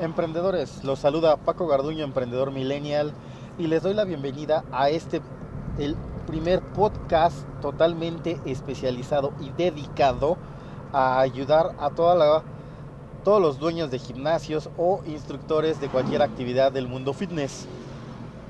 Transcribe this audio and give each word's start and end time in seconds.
Emprendedores, 0.00 0.82
los 0.82 0.98
saluda 0.98 1.36
Paco 1.36 1.68
Garduño, 1.68 2.02
emprendedor 2.02 2.50
millennial, 2.50 3.12
y 3.58 3.68
les 3.68 3.84
doy 3.84 3.94
la 3.94 4.02
bienvenida 4.02 4.64
a 4.72 4.90
este, 4.90 5.22
el 5.78 5.94
primer 6.26 6.60
podcast 6.60 7.46
totalmente 7.62 8.40
especializado 8.44 9.32
y 9.40 9.50
dedicado 9.50 10.36
a 10.92 11.20
ayudar 11.20 11.76
a 11.78 11.90
toda 11.90 12.16
la, 12.16 12.42
todos 13.22 13.40
los 13.40 13.60
dueños 13.60 13.92
de 13.92 14.00
gimnasios 14.00 14.68
o 14.76 15.00
instructores 15.06 15.80
de 15.80 15.88
cualquier 15.88 16.22
actividad 16.22 16.72
del 16.72 16.88
mundo 16.88 17.12
fitness. 17.12 17.68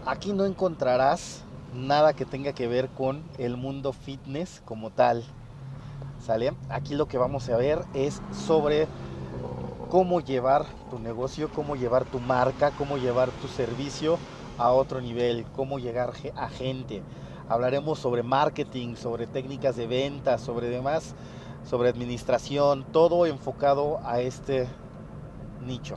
Aquí 0.07 0.33
no 0.33 0.47
encontrarás 0.47 1.43
nada 1.75 2.15
que 2.15 2.25
tenga 2.25 2.55
que 2.55 2.69
ver 2.69 2.89
con 2.89 3.23
el 3.37 3.59
mundo 3.59 3.93
fitness 3.93 4.63
como 4.65 4.89
tal. 4.89 5.23
¿Sale? 6.25 6.55
Aquí 6.71 6.95
lo 6.95 7.07
que 7.07 7.19
vamos 7.19 7.51
a 7.51 7.59
ver 7.59 7.85
es 7.93 8.23
sobre 8.47 8.89
cómo 9.95 10.19
llevar 10.19 10.67
tu 10.91 10.99
negocio, 10.99 11.49
cómo 11.55 11.77
llevar 11.77 12.05
tu 12.05 12.19
marca, 12.19 12.73
cómo 12.73 12.97
llevar 12.97 13.31
tu 13.31 13.47
servicio 13.47 14.19
a 14.59 14.73
otro 14.73 15.01
nivel, 15.01 15.47
cómo 15.55 15.79
llegar 15.79 16.13
a 16.35 16.49
gente. 16.49 17.01
Hablaremos 17.49 18.01
sobre 18.01 18.25
marketing, 18.25 18.97
sobre 18.97 19.29
técnicas 19.29 19.77
de 19.77 19.87
venta, 19.87 20.39
sobre 20.39 20.69
demás, 20.69 21.15
sobre 21.65 21.91
administración, 21.91 22.85
todo 22.91 23.25
enfocado 23.25 24.01
a 24.03 24.21
este 24.21 24.67
nicho. 25.65 25.97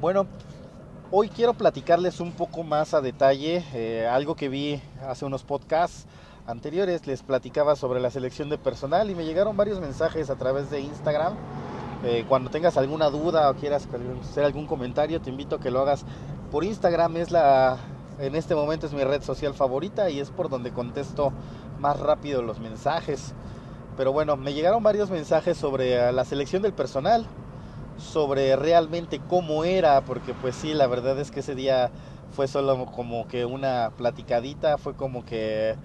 Bueno, 0.00 0.28
hoy 1.10 1.30
quiero 1.30 1.54
platicarles 1.54 2.20
un 2.20 2.30
poco 2.30 2.62
más 2.62 2.94
a 2.94 3.00
detalle 3.00 3.64
eh, 3.74 4.06
algo 4.06 4.36
que 4.36 4.48
vi 4.48 4.80
hace 5.04 5.24
unos 5.24 5.42
podcasts 5.42 6.06
anteriores. 6.46 7.04
Les 7.08 7.24
platicaba 7.24 7.74
sobre 7.74 7.98
la 7.98 8.12
selección 8.12 8.48
de 8.48 8.58
personal 8.58 9.10
y 9.10 9.16
me 9.16 9.24
llegaron 9.24 9.56
varios 9.56 9.80
mensajes 9.80 10.30
a 10.30 10.36
través 10.36 10.70
de 10.70 10.82
Instagram 10.82 11.34
eh, 12.04 12.24
cuando 12.28 12.50
tengas 12.50 12.76
alguna 12.76 13.08
duda 13.10 13.50
o 13.50 13.54
quieras 13.54 13.88
hacer 14.22 14.44
algún 14.44 14.66
comentario, 14.66 15.20
te 15.20 15.30
invito 15.30 15.56
a 15.56 15.60
que 15.60 15.70
lo 15.70 15.80
hagas 15.80 16.04
por 16.50 16.64
Instagram. 16.64 17.16
Es 17.16 17.30
la, 17.30 17.78
en 18.18 18.34
este 18.34 18.54
momento 18.54 18.86
es 18.86 18.92
mi 18.92 19.04
red 19.04 19.22
social 19.22 19.54
favorita 19.54 20.10
y 20.10 20.20
es 20.20 20.30
por 20.30 20.48
donde 20.48 20.70
contesto 20.70 21.32
más 21.78 21.98
rápido 21.98 22.42
los 22.42 22.60
mensajes. 22.60 23.34
Pero 23.96 24.12
bueno, 24.12 24.36
me 24.36 24.52
llegaron 24.52 24.82
varios 24.82 25.10
mensajes 25.10 25.56
sobre 25.56 25.94
eh, 25.94 26.12
la 26.12 26.24
selección 26.24 26.62
del 26.62 26.72
personal, 26.72 27.26
sobre 27.96 28.56
realmente 28.56 29.20
cómo 29.28 29.64
era, 29.64 30.00
porque 30.02 30.34
pues 30.34 30.56
sí, 30.56 30.74
la 30.74 30.86
verdad 30.86 31.18
es 31.18 31.30
que 31.30 31.40
ese 31.40 31.54
día 31.54 31.90
fue 32.32 32.48
solo 32.48 32.86
como 32.86 33.28
que 33.28 33.44
una 33.44 33.92
platicadita, 33.96 34.76
fue 34.78 34.94
como 34.94 35.24
que, 35.24 35.76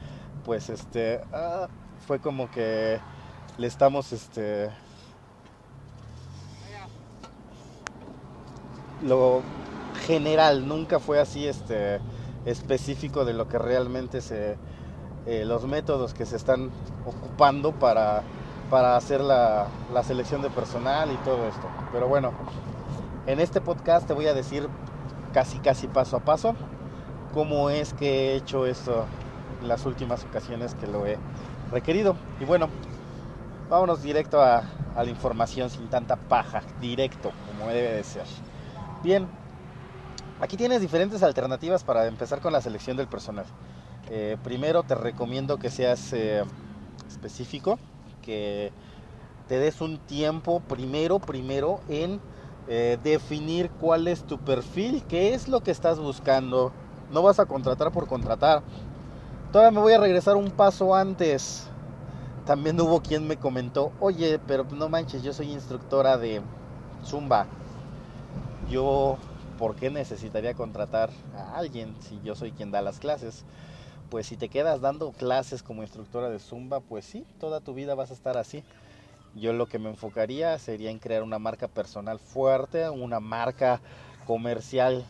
pues 0.43 0.69
este, 0.69 1.21
ah, 1.31 1.67
fue 2.08 2.19
como 2.19 2.49
que 2.49 2.99
le 3.58 3.67
estamos, 3.67 4.11
este, 4.11 4.69
lo 9.03 9.42
general, 10.05 10.67
nunca 10.67 11.00
fue 11.00 11.19
así 11.19 11.47
este 11.47 12.00
específico 12.45 13.25
de 13.25 13.33
lo 13.33 13.47
que 13.47 13.58
realmente 13.58 14.22
se 14.22 14.58
eh, 15.25 15.44
los 15.45 15.66
métodos 15.66 16.14
que 16.14 16.25
se 16.25 16.38
están 16.38 16.72
ocupando 17.05 17.73
para, 17.73 18.23
para 18.70 18.95
hacer 18.95 19.22
la, 19.22 19.67
la, 19.94 20.02
selección 20.02 20.42
de 20.42 20.50
personal 20.50 21.11
y 21.11 21.17
todo 21.17 21.47
esto. 21.47 21.67
Pero 21.92 22.08
bueno, 22.08 22.31
en 23.27 23.39
este 23.39 23.61
podcast 23.61 24.08
te 24.08 24.14
voy 24.14 24.27
a 24.27 24.33
decir 24.33 24.67
casi 25.33 25.59
casi 25.59 25.88
paso 25.88 26.17
a 26.17 26.22
paso 26.22 26.55
cómo 27.33 27.70
es 27.70 27.94
que 27.94 28.31
he 28.31 28.36
hecho 28.38 28.66
esto 28.66 29.05
en 29.61 29.67
las 29.67 29.86
últimas 29.86 30.23
ocasiones 30.23 30.73
que 30.75 30.88
lo 30.88 31.05
he 31.05 31.17
requerido. 31.72 32.16
Y 32.39 32.45
bueno, 32.45 32.70
vámonos 33.70 34.02
directo 34.02 34.42
a, 34.42 34.64
a 34.95 35.03
la 35.03 35.09
información 35.09 35.70
sin 35.70 35.89
tanta 35.89 36.16
paja, 36.16 36.64
directo 36.81 37.31
como 37.47 37.70
debe 37.70 37.94
de 37.94 38.03
ser. 38.03 38.23
Bien, 39.02 39.30
aquí 40.42 40.58
tienes 40.58 40.81
diferentes 40.81 41.23
alternativas 41.23 41.86
para 41.86 42.05
empezar 42.08 42.42
con 42.42 42.52
la 42.52 42.59
selección 42.59 42.97
del 42.97 43.08
personal. 43.08 43.45
Eh, 44.09 44.36
primero 44.44 44.83
te 44.83 44.93
recomiendo 44.93 45.58
que 45.58 45.70
seas 45.70 46.11
eh, 46.11 46.43
específico, 47.08 47.80
que 48.21 48.73
te 49.48 49.58
des 49.58 49.80
un 49.80 49.99
tiempo 49.99 50.59
primero, 50.59 51.20
primero 51.20 51.80
en 51.88 52.20
eh, 52.67 52.98
definir 53.02 53.70
cuál 53.80 54.09
es 54.09 54.23
tu 54.23 54.38
perfil, 54.38 55.02
qué 55.08 55.33
es 55.33 55.48
lo 55.48 55.61
que 55.61 55.71
estás 55.71 55.98
buscando. 55.98 56.73
No 57.14 57.21
vas 57.21 57.39
a 57.39 57.45
contratar 57.45 57.93
por 57.93 58.05
contratar. 58.05 58.64
Todavía 59.54 59.71
me 59.71 59.80
voy 59.80 59.93
a 59.93 59.98
regresar 59.98 60.36
un 60.36 60.52
paso 60.52 60.93
antes. 60.93 61.67
También 62.45 62.80
hubo 62.82 62.99
quien 62.99 63.26
me 63.26 63.38
comentó, 63.38 63.93
oye, 64.02 64.39
pero 64.45 64.65
no 64.71 64.89
manches, 64.89 65.23
yo 65.23 65.32
soy 65.32 65.54
instructora 65.54 66.17
de 66.17 66.42
Zumba 67.05 67.48
yo, 68.69 69.17
¿por 69.57 69.75
qué 69.75 69.89
necesitaría 69.89 70.53
contratar 70.53 71.09
a 71.35 71.57
alguien 71.57 71.95
si 72.02 72.19
yo 72.23 72.35
soy 72.35 72.52
quien 72.52 72.71
da 72.71 72.81
las 72.81 72.99
clases? 72.99 73.43
Pues 74.09 74.27
si 74.27 74.37
te 74.37 74.49
quedas 74.49 74.81
dando 74.81 75.11
clases 75.11 75.61
como 75.61 75.83
instructora 75.83 76.30
de 76.30 76.39
Zumba, 76.39 76.79
pues 76.79 77.05
sí, 77.05 77.25
toda 77.39 77.59
tu 77.59 77.73
vida 77.73 77.95
vas 77.95 78.11
a 78.11 78.13
estar 78.13 78.37
así. 78.37 78.63
Yo 79.35 79.53
lo 79.53 79.67
que 79.67 79.79
me 79.79 79.89
enfocaría 79.89 80.58
sería 80.58 80.89
en 80.89 80.99
crear 80.99 81.21
una 81.23 81.39
marca 81.39 81.67
personal 81.67 82.19
fuerte, 82.19 82.89
una 82.89 83.19
marca 83.19 83.81
comercial 84.25 85.05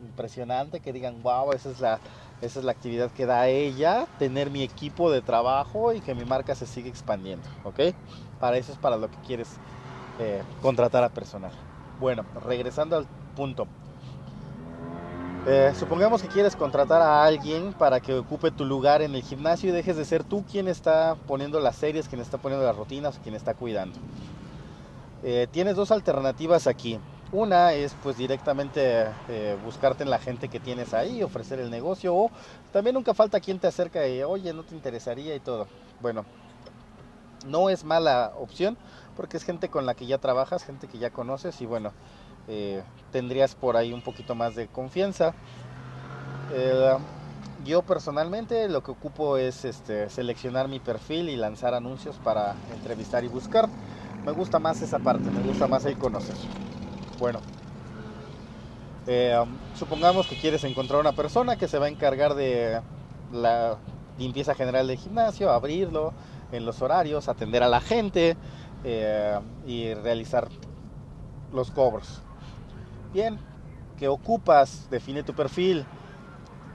impresionante, 0.00 0.80
que 0.80 0.92
digan, 0.92 1.22
wow, 1.22 1.52
esa 1.52 1.70
es 1.70 1.80
la, 1.80 2.00
esa 2.40 2.58
es 2.58 2.64
la 2.64 2.72
actividad 2.72 3.10
que 3.10 3.26
da 3.26 3.48
ella, 3.48 4.06
tener 4.18 4.50
mi 4.50 4.62
equipo 4.62 5.10
de 5.10 5.20
trabajo 5.20 5.92
y 5.92 6.00
que 6.00 6.14
mi 6.14 6.24
marca 6.24 6.54
se 6.54 6.66
siga 6.66 6.88
expandiendo, 6.88 7.46
¿ok? 7.64 7.80
Para 8.38 8.56
eso 8.56 8.72
es 8.72 8.78
para 8.78 8.96
lo 8.96 9.10
que 9.10 9.18
quieres 9.18 9.58
eh, 10.18 10.42
contratar 10.62 11.04
a 11.04 11.10
personal. 11.10 11.69
Bueno, 12.00 12.24
regresando 12.46 12.96
al 12.96 13.06
punto. 13.36 13.66
Eh, 15.46 15.72
supongamos 15.78 16.22
que 16.22 16.28
quieres 16.28 16.56
contratar 16.56 17.02
a 17.02 17.24
alguien 17.24 17.74
para 17.74 18.00
que 18.00 18.14
ocupe 18.14 18.50
tu 18.50 18.64
lugar 18.64 19.02
en 19.02 19.14
el 19.14 19.22
gimnasio 19.22 19.68
y 19.68 19.72
dejes 19.72 19.96
de 19.96 20.04
ser 20.06 20.24
tú 20.24 20.44
quien 20.50 20.66
está 20.66 21.16
poniendo 21.26 21.60
las 21.60 21.76
series, 21.76 22.08
quien 22.08 22.22
está 22.22 22.38
poniendo 22.38 22.66
las 22.66 22.76
rutinas, 22.76 23.20
quien 23.22 23.34
está 23.34 23.54
cuidando. 23.54 23.98
Eh, 25.22 25.46
tienes 25.50 25.76
dos 25.76 25.90
alternativas 25.90 26.66
aquí. 26.66 26.98
Una 27.32 27.74
es 27.74 27.94
pues 28.02 28.16
directamente 28.16 29.06
eh, 29.28 29.56
buscarte 29.62 30.02
en 30.02 30.10
la 30.10 30.18
gente 30.18 30.48
que 30.48 30.58
tienes 30.58 30.94
ahí, 30.94 31.22
ofrecer 31.22 31.60
el 31.60 31.70
negocio 31.70 32.14
o 32.14 32.30
también 32.72 32.94
nunca 32.94 33.14
falta 33.14 33.40
quien 33.40 33.58
te 33.58 33.68
acerca 33.68 34.06
y 34.08 34.22
oye, 34.22 34.52
no 34.52 34.62
te 34.62 34.74
interesaría 34.74 35.34
y 35.34 35.40
todo. 35.40 35.68
Bueno, 36.00 36.24
no 37.46 37.70
es 37.70 37.84
mala 37.84 38.32
opción 38.38 38.76
porque 39.20 39.36
es 39.36 39.44
gente 39.44 39.68
con 39.68 39.84
la 39.84 39.92
que 39.92 40.06
ya 40.06 40.16
trabajas, 40.16 40.64
gente 40.64 40.88
que 40.88 40.96
ya 40.96 41.10
conoces 41.10 41.60
y 41.60 41.66
bueno, 41.66 41.92
eh, 42.48 42.82
tendrías 43.12 43.54
por 43.54 43.76
ahí 43.76 43.92
un 43.92 44.00
poquito 44.00 44.34
más 44.34 44.54
de 44.54 44.66
confianza. 44.66 45.34
Eh, 46.54 46.96
yo 47.66 47.82
personalmente 47.82 48.66
lo 48.70 48.82
que 48.82 48.92
ocupo 48.92 49.36
es 49.36 49.66
este, 49.66 50.08
seleccionar 50.08 50.68
mi 50.68 50.80
perfil 50.80 51.28
y 51.28 51.36
lanzar 51.36 51.74
anuncios 51.74 52.16
para 52.24 52.54
entrevistar 52.74 53.22
y 53.22 53.28
buscar. 53.28 53.68
Me 54.24 54.32
gusta 54.32 54.58
más 54.58 54.80
esa 54.80 54.98
parte, 54.98 55.30
me 55.30 55.42
gusta 55.42 55.66
más 55.66 55.84
el 55.84 55.98
conocer. 55.98 56.36
Bueno, 57.18 57.40
eh, 59.06 59.38
supongamos 59.74 60.28
que 60.28 60.36
quieres 60.36 60.64
encontrar 60.64 60.98
una 60.98 61.12
persona 61.12 61.56
que 61.56 61.68
se 61.68 61.78
va 61.78 61.84
a 61.84 61.88
encargar 61.90 62.32
de 62.36 62.80
la 63.34 63.76
limpieza 64.18 64.54
general 64.54 64.86
del 64.86 64.96
gimnasio, 64.96 65.50
abrirlo 65.50 66.14
en 66.52 66.64
los 66.64 66.82
horarios, 66.82 67.28
atender 67.28 67.62
a 67.62 67.68
la 67.68 67.80
gente, 67.80 68.36
eh, 68.84 69.38
y 69.66 69.94
realizar 69.94 70.48
los 71.52 71.70
cobros. 71.70 72.22
Bien, 73.12 73.38
¿qué 73.98 74.08
ocupas? 74.08 74.88
Define 74.90 75.22
tu 75.22 75.34
perfil. 75.34 75.84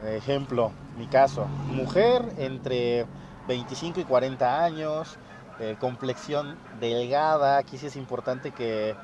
Ejemplo, 0.03 0.71
mi 0.97 1.07
caso, 1.07 1.45
mujer 1.71 2.21
entre 2.37 3.05
25 3.47 3.99
y 4.01 4.03
40 4.03 4.63
años, 4.63 5.17
eh, 5.59 5.77
complexión 5.79 6.57
delgada, 6.79 7.57
aquí 7.57 7.77
sí 7.77 7.87
es 7.87 7.95
importante 7.95 8.51
que, 8.51 8.95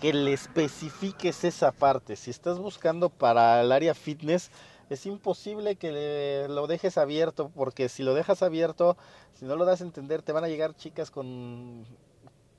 que 0.00 0.12
le 0.12 0.32
especifiques 0.32 1.44
esa 1.44 1.72
parte. 1.72 2.16
Si 2.16 2.30
estás 2.30 2.58
buscando 2.58 3.10
para 3.10 3.60
el 3.60 3.70
área 3.70 3.94
fitness, 3.94 4.50
es 4.88 5.06
imposible 5.06 5.76
que 5.76 6.46
lo 6.48 6.66
dejes 6.66 6.98
abierto, 6.98 7.50
porque 7.54 7.88
si 7.88 8.02
lo 8.02 8.14
dejas 8.14 8.42
abierto, 8.42 8.96
si 9.34 9.44
no 9.44 9.56
lo 9.56 9.64
das 9.64 9.80
a 9.80 9.84
entender, 9.84 10.22
te 10.22 10.32
van 10.32 10.44
a 10.44 10.48
llegar 10.48 10.74
chicas 10.76 11.10
con, 11.10 11.84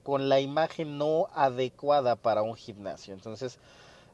con 0.03 0.29
la 0.29 0.39
imagen 0.39 0.97
no 0.97 1.27
adecuada 1.33 2.15
para 2.15 2.41
un 2.41 2.55
gimnasio. 2.55 3.13
Entonces, 3.13 3.59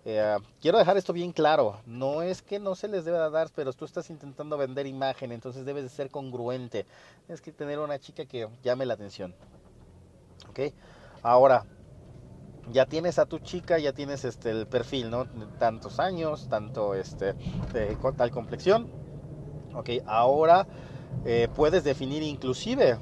eh, 0.06 0.38
quiero 0.62 0.77
dejar 0.77 0.98
esto 0.98 1.13
bien 1.13 1.31
claro. 1.31 1.80
No 1.86 2.21
es 2.21 2.42
que 2.42 2.60
no 2.60 2.75
se 2.75 2.88
les 2.88 3.06
deba 3.06 3.30
dar, 3.30 3.50
pero 3.56 3.74
tú 3.74 3.86
estás 3.86 4.10
intentando 4.10 4.57
vender 4.57 4.86
imagen, 4.86 5.31
entonces 5.31 5.66
debes 5.66 5.83
de 5.83 5.89
ser 5.89 6.09
congruente. 6.09 6.86
Tienes 7.25 7.42
que 7.42 7.51
tener 7.51 7.80
una 7.80 8.00
chica 8.00 8.25
que 8.25 8.48
llame 8.63 8.86
la 8.86 8.94
atención. 8.94 9.33
¿Ok? 10.50 10.74
Ahora, 11.21 11.66
ya 12.71 12.86
tienes 12.86 13.19
a 13.19 13.25
tu 13.25 13.39
chica, 13.39 13.77
ya 13.80 13.94
tienes 13.94 14.25
este 14.25 14.51
el 14.51 14.68
perfil, 14.68 15.10
¿no? 15.10 15.25
Tantos 15.60 16.00
años, 16.00 16.48
tanto 16.50 16.94
este 16.95 17.36
tal 18.18 18.31
complexión. 18.31 18.89
Ok, 19.75 19.89
ahora 20.06 20.68
eh, 21.25 21.48
puedes 21.56 21.83
definir 21.83 22.24
inclusive 22.24 22.98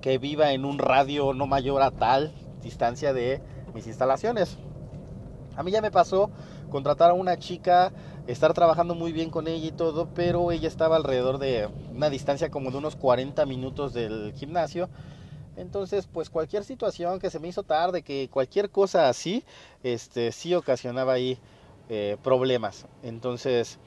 que 0.00 0.18
viva 0.18 0.52
en 0.52 0.64
un 0.64 0.78
radio 0.78 1.32
no 1.32 1.46
mayor 1.46 1.82
a 1.82 1.90
tal 1.90 2.32
distancia 2.62 3.12
de 3.12 3.40
mis 3.74 3.86
instalaciones. 3.86 4.58
A 5.56 5.62
mí 5.62 5.70
ya 5.70 5.80
me 5.80 5.90
pasó 5.90 6.30
contratar 6.70 7.10
a 7.10 7.14
una 7.14 7.38
chica, 7.38 7.92
estar 8.26 8.52
trabajando 8.52 8.94
muy 8.94 9.12
bien 9.12 9.30
con 9.30 9.48
ella 9.48 9.66
y 9.66 9.72
todo, 9.72 10.08
pero 10.14 10.50
ella 10.52 10.68
estaba 10.68 10.96
alrededor 10.96 11.38
de 11.38 11.68
una 11.94 12.10
distancia 12.10 12.50
como 12.50 12.70
de 12.70 12.78
unos 12.78 12.96
40 12.96 13.46
minutos 13.46 13.92
del 13.94 14.32
gimnasio. 14.34 14.88
Entonces, 15.56 16.06
pues 16.12 16.30
cualquier 16.30 16.64
situación 16.64 17.18
que 17.18 17.30
se 17.30 17.38
me 17.38 17.48
hizo 17.48 17.62
tarde, 17.62 18.02
que 18.02 18.28
cualquier 18.30 18.70
cosa 18.70 19.08
así, 19.08 19.42
este, 19.82 20.32
sí 20.32 20.54
ocasionaba 20.54 21.14
ahí 21.14 21.38
eh, 21.88 22.16
problemas. 22.22 22.86
Entonces, 23.02 23.78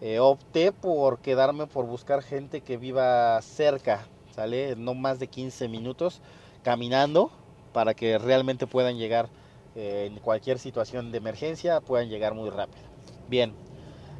eh, 0.00 0.18
opté 0.18 0.72
por 0.72 1.18
quedarme 1.18 1.66
por 1.66 1.86
buscar 1.86 2.22
gente 2.22 2.60
que 2.60 2.76
viva 2.76 3.40
cerca, 3.42 4.06
¿sale? 4.34 4.76
No 4.76 4.94
más 4.94 5.18
de 5.18 5.26
15 5.26 5.68
minutos 5.68 6.20
caminando 6.62 7.30
para 7.72 7.94
que 7.94 8.18
realmente 8.18 8.66
puedan 8.66 8.96
llegar 8.96 9.28
eh, 9.74 10.08
en 10.10 10.18
cualquier 10.20 10.58
situación 10.58 11.12
de 11.12 11.18
emergencia, 11.18 11.80
puedan 11.80 12.08
llegar 12.08 12.34
muy 12.34 12.50
rápido. 12.50 12.82
Bien, 13.28 13.52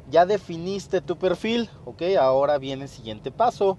ya 0.09 0.25
definiste 0.25 1.01
tu 1.01 1.17
perfil, 1.17 1.69
ok, 1.85 2.03
ahora 2.19 2.57
viene 2.57 2.83
el 2.83 2.89
siguiente 2.89 3.31
paso, 3.31 3.77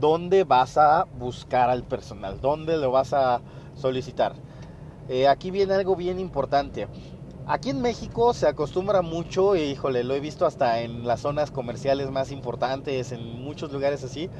¿dónde 0.00 0.44
vas 0.44 0.78
a 0.78 1.04
buscar 1.04 1.70
al 1.70 1.84
personal? 1.84 2.40
¿Dónde 2.40 2.78
lo 2.78 2.90
vas 2.90 3.12
a 3.12 3.42
solicitar? 3.74 4.34
Eh, 5.08 5.28
aquí 5.28 5.50
viene 5.50 5.74
algo 5.74 5.94
bien 5.94 6.18
importante. 6.18 6.88
Aquí 7.46 7.70
en 7.70 7.82
México 7.82 8.32
se 8.32 8.46
acostumbra 8.46 9.02
mucho, 9.02 9.56
y 9.56 9.60
híjole, 9.62 10.04
lo 10.04 10.14
he 10.14 10.20
visto 10.20 10.46
hasta 10.46 10.80
en 10.80 11.06
las 11.06 11.20
zonas 11.20 11.50
comerciales 11.50 12.10
más 12.10 12.30
importantes, 12.30 13.12
en 13.12 13.42
muchos 13.42 13.72
lugares 13.72 14.04
así, 14.04 14.30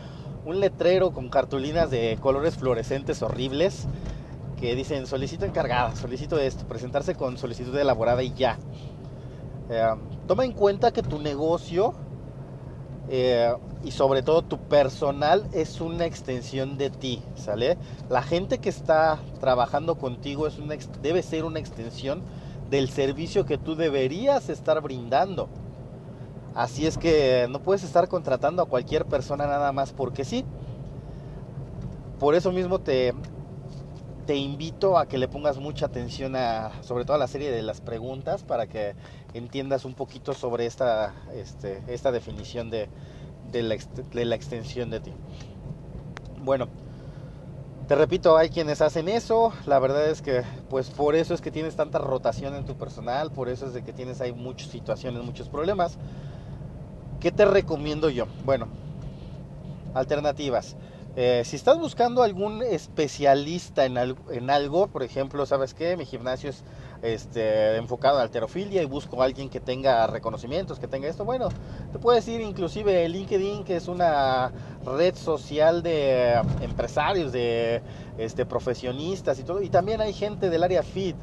un 0.45 0.61
letrero 0.61 1.13
con 1.13 1.29
cartulinas 1.29 1.91
de 1.91 2.19
colores 2.21 2.57
fluorescentes 2.57 3.21
horribles 3.23 3.87
que 4.59 4.75
dicen 4.75 5.07
solicito 5.07 5.45
encargada, 5.45 5.97
solicito 5.97 6.39
esto, 6.39 6.67
presentarse 6.67 7.15
con 7.15 7.37
solicitud 7.37 7.77
elaborada 7.77 8.23
y 8.23 8.33
ya. 8.33 8.59
Eh, 9.71 9.95
toma 10.27 10.45
en 10.45 10.53
cuenta 10.53 10.93
que 10.93 11.03
tu 11.03 11.19
negocio 11.19 11.95
eh, 13.13 13.53
y 13.83 13.91
sobre 13.91 14.23
todo 14.23 14.43
tu 14.43 14.57
personal 14.57 15.45
es 15.53 15.81
una 15.81 16.07
extensión 16.07 16.79
de 16.79 16.91
ti, 16.91 17.21
¿sale? 17.35 17.77
La 18.09 18.23
gente 18.23 18.59
que 18.59 18.69
está 18.69 19.19
trabajando 19.41 19.99
contigo 19.99 20.47
es 20.47 20.59
debe 21.03 21.23
ser 21.25 21.45
una 21.45 21.59
extensión 21.59 22.23
del 22.71 22.89
servicio 22.89 23.47
que 23.47 23.59
tú 23.59 23.75
deberías 23.75 24.49
estar 24.49 24.81
brindando. 24.81 25.49
Así 26.55 26.87
es 26.87 26.99
que 26.99 27.49
no 27.51 27.61
puedes 27.61 27.83
estar 27.83 28.07
contratando 28.07 28.63
a 28.63 28.67
cualquier 28.67 29.05
persona 29.07 29.45
nada 29.49 29.73
más 29.73 29.93
porque 29.93 30.25
sí. 30.25 30.45
Por 32.21 32.37
eso 32.37 32.53
mismo 32.53 32.79
te, 32.79 33.13
te 34.31 34.37
invito 34.37 34.97
a 34.97 35.09
que 35.09 35.19
le 35.19 35.27
pongas 35.27 35.59
mucha 35.59 35.87
atención 35.87 36.37
a, 36.37 36.85
sobre 36.85 37.05
todo 37.05 37.17
a 37.17 37.19
la 37.19 37.27
serie 37.27 37.51
de 37.51 37.63
las 37.63 37.81
preguntas, 37.81 38.45
para 38.45 38.69
que 38.69 38.95
entiendas 39.35 39.85
un 39.85 39.95
poquito 39.95 40.35
sobre 40.35 40.67
esta, 40.67 41.15
este, 41.35 41.83
esta 41.89 42.13
definición 42.13 42.71
de, 42.71 42.89
de, 43.51 43.63
la, 43.65 43.77
de 44.13 44.25
la 44.25 44.37
extensión 44.37 44.89
de 44.89 45.01
ti. 45.01 45.13
Bueno, 46.45 46.69
te 47.89 47.97
repito, 47.97 48.37
hay 48.37 48.51
quienes 48.51 48.81
hacen 48.83 49.09
eso. 49.09 49.53
La 49.67 49.81
verdad 49.81 50.09
es 50.09 50.23
que, 50.23 50.45
pues 50.69 50.91
por 50.91 51.17
eso 51.17 51.35
es 51.35 51.41
que 51.41 51.51
tienes 51.51 51.75
tanta 51.75 51.99
rotación 51.99 52.55
en 52.55 52.65
tu 52.65 52.77
personal, 52.77 53.33
por 53.33 53.49
eso 53.49 53.67
es 53.67 53.75
de 53.75 53.83
que 53.83 53.93
tienes 53.93 54.21
ahí 54.21 54.33
muchas 54.33 54.71
situaciones, 54.71 55.25
muchos 55.25 55.49
problemas. 55.49 55.99
¿Qué 57.19 57.33
te 57.33 57.47
recomiendo 57.47 58.11
yo? 58.11 58.27
Bueno, 58.45 58.69
alternativas. 59.93 60.77
Eh, 61.17 61.43
si 61.45 61.57
estás 61.57 61.77
buscando 61.79 62.23
algún 62.23 62.63
especialista 62.63 63.85
en, 63.85 63.99
algo, 64.51 64.87
por 64.87 65.03
ejemplo, 65.03 65.45
¿sabes 65.45 65.75
qué? 65.75 65.97
Mi 65.97 66.07
gimnasio 66.07 66.51
es 66.51 66.63
este, 67.03 67.77
enfocado 67.77 68.19
en 68.19 68.23
alterofilia 68.23 68.81
y 68.81 68.85
busco 68.85 69.21
a 69.21 69.25
alguien 69.25 69.49
que 69.49 69.59
tenga 69.59 70.07
reconocimientos, 70.07 70.79
que 70.79 70.87
tenga 70.87 71.09
esto. 71.09 71.25
Bueno, 71.25 71.49
te 71.93 71.99
puedes 71.99 72.29
ir 72.29 72.41
inclusive 72.41 73.09
LinkedIn, 73.09 73.65
que 73.65 73.77
es 73.77 73.89
una 73.89 74.53
red 74.85 75.17
social 75.17 75.83
de 75.83 76.41
empresarios, 76.61 77.33
de 77.33 77.83
este, 78.17 78.47
profesionistas 78.47 79.41
y 79.41 79.43
todo. 79.43 79.63
Y 79.63 79.69
también 79.69 80.01
hay 80.01 80.13
gente 80.13 80.49
del 80.49 80.63
área 80.63 80.85
fit 80.85 81.17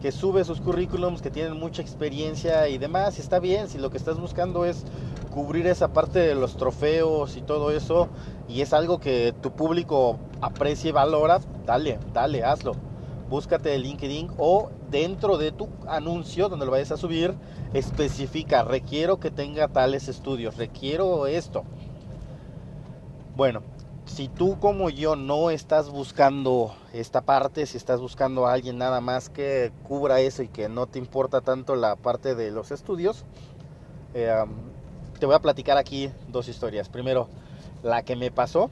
que 0.00 0.12
sube 0.12 0.44
sus 0.44 0.60
currículums, 0.60 1.22
que 1.22 1.30
tienen 1.30 1.58
mucha 1.58 1.82
experiencia 1.82 2.68
y 2.68 2.78
demás. 2.78 3.18
Está 3.18 3.38
bien, 3.38 3.68
si 3.68 3.78
lo 3.78 3.90
que 3.90 3.96
estás 3.96 4.18
buscando 4.18 4.64
es 4.64 4.84
cubrir 5.30 5.66
esa 5.66 5.92
parte 5.92 6.18
de 6.18 6.34
los 6.34 6.56
trofeos 6.56 7.36
y 7.36 7.42
todo 7.42 7.70
eso, 7.70 8.08
y 8.48 8.60
es 8.60 8.72
algo 8.72 8.98
que 8.98 9.34
tu 9.42 9.52
público 9.52 10.18
aprecia 10.40 10.88
y 10.88 10.92
valora, 10.92 11.40
dale, 11.64 11.98
dale, 12.12 12.44
hazlo. 12.44 12.74
Búscate 13.28 13.74
el 13.74 13.82
LinkedIn 13.82 14.30
o 14.38 14.70
dentro 14.90 15.36
de 15.36 15.50
tu 15.50 15.68
anuncio 15.88 16.48
donde 16.48 16.64
lo 16.64 16.72
vayas 16.72 16.92
a 16.92 16.96
subir, 16.96 17.34
especifica, 17.74 18.62
requiero 18.62 19.18
que 19.18 19.30
tenga 19.30 19.68
tales 19.68 20.08
estudios, 20.08 20.56
requiero 20.56 21.26
esto. 21.26 21.64
Bueno, 23.34 23.62
si 24.06 24.28
tú 24.28 24.58
como 24.58 24.88
yo 24.88 25.16
no 25.16 25.50
estás 25.50 25.90
buscando 25.90 26.74
esta 26.92 27.20
parte, 27.22 27.66
si 27.66 27.76
estás 27.76 28.00
buscando 28.00 28.46
a 28.46 28.52
alguien 28.52 28.78
nada 28.78 29.00
más 29.00 29.28
que 29.28 29.72
cubra 29.82 30.20
eso 30.20 30.42
y 30.42 30.48
que 30.48 30.68
no 30.68 30.86
te 30.86 30.98
importa 30.98 31.40
tanto 31.40 31.74
la 31.74 31.96
parte 31.96 32.34
de 32.34 32.52
los 32.52 32.70
estudios, 32.70 33.24
eh, 34.14 34.44
te 35.18 35.26
voy 35.26 35.34
a 35.34 35.40
platicar 35.40 35.76
aquí 35.76 36.10
dos 36.28 36.48
historias. 36.48 36.88
Primero, 36.88 37.28
la 37.82 38.02
que 38.02 38.16
me 38.16 38.30
pasó. 38.30 38.70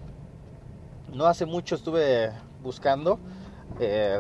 No 1.13 1.27
hace 1.27 1.47
mucho 1.47 1.75
estuve 1.75 2.33
buscando 2.63 3.19
eh, 3.79 4.19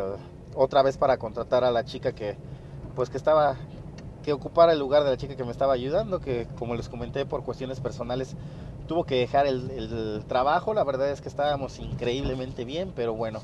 otra 0.55 0.83
vez 0.83 0.97
para 0.97 1.17
contratar 1.17 1.65
a 1.65 1.71
la 1.71 1.85
chica 1.85 2.13
que, 2.13 2.37
pues 2.95 3.11
que 3.11 3.17
estaba, 3.17 3.57
que 4.23 4.33
ocupara 4.33 4.73
el 4.73 4.79
lugar 4.79 5.03
de 5.05 5.11
la 5.11 5.17
chica 5.17 5.35
que 5.35 5.45
me 5.45 5.51
estaba 5.51 5.73
ayudando, 5.73 6.21
que 6.21 6.47
como 6.59 6.75
les 6.75 6.89
comenté 6.89 7.25
por 7.27 7.43
cuestiones 7.43 7.81
personales 7.81 8.37
tuvo 8.87 9.05
que 9.05 9.17
dejar 9.17 9.47
el, 9.47 10.25
trabajo. 10.29 10.75
La 10.75 10.85
verdad 10.85 11.11
es 11.11 11.21
que 11.21 11.29
estábamos 11.29 11.79
increíblemente 11.79 12.65
bien, 12.65 12.93
pero 12.95 13.15
bueno. 13.15 13.41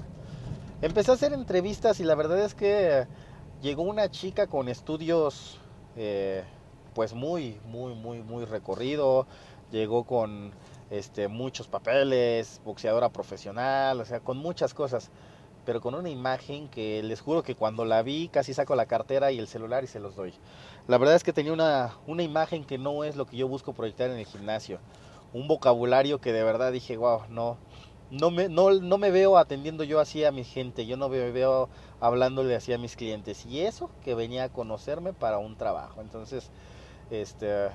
Empecé 0.82 1.10
a 1.10 1.14
hacer 1.14 1.32
entrevistas 1.32 2.00
y 2.00 2.04
la 2.04 2.14
verdad 2.14 2.40
es 2.40 2.54
que 2.54 3.06
llegó 3.60 3.82
una 3.82 4.10
chica 4.10 4.46
con 4.46 4.69
estudios 4.69 5.58
eh, 5.96 6.42
pues 6.94 7.12
muy, 7.12 7.60
muy, 7.66 7.94
muy, 7.94 8.22
muy 8.22 8.44
recorrido. 8.44 9.26
Llegó 9.70 10.04
con 10.04 10.52
este, 10.90 11.28
muchos 11.28 11.69
papeles, 11.69 12.60
boxeadora 12.64 13.10
profesional, 13.10 14.00
o 14.00 14.04
sea, 14.04 14.20
con 14.20 14.38
muchas 14.38 14.75
cosas. 14.75 15.10
Pero 15.66 15.82
con 15.82 15.94
una 15.94 16.08
imagen 16.08 16.69
que 16.69 17.02
les 17.02 17.20
juro 17.20 17.43
que 17.43 17.54
cuando 17.54 17.84
la 17.84 18.02
vi 18.02 18.29
casi 18.29 18.55
saco 18.55 18.74
la 18.74 18.86
cartera 18.86 19.31
y 19.31 19.38
el 19.38 19.46
celular 19.46 19.84
y 19.84 19.86
se 19.86 20.00
los 20.00 20.17
doy. 20.17 20.32
La 20.88 20.96
verdad 20.96 21.15
es 21.15 21.22
que 21.22 21.34
tenía 21.34 21.53
una, 21.53 21.94
una 22.06 22.22
imagen 22.22 22.65
que 22.65 22.79
no 22.79 23.05
es 23.05 23.15
lo 23.15 23.26
que 23.26 23.36
yo 23.36 23.46
busco 23.46 23.74
proyectar 23.74 24.10
en 24.10 24.19
el 24.19 24.26
gimnasio. 24.26 24.79
Un 25.32 25.49
vocabulario 25.49 26.20
que 26.20 26.32
de 26.32 26.43
verdad 26.43 26.72
dije, 26.72 26.96
wow, 26.96 27.22
no, 27.29 27.56
no 28.10 28.31
me, 28.31 28.49
no, 28.49 28.72
no 28.72 28.99
me 28.99 29.10
veo 29.10 29.39
atendiendo 29.39 29.84
yo 29.84 30.01
así 30.01 30.25
a 30.25 30.32
mi 30.32 30.44
gente, 30.44 30.87
yo 30.87 30.96
no 30.96 31.08
me 31.08 31.31
veo 31.31 31.69
hablándole 32.01 32.56
así 32.56 32.72
a 32.72 32.79
mis 32.79 32.96
clientes. 32.96 33.46
Y 33.46 33.60
eso 33.60 33.91
que 34.05 34.15
venía 34.15 34.44
a 34.44 34.49
conocerme 34.49 35.13
para 35.13 35.39
un 35.39 35.56
trabajo. 35.56 36.01
Entonces, 36.01 36.51
este, 37.10 37.69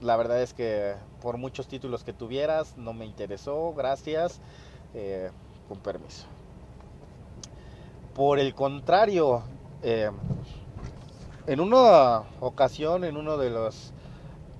la 0.00 0.16
verdad 0.16 0.42
es 0.42 0.54
que 0.54 0.94
por 1.20 1.36
muchos 1.36 1.68
títulos 1.68 2.04
que 2.04 2.12
tuvieras 2.12 2.76
no 2.76 2.92
me 2.92 3.04
interesó, 3.04 3.72
gracias, 3.74 4.40
eh, 4.94 5.30
con 5.68 5.78
permiso. 5.78 6.26
Por 8.14 8.38
el 8.38 8.54
contrario, 8.54 9.42
eh, 9.82 10.10
en 11.46 11.60
una 11.60 12.22
ocasión, 12.40 13.04
en 13.04 13.16
uno 13.16 13.36
de 13.36 13.50
los 13.50 13.92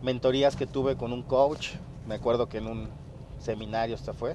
mentorías 0.02 0.56
que 0.56 0.66
tuve 0.66 0.96
con 0.96 1.12
un 1.12 1.22
coach, 1.22 1.72
me 2.10 2.16
acuerdo 2.16 2.48
que 2.48 2.58
en 2.58 2.66
un 2.66 2.88
seminario 3.38 3.94
hasta 3.94 4.12
fue, 4.12 4.34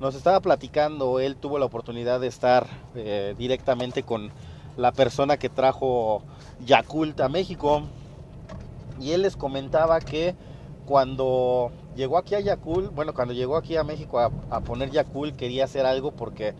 nos 0.00 0.16
estaba 0.16 0.40
platicando, 0.40 1.20
él 1.20 1.36
tuvo 1.36 1.60
la 1.60 1.66
oportunidad 1.66 2.18
de 2.18 2.26
estar 2.26 2.66
eh, 2.96 3.36
directamente 3.38 4.02
con 4.02 4.32
la 4.76 4.90
persona 4.90 5.36
que 5.36 5.48
trajo 5.48 6.22
Yakult 6.66 7.20
a 7.20 7.28
México, 7.28 7.82
y 9.00 9.12
él 9.12 9.22
les 9.22 9.36
comentaba 9.36 10.00
que 10.00 10.34
cuando 10.84 11.70
llegó 11.94 12.18
aquí 12.18 12.34
a 12.34 12.40
Yakul, 12.40 12.88
bueno, 12.88 13.14
cuando 13.14 13.34
llegó 13.34 13.56
aquí 13.56 13.76
a 13.76 13.84
México 13.84 14.18
a, 14.18 14.60
poner 14.60 14.90
Yakul 14.90 15.34
quería 15.34 15.66
hacer 15.66 15.86
algo 15.86 16.10
porque 16.10 16.54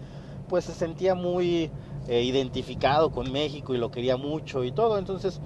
pues 0.48 0.64
se 0.64 0.72
sentía 0.72 1.16
muy 1.16 1.72
eh, 2.06 2.22
identificado 2.22 3.10
con 3.10 3.32
México 3.32 3.74
y 3.74 3.78
lo 3.78 3.90
quería 3.90 4.16
mucho 4.16 4.62
y 4.62 4.70
todo, 4.70 4.96
entonces 4.96 5.40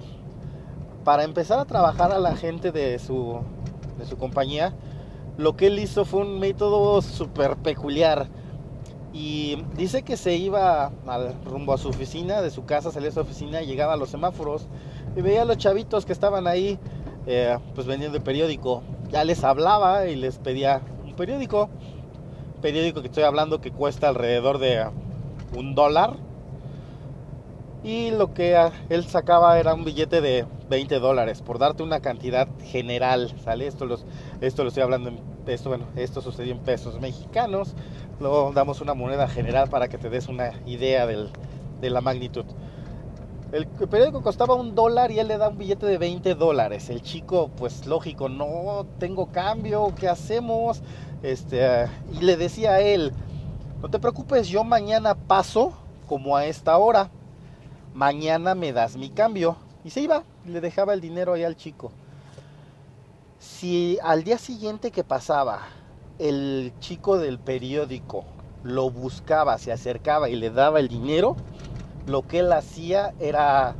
para 1.03 1.23
empezar 1.23 1.59
a 1.59 1.65
trabajar 1.65 2.11
a 2.11 2.19
la 2.19 2.35
gente 2.35 2.71
de 2.71 2.99
su, 2.99 3.39
de 3.99 4.05
su 4.05 4.17
compañía, 4.17 4.73
lo 5.37 5.55
que 5.55 5.67
él 5.67 5.79
hizo 5.79 6.03
fue 6.05 6.21
un 6.21 6.39
método 6.39 7.01
súper 7.01 7.55
peculiar. 7.57 8.27
Y 9.13 9.57
dice 9.75 10.03
que 10.03 10.17
se 10.17 10.35
iba 10.35 10.91
al, 11.07 11.33
rumbo 11.43 11.73
a 11.73 11.77
su 11.77 11.89
oficina, 11.89 12.41
de 12.41 12.51
su 12.51 12.65
casa 12.65 12.91
salía 12.91 13.09
a 13.09 13.13
su 13.13 13.21
oficina, 13.21 13.61
llegaba 13.61 13.93
a 13.93 13.97
los 13.97 14.09
semáforos 14.09 14.67
y 15.15 15.21
veía 15.21 15.41
a 15.41 15.45
los 15.45 15.57
chavitos 15.57 16.05
que 16.05 16.13
estaban 16.13 16.45
ahí 16.45 16.77
eh, 17.25 17.57
pues 17.73 17.87
vendiendo 17.87 18.17
el 18.17 18.23
periódico. 18.23 18.83
Ya 19.11 19.23
les 19.23 19.43
hablaba 19.43 20.07
y 20.07 20.15
les 20.15 20.37
pedía 20.37 20.81
un 21.05 21.15
periódico. 21.15 21.69
Periódico 22.61 23.01
que 23.01 23.07
estoy 23.07 23.23
hablando 23.23 23.61
que 23.61 23.71
cuesta 23.71 24.09
alrededor 24.09 24.59
de 24.59 24.85
un 25.55 25.73
dólar. 25.73 26.17
y 27.83 28.11
lo 28.11 28.33
que 28.33 28.57
él 28.89 29.05
sacaba 29.05 29.57
era 29.57 29.73
un 29.73 29.85
billete 29.85 30.19
de 30.19 30.45
20 30.69 30.99
dólares 30.99 31.41
por 31.41 31.59
darte 31.59 31.83
una 31.83 31.99
cantidad 31.99 32.47
general, 32.63 33.33
¿sale? 33.43 33.67
Esto, 33.67 33.85
los, 33.85 34.05
esto 34.41 34.63
lo 34.63 34.69
estoy 34.69 34.83
hablando 34.83 35.09
en 35.09 35.19
esto, 35.47 35.69
bueno, 35.69 35.85
esto 35.95 36.21
sucedió 36.21 36.53
en 36.53 36.59
pesos 36.59 36.99
mexicanos, 37.01 37.73
luego 38.19 38.51
damos 38.53 38.81
una 38.81 38.93
moneda 38.93 39.27
general 39.27 39.67
para 39.67 39.87
que 39.87 39.97
te 39.97 40.09
des 40.09 40.27
una 40.27 40.51
idea 40.67 41.07
de 41.07 41.89
la 41.89 42.01
magnitud. 42.01 42.45
El 43.51 43.65
periódico 43.65 44.21
costaba 44.21 44.53
un 44.53 44.75
dólar 44.75 45.09
y 45.09 45.17
él 45.17 45.27
le 45.27 45.39
da 45.39 45.49
un 45.49 45.57
billete 45.57 45.87
de 45.87 45.97
20 45.97 46.35
dólares. 46.35 46.91
El 46.91 47.01
chico, 47.01 47.49
pues 47.57 47.87
lógico, 47.87 48.29
no 48.29 48.85
tengo 48.99 49.31
cambio, 49.31 49.91
¿qué 49.99 50.07
hacemos? 50.07 50.83
Este, 51.23 51.87
y 52.13 52.23
le 52.23 52.37
decía 52.37 52.73
a 52.73 52.81
él, 52.81 53.11
no 53.81 53.89
te 53.89 53.97
preocupes, 53.97 54.49
yo 54.49 54.63
mañana 54.63 55.15
paso 55.15 55.73
como 56.07 56.37
a 56.37 56.45
esta 56.45 56.77
hora 56.77 57.09
mañana 57.95 58.53
me 58.53 58.71
das 58.71 58.95
mi 58.97 59.09
cambio. 59.09 59.57
Y 59.83 59.89
se 59.89 60.01
iba, 60.01 60.23
le 60.49 60.61
dejaba 60.61 60.93
el 60.93 61.01
dinero 61.01 61.33
ahí 61.33 61.43
al 61.43 61.55
chico. 61.55 61.91
Si 63.39 63.97
al 64.03 64.23
día 64.23 64.37
siguiente 64.37 64.91
que 64.91 65.03
pasaba, 65.03 65.61
el 66.17 66.73
chico 66.79 67.17
del 67.17 67.39
periódico 67.39 68.25
lo 68.63 68.89
buscaba, 68.89 69.57
se 69.57 69.71
acercaba 69.71 70.29
y 70.29 70.35
le 70.35 70.49
daba 70.49 70.79
el 70.79 70.89
dinero, 70.89 71.35
lo 72.05 72.27
que 72.27 72.39
él 72.39 72.51
hacía 72.51 73.13
era, 73.19 73.75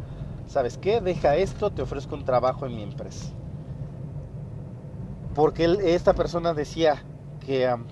¿sabes 0.48 0.78
qué? 0.78 1.02
Deja 1.02 1.36
esto, 1.36 1.72
te 1.72 1.82
ofrezco 1.82 2.16
un 2.16 2.24
trabajo 2.24 2.66
en 2.66 2.76
mi 2.76 2.84
empresa. 2.84 3.30
Porque 5.36 5.78
esta 5.84 6.14
persona 6.14 6.54
decía 6.54 7.04
que 7.46 7.72
um, 7.72 7.84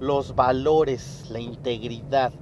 los 0.00 0.34
valores, 0.34 1.26
la 1.30 1.38
integridad, 1.38 2.32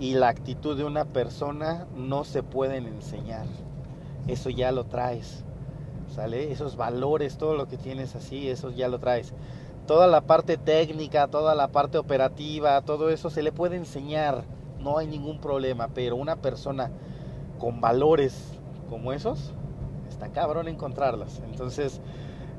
y 0.00 0.14
la 0.14 0.28
actitud 0.28 0.76
de 0.76 0.84
una 0.84 1.04
persona 1.04 1.86
no 1.94 2.24
se 2.24 2.42
pueden 2.42 2.86
enseñar. 2.86 3.44
Eso 4.26 4.50
ya 4.50 4.72
lo 4.72 4.84
traes. 4.84 5.44
¿Sale? 6.14 6.50
Esos 6.50 6.76
valores, 6.76 7.38
todo 7.38 7.54
lo 7.54 7.68
que 7.68 7.76
tienes 7.76 8.16
así, 8.16 8.48
eso 8.48 8.70
ya 8.70 8.88
lo 8.88 8.98
traes. 8.98 9.32
Toda 9.86 10.06
la 10.06 10.22
parte 10.22 10.56
técnica, 10.56 11.28
toda 11.28 11.54
la 11.54 11.68
parte 11.68 11.98
operativa, 11.98 12.80
todo 12.82 13.10
eso 13.10 13.30
se 13.30 13.42
le 13.42 13.52
puede 13.52 13.76
enseñar. 13.76 14.44
No 14.80 14.98
hay 14.98 15.06
ningún 15.06 15.40
problema, 15.40 15.88
pero 15.94 16.16
una 16.16 16.36
persona 16.36 16.90
con 17.58 17.80
valores 17.80 18.58
como 18.88 19.12
esos, 19.12 19.52
está 20.08 20.28
cabrón 20.28 20.68
encontrarlas. 20.68 21.40
Entonces, 21.50 22.00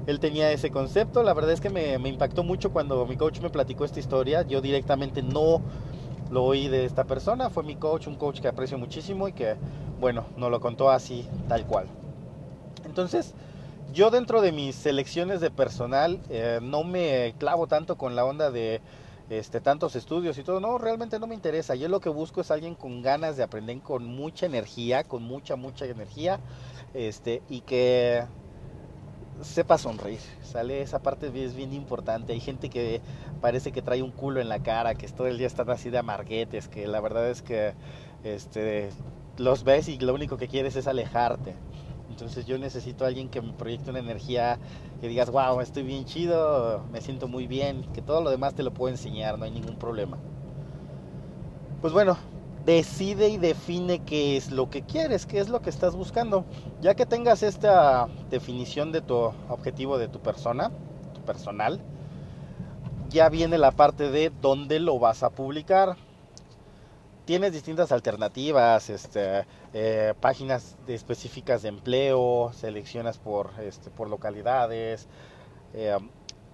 él 0.07 0.19
tenía 0.19 0.51
ese 0.51 0.71
concepto. 0.71 1.23
La 1.23 1.33
verdad 1.33 1.51
es 1.51 1.61
que 1.61 1.69
me, 1.69 1.99
me 1.99 2.09
impactó 2.09 2.43
mucho 2.43 2.71
cuando 2.71 3.05
mi 3.05 3.17
coach 3.17 3.41
me 3.41 3.49
platicó 3.49 3.85
esta 3.85 3.99
historia. 3.99 4.43
Yo 4.43 4.61
directamente 4.61 5.21
no 5.21 5.61
lo 6.31 6.45
oí 6.45 6.69
de 6.69 6.85
esta 6.85 7.03
persona, 7.03 7.49
fue 7.49 7.63
mi 7.63 7.75
coach, 7.75 8.07
un 8.07 8.15
coach 8.15 8.39
que 8.39 8.47
aprecio 8.47 8.77
muchísimo 8.77 9.27
y 9.27 9.33
que, 9.33 9.57
bueno, 10.01 10.25
nos 10.36 10.51
lo 10.51 10.60
contó 10.60 10.89
así, 10.89 11.25
tal 11.48 11.65
cual. 11.65 11.86
Entonces, 12.86 13.34
yo 13.93 14.10
dentro 14.10 14.41
de 14.41 14.51
mis 14.51 14.75
selecciones 14.75 15.39
de 15.41 15.51
personal 15.51 16.20
eh, 16.29 16.60
no 16.62 16.84
me 16.84 17.36
clavo 17.38 17.67
tanto 17.67 17.98
con 17.98 18.15
la 18.15 18.25
onda 18.25 18.50
de 18.50 18.81
este, 19.29 19.62
tantos 19.62 19.96
estudios 19.96 20.38
y 20.39 20.43
todo, 20.43 20.60
no, 20.60 20.79
realmente 20.79 21.20
no 21.20 21.27
me 21.27 21.36
interesa. 21.36 21.75
Yo 21.75 21.88
lo 21.88 22.01
que 22.01 22.10
busco 22.10 22.41
es 22.41 22.50
alguien 22.50 22.74
con 22.74 23.03
ganas 23.03 23.38
de 23.38 23.43
aprender, 23.43 23.79
con 23.79 24.05
mucha 24.05 24.48
energía, 24.48 25.03
con 25.03 25.24
mucha, 25.24 25.55
mucha 25.55 25.86
energía, 25.86 26.39
este, 26.96 27.43
y 27.48 27.62
que 27.62 28.24
sepa 29.41 29.77
sonreír, 29.77 30.20
¿sale? 30.43 30.81
Esa 30.81 31.00
parte 31.00 31.31
es 31.46 31.55
bien 31.55 31.74
importante. 31.74 32.34
Hay 32.34 32.39
gente 32.39 32.70
que 32.70 33.01
parece 33.39 33.72
que 33.72 33.84
trae 33.84 34.01
un 34.01 34.12
culo 34.12 34.41
en 34.41 34.50
la 34.50 34.63
cara, 34.63 34.96
que 34.96 35.08
todo 35.08 35.27
el 35.27 35.38
día 35.38 35.48
están 35.48 35.70
así 35.70 35.91
de 35.91 36.00
amarguetes, 36.00 36.67
que 36.67 36.88
la 36.88 37.00
verdad 37.01 37.29
es 37.29 37.41
que 37.41 37.74
este, 38.24 38.89
los 39.38 39.63
ves 39.63 39.88
y 39.88 39.97
lo 39.97 40.13
único 40.13 40.38
que 40.38 40.47
quieres 40.47 40.75
es 40.75 40.88
alejarte. 40.88 41.55
Entonces 42.09 42.45
yo 42.45 42.57
necesito 42.57 43.05
a 43.05 43.07
alguien 43.07 43.29
que 43.29 43.41
me 43.41 43.53
proyecte 43.53 43.89
una 43.89 44.00
energía, 44.00 44.59
que 45.00 45.07
digas, 45.07 45.31
wow, 45.31 45.61
estoy 45.61 45.83
bien 45.83 46.05
chido, 46.05 46.83
me 46.91 47.01
siento 47.01 47.27
muy 47.27 47.47
bien, 47.47 47.83
que 47.93 48.01
todo 48.01 48.21
lo 48.21 48.29
demás 48.29 48.53
te 48.53 48.63
lo 48.63 48.71
puedo 48.71 48.93
enseñar, 48.93 49.39
no 49.39 49.45
hay 49.45 49.51
ningún 49.51 49.77
problema. 49.77 50.17
Pues 51.79 51.93
bueno, 51.93 52.17
decide 52.65 53.29
y 53.29 53.38
define 53.38 54.00
qué 54.00 54.38
es 54.38 54.51
lo 54.51 54.69
que 54.69 54.83
quieres, 54.83 55.25
qué 55.25 55.39
es 55.39 55.50
lo 55.50 55.61
que 55.61 55.69
estás 55.69 55.95
buscando. 55.95 56.45
Ya 56.81 56.95
que 56.95 57.05
tengas 57.05 57.43
esta 57.43 58.07
definición 58.29 58.91
de 58.91 59.01
tu 59.01 59.15
objetivo 59.50 59.97
de 59.97 60.07
tu 60.07 60.19
persona, 60.19 60.71
tu 61.13 61.21
personal, 61.21 61.79
ya 63.09 63.29
viene 63.29 63.57
la 63.57 63.71
parte 63.71 64.11
de 64.11 64.31
dónde 64.41 64.79
lo 64.79 65.00
vas 65.00 65.23
a 65.23 65.29
publicar. 65.29 65.95
Tienes 67.31 67.53
distintas 67.53 67.93
alternativas, 67.93 68.89
este, 68.89 69.45
eh, 69.71 70.13
páginas 70.19 70.75
específicas 70.85 71.61
de 71.61 71.69
empleo, 71.69 72.51
seleccionas 72.53 73.19
por, 73.19 73.51
este, 73.61 73.89
localidades, 74.05 75.07
eh, 75.73 75.97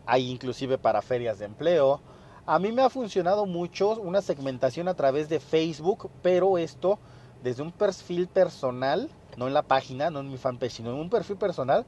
hay 0.05 0.29
inclusive 0.29 0.77
para 0.77 1.01
ferias 1.01 1.39
de 1.39 1.46
empleo 1.46 2.00
a 2.46 2.60
mí 2.60 2.72
me 2.72 2.84
ha 2.84 2.91
funcionado 2.91 3.48
mucho 3.48 4.00
una 4.00 4.22
segmentación 4.22 4.88
a 4.88 4.93
través 4.93 5.29
de 5.29 5.39
Facebook, 5.39 6.12
pero 6.22 6.60
esto 6.60 7.00
desde 7.41 7.63
un 7.63 7.72
perfil 7.72 8.27
personal, 8.27 9.10
no 9.36 9.48
en 9.48 9.55
la 9.55 9.63
página, 9.63 10.12
no 10.12 10.19
en 10.19 10.29
mi 10.29 10.38
fanpage, 10.38 10.74
sino 10.74 10.91
en 10.91 10.98
un 10.98 11.10
perfil 11.10 11.38
personal. 11.38 11.88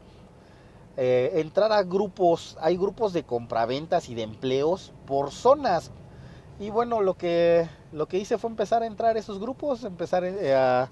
Eh, 0.98 1.34
entrar 1.36 1.72
a 1.72 1.84
grupos, 1.84 2.58
hay 2.60 2.75
grupos 2.75 3.13
de 3.13 3.22
compraventas 3.22 4.10
y 4.10 4.15
de 4.15 4.24
empleos 4.24 4.93
por 5.05 5.29
zonas. 5.29 5.91
Y 6.60 6.70
bueno, 6.72 7.01
lo 7.01 7.13
que, 7.16 7.70
lo 7.94 8.08
que 8.08 8.18
hice 8.18 8.38
fue 8.38 8.50
empezar 8.50 8.84
a 8.84 8.86
entrar 8.86 9.16
a 9.16 9.20
esos 9.20 9.39
grupos, 9.39 9.86
empezar 9.86 10.25
eh, 10.25 10.54
a, 10.54 10.89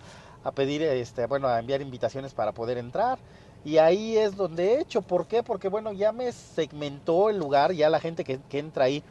pedir, 0.55 0.81
este, 0.81 1.25
bueno, 1.25 1.49
a 1.49 1.59
enviar 1.59 1.81
invitaciones 1.81 2.33
para 2.33 2.53
poder 2.53 2.77
entrar. 2.77 3.19
Y 3.65 3.77
ahí 3.77 4.17
es 4.17 4.37
donde 4.37 4.75
he 4.75 4.79
hecho. 4.79 5.01
¿Por 5.01 5.27
qué? 5.27 5.43
Porque 5.43 5.67
bueno, 5.67 5.91
ya 5.91 6.13
me 6.13 6.31
segmentó 6.31 7.29
el 7.29 7.37
lugar, 7.37 7.73
ya 7.73 7.89
la 7.89 7.99
gente 7.99 8.23
que, 8.23 8.39
que 8.49 8.59
entra 8.59 8.85
ahí 8.85 9.03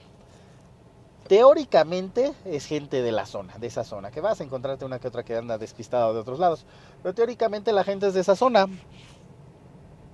teóricamente 1.29 2.33
es 2.45 2.67
gente 2.67 3.03
de 3.03 3.13
la 3.13 3.27
zona, 3.27 3.59
de 3.59 3.67
esa 3.67 3.85
zona, 3.85 4.11
que 4.11 4.21
vas 4.21 4.41
a 4.41 4.45
encontrarte 4.45 4.85
una 4.85 4.99
que 4.99 5.09
otra 5.09 5.25
que 5.25 5.37
anda 5.37 5.59
despistada 5.59 6.13
de 6.13 6.21
otros 6.21 6.39
lados, 6.39 6.65
pero 7.03 7.15
teóricamente 7.15 7.73
la 7.73 7.85
gente 7.85 8.07
es 8.07 8.15
de 8.15 8.21
esa 8.21 8.37
zona. 8.37 8.67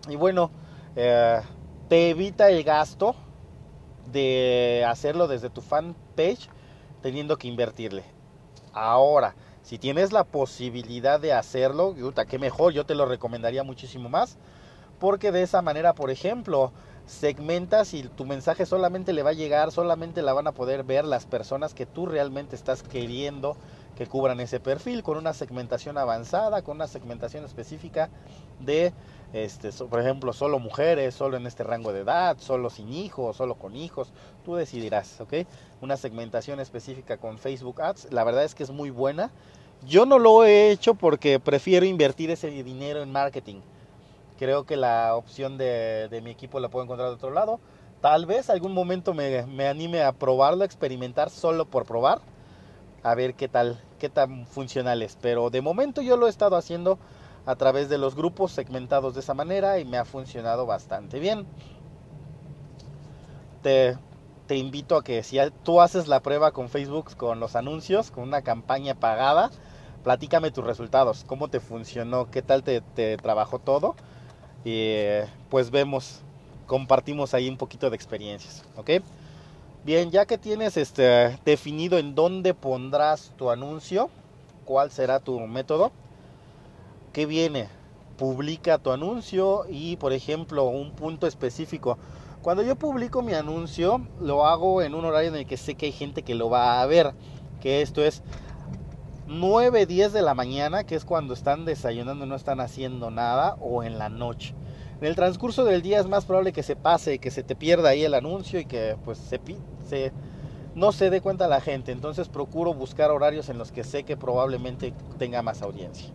Y 0.09 0.17
bueno, 0.17 0.51
eh, 0.97 1.41
te 1.89 2.11
evita 2.11 2.49
el 2.49 2.65
gasto 2.65 3.15
de 4.11 4.85
hacerlo 4.89 5.29
desde 5.29 5.51
tu 5.51 5.61
fanpage 5.61 6.49
teniendo 7.03 7.37
que 7.37 7.49
invertirle. 7.49 8.05
Ahora, 8.73 9.35
si 9.63 9.79
tienes 9.79 10.13
la 10.13 10.25
posibilidad 10.25 11.21
de 11.21 11.33
hacerlo, 11.33 11.95
qué 12.29 12.39
mejor, 12.39 12.73
yo 12.73 12.85
te 12.85 12.95
lo 12.95 13.07
recomendaría 13.07 13.63
muchísimo 13.63 14.09
más, 14.09 14.39
porque 14.99 15.33
de 15.33 15.43
esa 15.43 15.63
manera, 15.63 15.95
por 15.95 16.11
ejemplo, 16.11 16.73
segmentas 17.07 17.95
y 17.95 18.05
tu 18.05 18.25
mensaje 18.25 18.67
solamente 18.67 19.13
le 19.13 19.23
va 19.23 19.31
a 19.31 19.35
llegar, 19.35 19.73
solamente 19.73 20.23
la 20.23 20.33
van 20.33 20.47
a 20.47 20.53
poder 20.53 20.85
ver 20.85 21.05
las 21.05 21.27
personas 21.27 21.75
que 21.75 21.87
tú 21.87 22.07
realmente 22.07 22.57
estás 22.57 22.83
queriendo 22.83 23.57
que 23.97 24.07
cubran 24.07 24.41
ese 24.41 24.61
perfil 24.61 25.03
con 25.03 25.19
una 25.19 25.35
segmentación 25.35 25.99
avanzada, 25.99 26.63
con 26.63 26.77
una 26.77 26.87
segmentación 26.87 27.45
específica 27.45 28.09
de, 28.61 28.93
este, 29.33 29.71
por 29.73 30.01
ejemplo, 30.01 30.33
solo 30.33 30.59
mujeres, 30.59 31.15
solo 31.15 31.37
en 31.37 31.47
este 31.47 31.65
rango 31.65 31.93
de 31.93 32.01
edad, 32.01 32.37
solo 32.39 32.71
sin 32.71 32.93
hijos, 32.93 33.37
solo 33.37 33.55
con 33.55 33.77
hijos, 33.77 34.13
tú 34.45 34.55
decidirás, 34.55 35.21
¿ok? 35.21 35.35
Una 35.81 35.97
segmentación 35.97 36.61
específica 36.61 37.17
con 37.17 37.39
Facebook 37.39 37.81
Ads, 37.81 38.13
la 38.13 38.25
verdad 38.25 38.45
es 38.45 38.55
que 38.55 38.63
es 38.63 38.71
muy 38.71 38.91
buena. 38.91 39.31
Yo 39.87 40.07
no 40.07 40.19
lo 40.19 40.45
he 40.45 40.71
hecho 40.71 40.95
porque 40.95 41.41
prefiero 41.41 41.87
invertir 41.87 42.31
ese 42.31 42.51
dinero 42.51 43.03
en 43.03 43.11
marketing 43.11 43.61
creo 44.43 44.65
que 44.65 44.77
la 44.77 45.15
opción 45.15 45.57
de, 45.57 46.21
mi 46.25 46.33
equipo 46.33 46.59
la 46.59 46.69
puedo 46.69 46.83
encontrar 46.83 47.11
de 47.11 47.15
otro 47.15 47.31
lado. 47.31 47.61
Tal 48.01 48.27
vez 48.27 48.51
algún 48.51 48.75
momento 48.75 49.15
me, 49.15 49.47
me, 49.47 49.69
anime 49.69 50.03
a 50.03 50.11
probarlo, 50.11 50.63
a 50.63 50.67
experimentar 50.67 51.31
solo 51.31 51.65
por 51.65 51.87
probar, 51.87 52.21
a 53.05 53.15
ver 53.15 53.35
qué 53.35 53.47
tal, 53.47 53.81
qué 54.01 54.09
tan 54.09 54.45
funcional 54.49 55.01
es. 55.03 55.17
Pero 55.23 55.49
de 55.51 55.61
momento 55.61 56.03
yo 56.03 56.17
lo 56.17 56.27
he 56.27 56.31
estado 56.31 56.57
haciendo 56.57 56.99
a 57.47 57.57
través 57.57 57.89
de 57.89 57.99
los 57.99 58.15
grupos 58.15 58.53
segmentados 58.53 59.15
de 59.15 59.21
esa 59.21 59.35
manera 59.35 59.79
y 59.79 59.85
me 59.85 59.99
ha 59.99 60.05
funcionado 60.05 60.67
bastante 60.67 61.19
bien. 61.19 61.47
Te, 63.63 63.97
invito 64.51 64.97
a 64.97 65.05
que 65.05 65.23
si 65.23 65.39
tú 65.63 65.81
haces 65.81 66.09
la 66.09 66.21
prueba 66.21 66.53
con 66.53 66.69
Facebook, 66.69 67.17
con 67.17 67.41
los 67.41 67.57
anuncios, 67.57 68.11
con 68.11 68.25
una 68.25 68.43
campaña 68.43 68.95
pagada, 68.95 69.51
platícame 70.05 70.51
tus 70.51 70.65
resultados, 70.65 71.25
cómo 71.27 71.49
te 71.49 71.59
funcionó, 71.59 72.31
qué 72.31 72.43
tal 72.43 72.63
te, 72.63 72.83
te 72.83 73.17
trabajó 73.17 73.59
todo 73.61 73.95
y 74.63 74.97
pues 75.49 75.71
vemos, 75.71 76.21
compartimos 76.67 77.33
ahí 77.33 77.49
un 77.49 77.57
poquito 77.57 77.89
de 77.89 77.97
experiencias, 77.97 78.63
¿ok? 78.77 78.91
Bien, 79.85 80.11
ya 80.11 80.27
que 80.27 80.39
tienes 80.39 80.77
este, 80.77 81.39
definido 81.45 81.99
en 81.99 82.15
dónde 82.15 82.55
pondrás 82.55 83.33
tu 83.37 83.51
anuncio, 83.51 84.11
cuál 84.65 84.93
será 84.93 85.19
tu 85.19 85.41
método, 85.41 85.91
¿qué 87.13 87.27
viene? 87.27 87.69
Publica 88.17 88.79
tu 88.79 88.91
anuncio 88.91 89.65
y, 89.69 89.97
por 89.97 90.13
ejemplo, 90.13 90.65
un 90.65 90.93
punto 90.93 91.27
específico. 91.27 91.99
Cuando 92.43 92.63
yo 92.63 92.77
publico 92.77 93.23
mi 93.23 93.35
anuncio, 93.35 94.07
lo 94.21 94.47
hago 94.47 94.83
en 94.83 94.95
un 94.95 95.05
horario 95.05 95.29
en 95.31 95.37
el 95.37 95.47
que 95.47 95.57
sé 95.57 95.75
que 95.75 95.87
hay 95.87 95.93
gente 95.93 96.23
que 96.23 96.35
lo 96.35 96.51
va 96.51 96.81
a 96.81 96.87
ver, 96.87 97.15
que 97.61 97.83
esto 97.83 98.03
es 98.03 98.23
9, 99.29 99.87
10 99.87 100.13
de 100.13 100.23
la 100.23 100.35
mañana, 100.35 100.85
que 100.85 100.95
es 100.95 101.05
cuando 101.05 101.35
están 101.35 101.65
desayunando 101.65 102.25
y 102.25 102.29
no 102.29 102.35
están 102.35 102.61
haciendo 102.61 103.11
nada, 103.11 103.57
o 103.61 103.83
en 103.83 103.99
la 103.99 104.09
noche. 104.09 104.55
En 105.01 105.07
el 105.07 105.17
transcurso 105.17 105.65
del 105.65 105.83
día 105.83 106.01
es 106.01 106.07
más 106.07 106.25
probable 106.25 106.53
que 106.53 106.63
se 106.63 106.77
pase, 106.77 107.19
que 107.19 107.31
se 107.31 107.43
te 107.43 107.57
pierda 107.57 107.91
ahí 107.91 108.05
el 108.05 108.15
anuncio 108.15 108.61
y 108.61 108.65
que 108.65 108.97
pues 109.05 109.19
se, 109.19 109.41
se 109.85 110.13
no 110.75 110.93
se 110.93 111.11
dé 111.11 111.21
cuenta 111.21 111.49
la 111.49 111.61
gente. 111.61 111.93
Entonces 111.93 112.29
procuro 112.29 112.73
buscar 112.75 113.11
horarios 113.11 113.49
en 113.49 113.59
los 113.59 113.73
que 113.73 113.85
sé 113.85 114.05
que 114.05 114.17
probablemente 114.17 114.95
tenga 115.19 115.43
más 115.43 115.63
audiencia. 115.63 116.13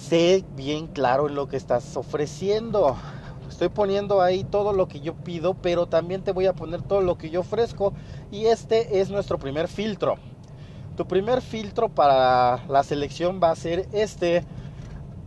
Sé 0.00 0.44
bien 0.56 0.86
claro 0.86 1.28
en 1.28 1.34
lo 1.34 1.46
que 1.46 1.56
estás 1.56 1.96
ofreciendo. 1.96 2.96
Estoy 3.48 3.68
poniendo 3.68 4.22
ahí 4.22 4.44
todo 4.44 4.72
lo 4.72 4.88
que 4.88 5.00
yo 5.00 5.14
pido, 5.14 5.54
pero 5.54 5.86
también 5.86 6.24
te 6.24 6.32
voy 6.32 6.46
a 6.46 6.54
poner 6.54 6.82
todo 6.82 7.02
lo 7.02 7.18
que 7.18 7.28
yo 7.28 7.40
ofrezco. 7.40 7.92
Y 8.32 8.46
este 8.46 9.00
es 9.00 9.10
nuestro 9.10 9.38
primer 9.38 9.68
filtro. 9.68 10.16
Tu 10.96 11.06
primer 11.06 11.42
filtro 11.42 11.90
para 11.90 12.64
la 12.66 12.82
selección 12.82 13.40
va 13.42 13.50
a 13.50 13.56
ser 13.56 13.88
este. 13.92 14.44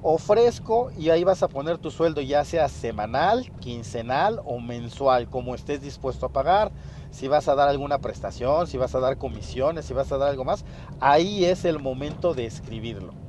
Ofrezco 0.06 0.92
y 0.98 1.12
ahí 1.12 1.24
vas 1.24 1.44
a 1.44 1.48
poner 1.48 1.78
tu 1.78 1.90
sueldo 1.90 2.20
ya 2.20 2.44
sea 2.44 2.68
semanal, 2.68 3.50
quincenal 3.62 4.42
o 4.44 4.60
mensual, 4.60 5.30
como 5.30 5.56
estés 5.56 5.82
dispuesto 5.82 6.26
a 6.26 6.30
pagar 6.34 6.74
si 7.10 7.30
vas 7.30 7.48
a 7.48 7.56
dar 7.56 7.70
alguna 7.70 8.00
prestación, 8.00 8.68
si 8.68 8.78
vas 8.78 8.94
a 8.96 9.00
dar 9.00 9.18
comisiones, 9.18 9.86
si 9.86 9.94
vas 9.94 10.12
a 10.12 10.18
dar 10.18 10.32
algo 10.32 10.44
más, 10.44 10.66
ahí 11.00 11.46
es 11.46 11.64
el 11.64 11.80
momento 11.80 12.34
de 12.34 12.46
escribirlo. 12.46 13.23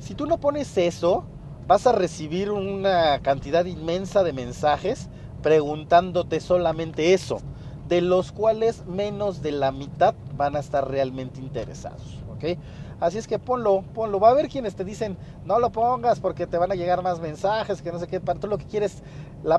Si 0.00 0.14
tú 0.14 0.26
no 0.26 0.38
pones 0.40 0.76
eso, 0.78 1.24
vas 1.66 1.86
a 1.86 1.92
recibir 1.92 2.50
una 2.50 3.20
cantidad 3.20 3.66
inmensa 3.66 4.22
de 4.22 4.32
mensajes 4.32 5.08
preguntándote 5.42 6.40
solamente 6.40 7.12
eso, 7.12 7.38
de 7.86 8.00
los 8.00 8.32
cuales 8.32 8.84
menos 8.86 9.42
de 9.42 9.52
la 9.52 9.72
mitad 9.72 10.14
van 10.36 10.56
a 10.56 10.60
estar 10.60 10.90
realmente 10.90 11.38
interesados, 11.38 12.18
¿ok? 12.32 12.58
Así 12.98 13.16
es 13.16 13.26
que 13.26 13.38
ponlo, 13.38 13.82
ponlo. 13.94 14.20
Va 14.20 14.28
a 14.28 14.30
haber 14.32 14.48
quienes 14.48 14.74
te 14.74 14.84
dicen, 14.84 15.16
no 15.44 15.58
lo 15.58 15.70
pongas 15.70 16.20
porque 16.20 16.46
te 16.46 16.58
van 16.58 16.70
a 16.70 16.74
llegar 16.74 17.02
más 17.02 17.18
mensajes, 17.18 17.80
que 17.80 17.92
no 17.92 17.98
sé 17.98 18.06
qué. 18.06 18.20
Tú 18.20 18.46
lo 18.46 18.58
que 18.58 18.66
quieres, 18.66 19.02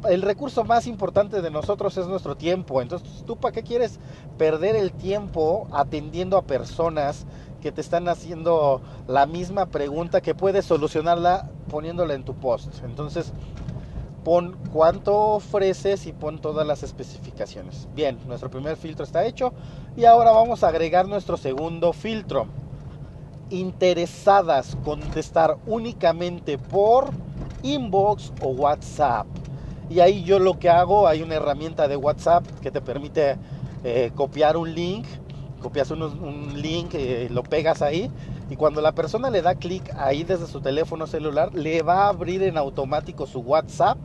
el 0.09 0.21
recurso 0.21 0.63
más 0.63 0.85
importante 0.85 1.41
de 1.41 1.49
nosotros 1.49 1.97
es 1.97 2.07
nuestro 2.07 2.35
tiempo. 2.35 2.81
Entonces, 2.81 3.23
¿tú 3.25 3.37
para 3.37 3.51
qué 3.51 3.63
quieres 3.63 3.99
perder 4.37 4.75
el 4.75 4.91
tiempo 4.91 5.67
atendiendo 5.71 6.37
a 6.37 6.43
personas 6.43 7.25
que 7.61 7.71
te 7.71 7.81
están 7.81 8.07
haciendo 8.07 8.81
la 9.07 9.25
misma 9.25 9.67
pregunta 9.67 10.21
que 10.21 10.35
puedes 10.35 10.65
solucionarla 10.65 11.49
poniéndola 11.69 12.13
en 12.13 12.23
tu 12.23 12.33
post? 12.33 12.83
Entonces, 12.83 13.31
pon 14.23 14.57
cuánto 14.71 15.17
ofreces 15.17 16.05
y 16.05 16.13
pon 16.13 16.39
todas 16.39 16.65
las 16.65 16.83
especificaciones. 16.83 17.87
Bien, 17.95 18.17
nuestro 18.27 18.49
primer 18.49 18.77
filtro 18.77 19.03
está 19.03 19.25
hecho 19.25 19.53
y 19.95 20.05
ahora 20.05 20.31
vamos 20.31 20.63
a 20.63 20.67
agregar 20.67 21.07
nuestro 21.07 21.37
segundo 21.37 21.93
filtro 21.93 22.47
interesadas 23.49 24.77
contestar 24.83 25.57
únicamente 25.67 26.57
por 26.57 27.09
inbox 27.63 28.31
o 28.41 28.49
WhatsApp. 28.49 29.27
Y 29.89 29.99
ahí 29.99 30.23
yo 30.23 30.39
lo 30.39 30.57
que 30.57 30.69
hago, 30.69 31.07
hay 31.07 31.21
una 31.21 31.35
herramienta 31.35 31.87
de 31.87 31.97
WhatsApp 31.97 32.45
que 32.61 32.71
te 32.71 32.79
permite 32.79 33.35
eh, 33.83 34.11
copiar 34.15 34.55
un 34.55 34.73
link, 34.73 35.05
copias 35.61 35.91
un, 35.91 36.61
link, 36.61 36.93
eh, 36.93 37.27
lo 37.31 37.43
pegas 37.43 37.81
ahí 37.81 38.11
y 38.49 38.55
cuando 38.55 38.81
la 38.81 38.91
persona 38.93 39.29
le 39.29 39.41
da 39.41 39.55
clic 39.55 39.93
ahí 39.95 40.23
desde 40.23 40.47
su 40.47 40.61
teléfono 40.61 41.07
celular, 41.07 41.53
le 41.53 41.81
va 41.83 42.05
a 42.05 42.09
abrir 42.09 42.43
en 42.43 42.57
automático 42.57 43.27
su 43.27 43.39
WhatsApp 43.39 43.97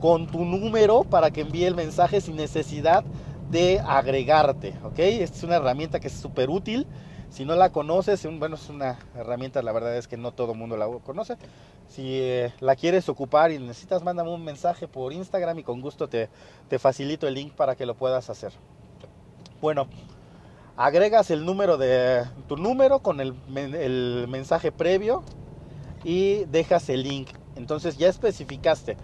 con 0.00 0.26
tu 0.26 0.44
número 0.44 1.04
para 1.04 1.30
que 1.30 1.42
envíe 1.42 1.64
el 1.64 1.74
mensaje 1.74 2.20
sin 2.20 2.36
necesidad 2.36 3.04
de 3.50 3.80
agregarte, 3.80 4.74
¿ok? 4.82 4.98
Esta 4.98 5.36
es 5.36 5.44
una 5.44 5.56
herramienta 5.56 6.00
que 6.00 6.08
es 6.08 6.14
súper 6.14 6.50
útil 6.50 6.86
si 7.32 7.46
no 7.46 7.56
la 7.56 7.72
conoces, 7.72 8.28
bueno, 8.38 8.56
es 8.56 8.68
una 8.68 8.98
herramienta, 9.16 9.62
la 9.62 9.72
verdad 9.72 9.96
es 9.96 10.06
que 10.06 10.18
no 10.18 10.32
todo 10.32 10.52
el 10.52 10.58
mundo 10.58 10.76
la 10.76 10.86
conoce. 11.02 11.38
Si 11.88 12.02
eh, 12.20 12.52
la 12.60 12.76
quieres 12.76 13.08
ocupar 13.08 13.50
y 13.50 13.58
necesitas, 13.58 14.02
mándame 14.02 14.28
un 14.28 14.44
mensaje 14.44 14.86
por 14.86 15.14
Instagram 15.14 15.58
y 15.58 15.62
con 15.62 15.80
gusto 15.80 16.10
te, 16.10 16.28
te 16.68 16.78
facilito 16.78 17.26
el 17.26 17.32
link 17.32 17.54
para 17.54 17.74
que 17.74 17.86
lo 17.86 17.94
puedas 17.94 18.28
hacer. 18.28 18.52
Bueno, 19.62 19.86
agregas 20.76 21.30
el 21.30 21.44
número 21.44 21.76
de 21.76 22.24
tu 22.48 22.56
número 22.56 23.00
con 23.00 23.20
el, 23.20 23.34
el 23.56 24.26
mensaje 24.28 24.72
previo 24.72 25.22
y 26.04 26.44
dejas 26.46 26.88
el 26.88 27.02
link. 27.02 27.28
Entonces 27.56 27.98
ya 27.98 28.08
especificaste 28.08 28.96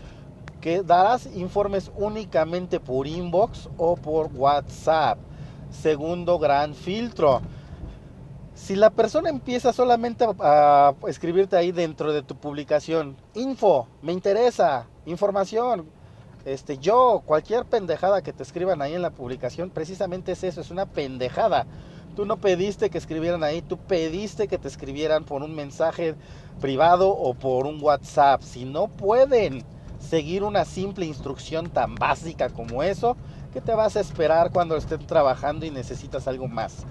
que 0.61 0.83
darás 0.83 1.27
informes 1.27 1.91
únicamente 1.97 2.81
por 2.81 3.07
inbox 3.07 3.69
o 3.77 3.97
por 3.97 4.31
WhatsApp. 4.35 5.19
Segundo 5.71 6.39
gran 6.39 6.75
filtro 6.75 7.43
si 8.59 8.75
la 8.75 8.91
persona 8.91 9.31
empieza 9.31 9.73
solamente 9.73 10.27
a, 10.41 10.93
escribirte 11.07 11.57
ahí 11.57 11.71
dentro 11.71 12.13
de 12.13 12.23
tu 12.23 12.37
publicación, 12.37 13.17
info, 13.35 13.87
me 14.03 14.13
interesa, 14.13 14.87
información, 15.07 15.89
este, 16.45 16.79
yo, 16.79 17.23
cualquier 17.25 17.65
pendejada 17.65 18.23
que 18.23 18.33
te 18.33 18.43
escriban 18.43 18.81
ahí 18.83 18.95
en 18.95 19.03
la 19.03 19.11
publicación, 19.11 19.71
precisamente 19.71 20.33
es 20.33 20.45
eso, 20.45 20.61
es 20.61 20.71
una 20.71 20.87
pendejada. 20.87 21.67
Tú 22.17 22.25
no 22.25 22.39
pediste 22.39 22.91
que 22.91 22.99
escribieran 22.99 23.45
ahí, 23.45 23.63
tú 23.63 23.77
pediste 23.77 24.49
que 24.49 24.59
te 24.59 24.69
escribieran 24.69 25.25
por 25.25 25.43
un 25.43 25.55
mensaje 25.55 26.15
privado 26.61 27.11
o 27.11 27.35
por 27.35 27.67
un 27.67 27.83
WhatsApp. 27.83 28.43
Si 28.43 28.65
no 28.65 28.89
pueden 28.89 29.65
seguir 30.01 30.43
una 30.43 30.65
simple 30.65 31.07
instrucción 31.07 31.71
tan 31.71 31.95
básica 31.95 32.49
como 32.49 32.83
eso, 32.83 33.17
¿qué 33.53 33.61
te 33.61 33.73
vas 33.73 33.97
a 33.97 34.01
esperar 34.01 34.51
cuando 34.51 34.77
estén 34.77 35.07
trabajando 35.07 35.67
y 35.67 35.71
necesitas 35.71 36.27
algo 36.27 36.49
más? 36.49 36.85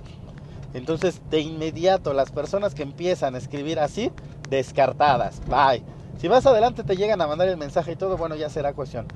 Entonces, 0.73 1.21
de 1.29 1.39
inmediato, 1.39 2.13
las 2.13 2.31
personas 2.31 2.75
que 2.75 2.83
empiezan 2.83 3.35
a 3.35 3.37
escribir 3.37 3.79
así, 3.79 4.11
descartadas. 4.49 5.41
Bye. 5.47 5.83
Si 6.19 6.29
más 6.29 6.45
adelante 6.45 6.83
te 6.83 6.95
llegan 6.95 7.21
a 7.21 7.27
mandar 7.27 7.47
el 7.47 7.57
mensaje 7.57 7.91
y 7.91 7.95
todo, 7.95 8.17
bueno, 8.17 8.35
ya 8.35 8.49
será 8.49 8.73
cuestión. 8.73 9.07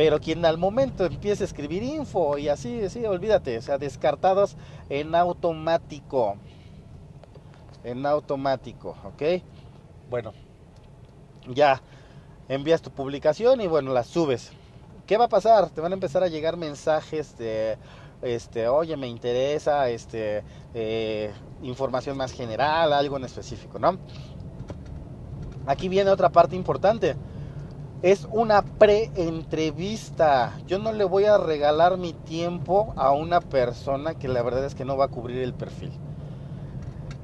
Pero 0.00 0.18
quien 0.18 0.46
al 0.46 0.56
momento 0.56 1.04
empiece 1.04 1.44
a 1.44 1.46
escribir 1.46 1.82
info 1.82 2.38
y 2.38 2.48
así, 2.48 2.88
sí, 2.88 3.04
olvídate, 3.04 3.58
o 3.58 3.60
sea, 3.60 3.76
descartados 3.76 4.56
en 4.88 5.14
automático. 5.14 6.38
En 7.84 8.06
automático, 8.06 8.96
¿ok? 9.04 9.42
Bueno, 10.08 10.32
ya 11.46 11.82
envías 12.48 12.80
tu 12.80 12.90
publicación 12.90 13.60
y 13.60 13.66
bueno, 13.66 13.92
la 13.92 14.02
subes. 14.02 14.52
¿Qué 15.06 15.18
va 15.18 15.26
a 15.26 15.28
pasar? 15.28 15.68
Te 15.68 15.82
van 15.82 15.92
a 15.92 15.96
empezar 15.96 16.22
a 16.22 16.28
llegar 16.28 16.56
mensajes 16.56 17.36
de 17.36 17.76
este, 18.22 18.68
oye, 18.68 18.96
me 18.96 19.06
interesa, 19.06 19.90
este, 19.90 20.44
eh, 20.72 21.30
información 21.62 22.16
más 22.16 22.32
general, 22.32 22.94
algo 22.94 23.18
en 23.18 23.24
específico, 23.24 23.78
¿no? 23.78 23.98
Aquí 25.66 25.90
viene 25.90 26.08
otra 26.08 26.30
parte 26.30 26.56
importante. 26.56 27.16
Es 28.02 28.26
una 28.32 28.62
pre-entrevista. 28.62 30.58
Yo 30.66 30.78
no 30.78 30.90
le 30.90 31.04
voy 31.04 31.26
a 31.26 31.36
regalar 31.36 31.98
mi 31.98 32.14
tiempo 32.14 32.94
a 32.96 33.12
una 33.12 33.42
persona 33.42 34.14
que 34.14 34.26
la 34.26 34.42
verdad 34.42 34.64
es 34.64 34.74
que 34.74 34.86
no 34.86 34.96
va 34.96 35.04
a 35.04 35.08
cubrir 35.08 35.42
el 35.42 35.52
perfil. 35.52 35.92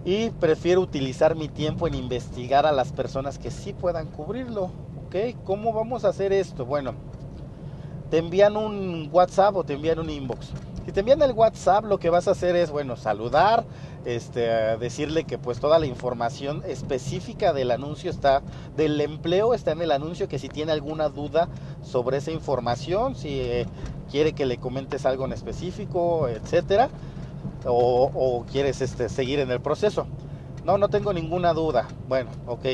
Y 0.05 0.29
prefiero 0.31 0.83
utilizar 0.83 1.35
mi 1.35 1.49
tiempo 1.49 1.87
en 1.89 1.95
investigar 1.95 2.67
a 2.67 2.73
las 2.73 2.93
personas 2.93 3.39
que 3.39 3.51
sí 3.51 3.73
puedan 3.73 4.09
cubrirlo. 4.09 4.65
¿Ok? 5.07 5.37
¿Cómo 5.45 5.73
vamos 5.73 6.05
a 6.05 6.09
hacer 6.09 6.35
esto? 6.35 6.67
Bueno, 6.67 6.93
te 8.11 8.19
envían 8.19 8.59
un 8.59 9.09
WhatsApp 9.11 9.57
o 9.57 9.65
te 9.65 9.73
envían 9.73 9.99
un 9.99 10.11
inbox. 10.11 10.51
Si 10.87 10.93
te 10.93 11.01
envían 11.01 11.21
el 11.21 11.33
WhatsApp, 11.33 11.85
lo 11.85 11.99
que 11.99 12.11
vas 12.11 12.29
a 12.29 12.31
hacer 12.31 12.55
es, 12.55 12.71
bueno, 12.71 12.97
saludar, 12.97 13.65
este, 14.05 14.41
decirle 14.79 15.25
que 15.25 15.37
pues 15.37 15.59
toda 15.59 15.81
la 15.81 15.87
información 15.87 16.63
específica 16.65 17.53
del 17.53 17.73
anuncio 17.73 18.09
está, 18.09 18.41
del 18.77 19.01
empleo 19.01 19.53
está 19.53 19.73
en 19.73 19.83
el 19.83 19.91
anuncio, 19.91 20.29
que 20.29 20.39
si 20.39 20.49
tiene 20.49 20.71
alguna 20.71 21.09
duda 21.09 21.49
sobre 21.83 22.19
esa 22.19 22.31
información, 22.31 23.17
si 23.17 23.41
eh, 23.41 23.67
quiere 24.13 24.33
que 24.33 24.47
le 24.47 24.59
comentes 24.59 25.07
algo 25.07 25.25
en 25.25 25.33
específico, 25.33 26.29
etcétera, 26.29 26.89
o, 27.65 28.45
quieres 28.53 28.81
este, 28.81 29.09
seguir 29.09 29.41
en 29.41 29.51
el 29.51 29.61
proceso. 29.61 30.07
No, 30.65 30.79
no 30.79 30.89
tengo 30.89 31.13
ninguna 31.13 31.53
duda. 31.53 31.89
Bueno, 32.09 32.31
ok. 32.47 32.65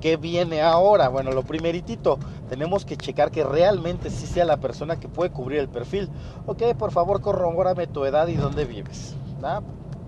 ¿Qué 0.00 0.16
viene 0.16 0.62
ahora? 0.62 1.08
Bueno, 1.08 1.30
lo 1.32 1.42
primeritito, 1.42 2.18
tenemos 2.48 2.84
que 2.86 2.96
checar 2.96 3.30
que 3.30 3.44
realmente 3.44 4.08
sí 4.08 4.26
sea 4.26 4.46
la 4.46 4.56
persona 4.56 4.96
que 4.96 5.08
puede 5.08 5.30
cubrir 5.30 5.60
el 5.60 5.68
perfil. 5.68 6.08
Ok, 6.46 6.62
por 6.78 6.90
favor, 6.90 7.20
corrobórame 7.20 7.86
tu 7.86 8.04
edad 8.04 8.26
y 8.28 8.36
dónde 8.36 8.64
vives. 8.64 9.14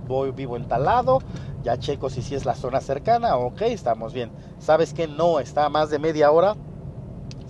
Voy, 0.08 0.30
vivo 0.30 0.56
en 0.56 0.66
tal 0.66 0.84
lado, 0.84 1.20
ya 1.62 1.78
checo 1.78 2.10
si 2.10 2.22
sí 2.22 2.34
es 2.34 2.44
la 2.44 2.54
zona 2.54 2.80
cercana, 2.80 3.36
ok, 3.36 3.62
estamos 3.62 4.12
bien. 4.12 4.30
¿Sabes 4.58 4.92
que 4.92 5.06
no? 5.06 5.40
Está 5.40 5.68
más 5.68 5.90
de 5.90 5.98
media 5.98 6.30
hora. 6.30 6.54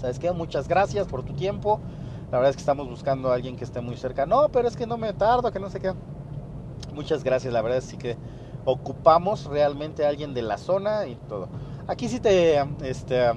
¿Sabes 0.00 0.18
qué? 0.18 0.32
Muchas 0.32 0.68
gracias 0.68 1.06
por 1.06 1.22
tu 1.24 1.32
tiempo. 1.32 1.80
La 2.30 2.38
verdad 2.38 2.50
es 2.50 2.56
que 2.56 2.60
estamos 2.60 2.88
buscando 2.88 3.30
a 3.30 3.34
alguien 3.34 3.56
que 3.56 3.64
esté 3.64 3.80
muy 3.80 3.96
cerca. 3.96 4.26
No, 4.26 4.48
pero 4.48 4.66
es 4.66 4.76
que 4.76 4.86
no 4.86 4.96
me 4.96 5.12
tardo, 5.12 5.50
que 5.52 5.60
no 5.60 5.70
sé 5.70 5.80
qué. 5.80 5.92
Muchas 6.94 7.24
gracias, 7.24 7.52
la 7.52 7.62
verdad 7.62 7.78
es 7.78 7.94
que 7.94 8.16
ocupamos 8.64 9.46
realmente 9.46 10.04
a 10.04 10.08
alguien 10.08 10.34
de 10.34 10.42
la 10.42 10.58
zona 10.58 11.06
y 11.06 11.14
todo. 11.28 11.48
Aquí 11.86 12.08
sí 12.08 12.20
te, 12.20 12.58
este, 12.82 13.32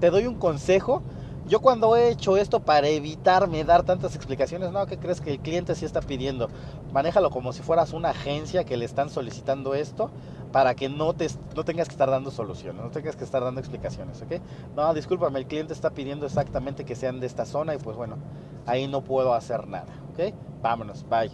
te 0.00 0.10
doy 0.10 0.26
un 0.26 0.36
consejo 0.36 1.02
Yo 1.44 1.60
cuando 1.60 1.96
he 1.96 2.10
hecho 2.10 2.36
esto 2.36 2.60
para 2.60 2.88
evitarme 2.88 3.64
dar 3.64 3.84
tantas 3.84 4.16
explicaciones, 4.16 4.72
no, 4.72 4.86
¿qué 4.86 4.98
crees 4.98 5.20
que 5.20 5.30
el 5.30 5.40
cliente 5.40 5.74
sí 5.76 5.84
está 5.84 6.02
pidiendo? 6.02 6.50
Manéjalo 6.92 7.30
como 7.30 7.52
si 7.52 7.62
fueras 7.62 7.92
una 7.92 8.10
agencia 8.10 8.64
que 8.64 8.76
le 8.76 8.84
están 8.84 9.10
solicitando 9.10 9.74
esto 9.74 10.10
para 10.52 10.74
que 10.74 10.88
no, 10.88 11.14
te, 11.14 11.28
no 11.54 11.64
tengas 11.64 11.88
que 11.88 11.94
estar 11.94 12.10
dando 12.10 12.30
soluciones, 12.32 12.82
no 12.82 12.90
tengas 12.90 13.16
que 13.16 13.24
estar 13.24 13.42
dando 13.44 13.60
explicaciones, 13.60 14.20
¿ok? 14.22 14.32
No, 14.74 14.92
discúlpame, 14.94 15.38
el 15.38 15.46
cliente 15.46 15.72
está 15.72 15.90
pidiendo 15.90 16.26
exactamente 16.26 16.84
que 16.84 16.96
sean 16.96 17.20
de 17.20 17.26
esta 17.28 17.46
zona 17.46 17.74
y 17.74 17.78
pues 17.78 17.96
bueno, 17.96 18.18
ahí 18.66 18.88
no 18.88 19.04
puedo 19.04 19.32
hacer 19.34 19.68
nada, 19.68 19.94
¿ok? 20.12 20.34
Vámonos, 20.62 21.06
bye. 21.08 21.30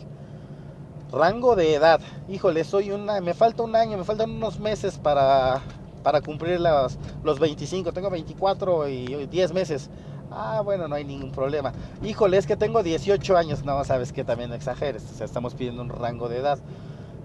Rango 1.13 1.57
de 1.57 1.75
edad, 1.75 2.01
híjole, 2.29 2.65
soy 2.65 2.91
una, 2.91 3.21
me 3.21 3.35
falta 3.35 3.63
un 3.63 3.77
año, 3.77 3.99
me 3.99 4.05
faltan 4.05 4.31
unos 4.31 4.59
meses 4.59 4.99
para, 4.99 5.61
para 6.03 6.21
cumplir 6.21 6.61
los, 6.61 6.99
los 7.23 7.39
25, 7.39 7.93
tengo 7.93 8.11
24 8.11 8.89
y 8.89 9.27
10 9.27 9.53
meses. 9.53 9.91
Ah, 10.31 10.63
bueno, 10.65 10.89
no 10.89 10.95
hay 10.95 11.05
ningún 11.05 11.31
problema. 11.31 11.73
Híjole, 12.03 12.39
es 12.39 12.47
que 12.47 12.57
tengo 12.57 12.83
18 12.83 13.37
años. 13.37 13.65
No, 13.65 13.83
sabes 13.85 14.13
que 14.13 14.25
también 14.25 14.53
exageres. 14.53 15.05
O 15.11 15.15
sea, 15.15 15.27
estamos 15.27 15.55
pidiendo 15.55 15.83
un 15.83 15.91
rango 15.91 16.29
de 16.29 16.39
edad. 16.39 16.59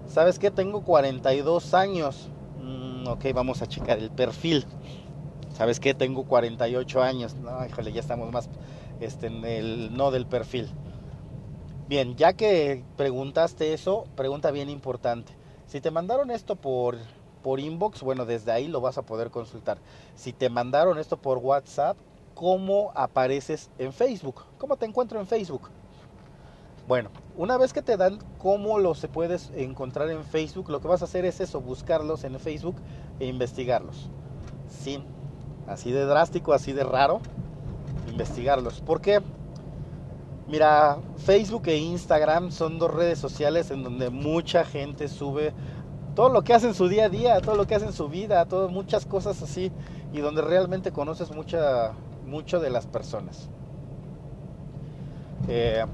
¿Sabes 0.08 0.38
qué? 0.38 0.50
Tengo 0.50 0.82
42 0.82 1.74
años. 1.74 2.28
Mm, 2.62 3.06
ok, 3.08 3.26
vamos 3.34 3.62
a 3.62 3.66
checar 3.66 3.98
el 3.98 4.10
perfil. 4.10 4.64
¿Sabes 5.54 5.80
qué? 5.80 5.94
Tengo 5.94 6.24
48 6.24 7.02
años. 7.02 7.34
No, 7.36 7.64
híjole, 7.64 7.92
ya 7.92 8.00
estamos 8.00 8.30
más 8.30 8.48
este, 9.00 9.28
en 9.28 9.44
el 9.44 9.96
no 9.96 10.10
del 10.10 10.26
perfil. 10.26 10.68
Bien, 11.88 12.16
ya 12.16 12.34
que 12.34 12.84
preguntaste 12.96 13.72
eso, 13.72 14.04
pregunta 14.14 14.50
bien 14.50 14.68
importante. 14.68 15.32
Si 15.66 15.80
te 15.80 15.90
mandaron 15.90 16.30
esto 16.30 16.56
por, 16.56 16.98
por 17.42 17.60
inbox, 17.60 18.02
bueno, 18.02 18.24
desde 18.24 18.52
ahí 18.52 18.68
lo 18.68 18.80
vas 18.80 18.98
a 18.98 19.02
poder 19.02 19.30
consultar. 19.30 19.78
Si 20.14 20.32
te 20.32 20.50
mandaron 20.50 20.98
esto 20.98 21.16
por 21.16 21.38
WhatsApp, 21.38 21.96
¿cómo 22.34 22.92
apareces 22.94 23.70
en 23.78 23.92
Facebook? 23.92 24.42
¿Cómo 24.58 24.76
te 24.76 24.86
encuentro 24.86 25.18
en 25.20 25.26
Facebook? 25.26 25.70
Bueno, 26.86 27.10
una 27.36 27.58
vez 27.58 27.72
que 27.72 27.82
te 27.82 27.96
dan 27.96 28.18
cómo 28.38 28.78
los 28.78 28.98
se 28.98 29.08
puedes 29.08 29.50
encontrar 29.54 30.10
en 30.10 30.24
Facebook, 30.24 30.70
lo 30.70 30.80
que 30.80 30.88
vas 30.88 31.02
a 31.02 31.04
hacer 31.04 31.24
es 31.24 31.40
eso, 31.40 31.60
buscarlos 31.60 32.24
en 32.24 32.38
Facebook 32.40 32.76
e 33.20 33.26
investigarlos. 33.26 34.08
Sí, 34.68 35.02
así 35.66 35.92
de 35.92 36.04
drástico, 36.04 36.52
así 36.52 36.72
de 36.72 36.84
raro, 36.84 37.20
investigarlos. 38.08 38.80
¿Por 38.80 39.00
qué? 39.00 39.20
Mira, 40.48 40.96
Facebook 41.18 41.64
e 41.66 41.76
Instagram 41.76 42.50
son 42.50 42.78
dos 42.78 42.94
redes 42.94 43.18
sociales 43.18 43.70
en 43.70 43.82
donde 43.82 44.08
mucha 44.08 44.64
gente 44.64 45.08
sube 45.08 45.52
todo 46.18 46.30
lo 46.30 46.42
que 46.42 46.52
hace 46.52 46.66
en 46.66 46.74
su 46.74 46.88
día 46.88 47.04
a 47.04 47.08
día, 47.08 47.40
todo 47.40 47.54
lo 47.54 47.68
que 47.68 47.76
hace 47.76 47.86
en 47.86 47.92
su 47.92 48.08
vida, 48.08 48.44
todo, 48.46 48.68
muchas 48.68 49.06
cosas 49.06 49.40
así, 49.40 49.70
y 50.12 50.18
donde 50.18 50.42
realmente 50.42 50.90
conoces 50.90 51.30
mucha, 51.30 51.92
mucho 52.26 52.58
de 52.58 52.70
las 52.70 52.88
personas. 52.88 53.48
Eh, 55.46 55.84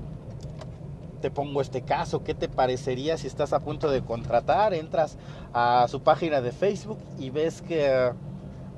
te 1.20 1.30
pongo 1.30 1.60
este 1.60 1.82
caso, 1.82 2.24
¿qué 2.24 2.32
te 2.32 2.48
parecería 2.48 3.18
si 3.18 3.26
estás 3.26 3.52
a 3.52 3.60
punto 3.60 3.90
de 3.90 4.00
contratar? 4.00 4.72
Entras 4.72 5.18
a 5.52 5.84
su 5.88 6.00
página 6.00 6.40
de 6.40 6.52
Facebook 6.52 7.00
y 7.18 7.28
ves 7.28 7.60
que 7.60 8.10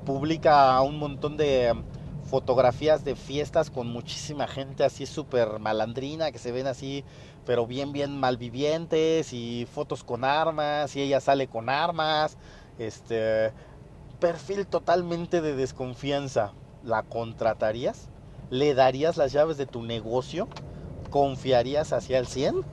publica 0.05 0.81
un 0.81 0.99
montón 0.99 1.37
de 1.37 1.73
fotografías 2.27 3.05
de 3.05 3.15
fiestas 3.15 3.71
con 3.71 3.87
muchísima 3.87 4.47
gente 4.47 4.83
así 4.83 5.05
súper 5.05 5.59
malandrina, 5.59 6.31
que 6.31 6.39
se 6.39 6.51
ven 6.51 6.67
así, 6.67 7.03
pero 7.45 7.65
bien, 7.65 7.93
bien 7.93 8.19
malvivientes, 8.19 9.33
y 9.33 9.65
fotos 9.71 10.03
con 10.03 10.23
armas, 10.23 10.95
y 10.95 11.01
ella 11.01 11.19
sale 11.21 11.47
con 11.47 11.69
armas, 11.69 12.37
este 12.77 13.51
perfil 14.19 14.67
totalmente 14.67 15.41
de 15.41 15.55
desconfianza. 15.55 16.53
¿La 16.83 17.03
contratarías? 17.03 18.09
¿Le 18.49 18.73
darías 18.73 19.17
las 19.17 19.31
llaves 19.31 19.57
de 19.57 19.65
tu 19.65 19.83
negocio? 19.83 20.47
¿Confiarías 21.09 21.93
hacia 21.93 22.19
el 22.19 22.27
100? 22.27 22.63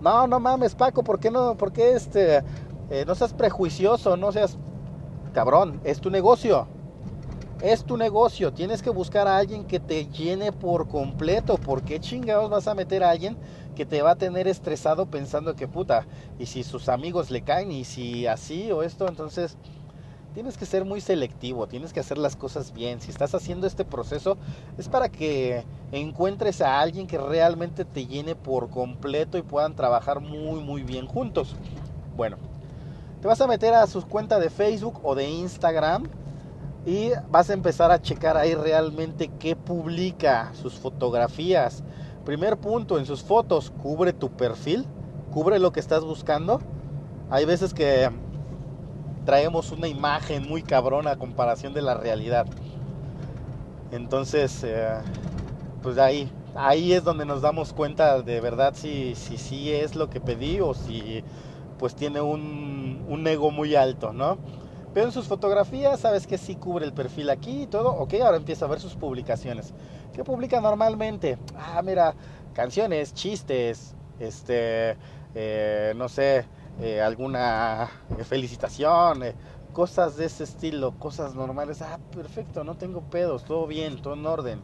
No, 0.00 0.26
no 0.26 0.40
mames, 0.40 0.74
Paco, 0.74 1.02
¿por 1.02 1.20
qué 1.20 1.30
no? 1.30 1.56
¿Por 1.56 1.72
qué 1.72 1.92
este, 1.92 2.42
eh, 2.90 3.04
no 3.06 3.14
seas 3.14 3.34
prejuicioso? 3.34 4.16
No 4.16 4.32
seas 4.32 4.58
cabrón, 5.32 5.80
es 5.84 6.00
tu 6.00 6.10
negocio 6.10 6.66
es 7.60 7.84
tu 7.84 7.96
negocio, 7.96 8.52
tienes 8.52 8.82
que 8.82 8.90
buscar 8.90 9.26
a 9.26 9.38
alguien 9.38 9.64
que 9.64 9.80
te 9.80 10.06
llene 10.06 10.52
por 10.52 10.88
completo. 10.88 11.56
¿Por 11.56 11.82
qué 11.82 12.00
chingados 12.00 12.50
vas 12.50 12.68
a 12.68 12.74
meter 12.74 13.02
a 13.02 13.10
alguien 13.10 13.36
que 13.74 13.86
te 13.86 14.02
va 14.02 14.12
a 14.12 14.16
tener 14.16 14.48
estresado 14.48 15.06
pensando 15.06 15.54
que 15.54 15.68
puta, 15.68 16.06
y 16.38 16.46
si 16.46 16.64
sus 16.64 16.88
amigos 16.88 17.30
le 17.30 17.42
caen, 17.42 17.70
y 17.70 17.84
si 17.84 18.26
así 18.26 18.70
o 18.72 18.82
esto, 18.82 19.06
entonces 19.08 19.56
tienes 20.34 20.58
que 20.58 20.66
ser 20.66 20.84
muy 20.84 21.00
selectivo, 21.00 21.66
tienes 21.66 21.94
que 21.94 22.00
hacer 22.00 22.18
las 22.18 22.36
cosas 22.36 22.72
bien. 22.72 23.00
Si 23.00 23.10
estás 23.10 23.34
haciendo 23.34 23.66
este 23.66 23.86
proceso 23.86 24.36
es 24.76 24.88
para 24.88 25.08
que 25.08 25.64
encuentres 25.92 26.60
a 26.60 26.80
alguien 26.80 27.06
que 27.06 27.16
realmente 27.16 27.86
te 27.86 28.06
llene 28.06 28.34
por 28.34 28.68
completo 28.68 29.38
y 29.38 29.42
puedan 29.42 29.74
trabajar 29.74 30.20
muy 30.20 30.60
muy 30.60 30.82
bien 30.82 31.06
juntos. 31.06 31.56
Bueno, 32.16 32.36
te 33.22 33.28
vas 33.28 33.40
a 33.40 33.46
meter 33.46 33.72
a 33.72 33.86
su 33.86 34.06
cuenta 34.06 34.38
de 34.38 34.50
Facebook 34.50 35.00
o 35.02 35.14
de 35.14 35.28
Instagram 35.28 36.04
y 36.86 37.10
vas 37.30 37.50
a 37.50 37.52
empezar 37.52 37.90
a 37.90 38.00
checar 38.00 38.36
ahí 38.36 38.54
realmente 38.54 39.28
qué 39.40 39.56
publica 39.56 40.52
sus 40.54 40.74
fotografías. 40.74 41.82
Primer 42.24 42.56
punto, 42.56 42.98
en 42.98 43.06
sus 43.06 43.24
fotos, 43.24 43.72
cubre 43.82 44.12
tu 44.12 44.30
perfil, 44.30 44.86
cubre 45.32 45.58
lo 45.58 45.72
que 45.72 45.80
estás 45.80 46.04
buscando. 46.04 46.60
Hay 47.28 47.44
veces 47.44 47.74
que 47.74 48.08
traemos 49.24 49.72
una 49.72 49.88
imagen 49.88 50.48
muy 50.48 50.62
cabrona 50.62 51.10
a 51.10 51.16
comparación 51.16 51.74
de 51.74 51.82
la 51.82 51.94
realidad. 51.94 52.46
Entonces, 53.90 54.62
eh, 54.62 54.88
pues 55.82 55.98
ahí, 55.98 56.30
ahí 56.54 56.92
es 56.92 57.02
donde 57.02 57.26
nos 57.26 57.42
damos 57.42 57.72
cuenta 57.72 58.22
de 58.22 58.40
verdad 58.40 58.74
si 58.76 59.16
sí 59.16 59.36
si, 59.38 59.72
es 59.72 59.96
lo 59.96 60.08
que 60.08 60.20
pedí 60.20 60.60
o 60.60 60.72
si 60.72 61.24
pues 61.78 61.96
tiene 61.96 62.20
un, 62.20 63.04
un 63.08 63.26
ego 63.26 63.50
muy 63.50 63.74
alto, 63.74 64.12
¿no? 64.12 64.38
En 64.96 65.12
sus 65.12 65.26
fotografías 65.26 66.00
sabes 66.00 66.26
que 66.26 66.38
sí 66.38 66.56
cubre 66.56 66.86
el 66.86 66.94
perfil 66.94 67.28
aquí 67.28 67.64
y 67.64 67.66
todo. 67.66 67.94
Ok, 67.94 68.14
ahora 68.14 68.38
empieza 68.38 68.64
a 68.64 68.68
ver 68.68 68.80
sus 68.80 68.94
publicaciones. 68.94 69.74
¿Qué 70.14 70.24
publica 70.24 70.58
normalmente? 70.58 71.36
Ah, 71.54 71.82
mira, 71.84 72.14
canciones, 72.54 73.12
chistes, 73.12 73.94
este, 74.18 74.96
eh, 75.34 75.92
no 75.96 76.08
sé, 76.08 76.46
eh, 76.80 77.02
alguna 77.02 77.90
felicitación, 78.24 79.22
eh, 79.22 79.34
cosas 79.74 80.16
de 80.16 80.24
ese 80.24 80.44
estilo, 80.44 80.92
cosas 80.92 81.34
normales. 81.34 81.82
Ah, 81.82 81.98
perfecto, 82.14 82.64
no 82.64 82.76
tengo 82.76 83.02
pedos, 83.02 83.44
todo 83.44 83.66
bien, 83.66 84.00
todo 84.00 84.14
en 84.14 84.24
orden. 84.24 84.62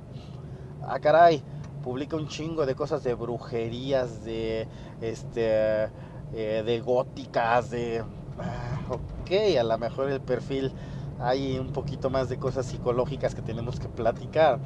Ah, 0.83 0.99
caray, 0.99 1.43
publica 1.85 2.17
un 2.17 2.27
chingo 2.27 2.65
de 2.65 2.75
cosas 2.75 3.05
de 3.05 3.13
brujerías, 3.13 4.25
de, 4.25 4.67
este, 5.03 5.91
de 6.33 6.83
góticas, 6.83 7.69
de 7.69 8.03
Ah, 8.39 8.81
ok, 8.89 9.59
a 9.59 9.63
lo 9.63 9.79
mejor 9.79 10.11
el 10.11 10.21
perfil 10.21 10.73
hay 11.21 11.59
un 11.59 11.73
poquito 11.73 12.11
más 12.11 12.29
de 12.29 12.39
cosas 12.39 12.67
psicológicas 12.67 13.35
que 13.35 13.43
tenemos 13.43 13.79
que 13.79 13.89
platicar. 13.89 14.59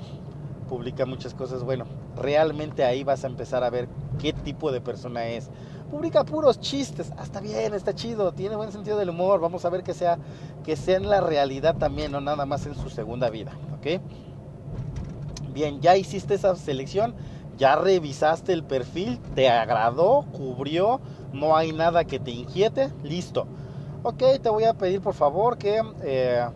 Publica 0.68 1.06
muchas 1.06 1.34
cosas, 1.34 1.62
bueno, 1.62 1.84
realmente 2.16 2.84
ahí 2.84 3.04
vas 3.04 3.24
a 3.24 3.28
empezar 3.28 3.62
a 3.62 3.70
ver 3.70 3.88
qué 4.18 4.32
tipo 4.32 4.72
de 4.72 4.80
persona 4.80 5.26
es. 5.28 5.48
Publica 5.90 6.24
puros 6.24 6.58
chistes, 6.58 7.12
hasta 7.16 7.38
ah, 7.38 7.42
bien, 7.42 7.74
está 7.74 7.94
chido, 7.94 8.32
tiene 8.32 8.56
buen 8.56 8.72
sentido 8.72 8.98
del 8.98 9.10
humor, 9.10 9.38
vamos 9.38 9.64
a 9.64 9.70
ver 9.70 9.84
que 9.84 9.94
sea, 9.94 10.18
que 10.64 10.74
sea 10.74 10.96
en 10.96 11.08
la 11.08 11.20
realidad 11.20 11.76
también, 11.76 12.10
no 12.10 12.20
nada 12.20 12.44
más 12.44 12.66
en 12.66 12.74
su 12.74 12.90
segunda 12.90 13.30
vida, 13.30 13.52
¿ok? 13.78 14.00
Bien, 15.54 15.80
ya 15.80 15.96
hiciste 15.96 16.34
esa 16.34 16.56
selección, 16.56 17.14
ya 17.58 17.76
revisaste 17.76 18.52
el 18.52 18.62
perfil, 18.64 19.18
te 19.34 19.48
agradó, 19.48 20.26
cubrió, 20.32 21.00
no 21.32 21.56
hay 21.56 21.72
nada 21.72 22.04
que 22.04 22.18
te 22.18 22.30
inquiete, 22.30 22.92
listo. 23.02 23.46
Ok, 24.02 24.22
te 24.42 24.48
voy 24.48 24.64
a 24.64 24.74
pedir 24.74 25.00
por 25.00 25.14
favor 25.14 25.58
que 25.58 25.80
eh, 26.02 26.46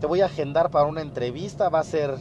te 0.00 0.06
voy 0.06 0.20
a 0.20 0.26
agendar 0.26 0.70
para 0.70 0.86
una 0.86 1.00
entrevista, 1.00 1.68
va 1.68 1.80
a 1.80 1.84
ser, 1.84 2.14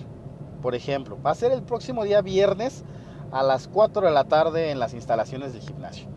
por 0.61 0.75
ejemplo, 0.75 1.17
va 1.21 1.31
a 1.31 1.35
ser 1.35 1.51
el 1.51 1.63
próximo 1.63 2.03
día 2.03 2.21
viernes 2.21 2.83
a 3.31 3.43
las 3.43 3.67
4 3.67 4.05
de 4.05 4.11
la 4.11 4.25
tarde 4.25 4.71
en 4.71 4.79
las 4.79 4.93
instalaciones 4.93 5.53
del 5.53 5.63
gimnasio, 5.63 6.07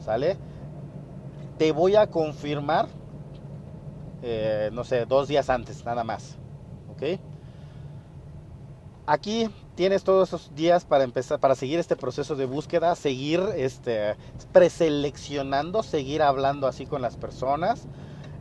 ¿sale? 0.00 0.36
Te 1.56 1.70
voy 1.70 1.94
a 1.94 2.08
confirmar, 2.08 2.88
eh, 4.22 4.70
no 4.72 4.82
sé, 4.82 5.06
dos 5.06 5.28
días 5.28 5.48
antes, 5.48 5.84
nada 5.84 6.02
más, 6.02 6.36
¿ok? 6.92 7.20
Aquí 9.06 9.48
tienes 9.74 10.04
todos 10.04 10.28
esos 10.28 10.54
días 10.54 10.84
para 10.84 11.04
empezar, 11.04 11.40
para 11.40 11.54
seguir 11.54 11.78
este 11.78 11.96
proceso 11.96 12.36
de 12.36 12.46
búsqueda, 12.46 12.94
seguir 12.94 13.40
este, 13.56 14.16
preseleccionando, 14.52 15.82
seguir 15.82 16.22
hablando 16.22 16.66
así 16.66 16.86
con 16.86 17.02
las 17.02 17.16
personas. 17.16 17.86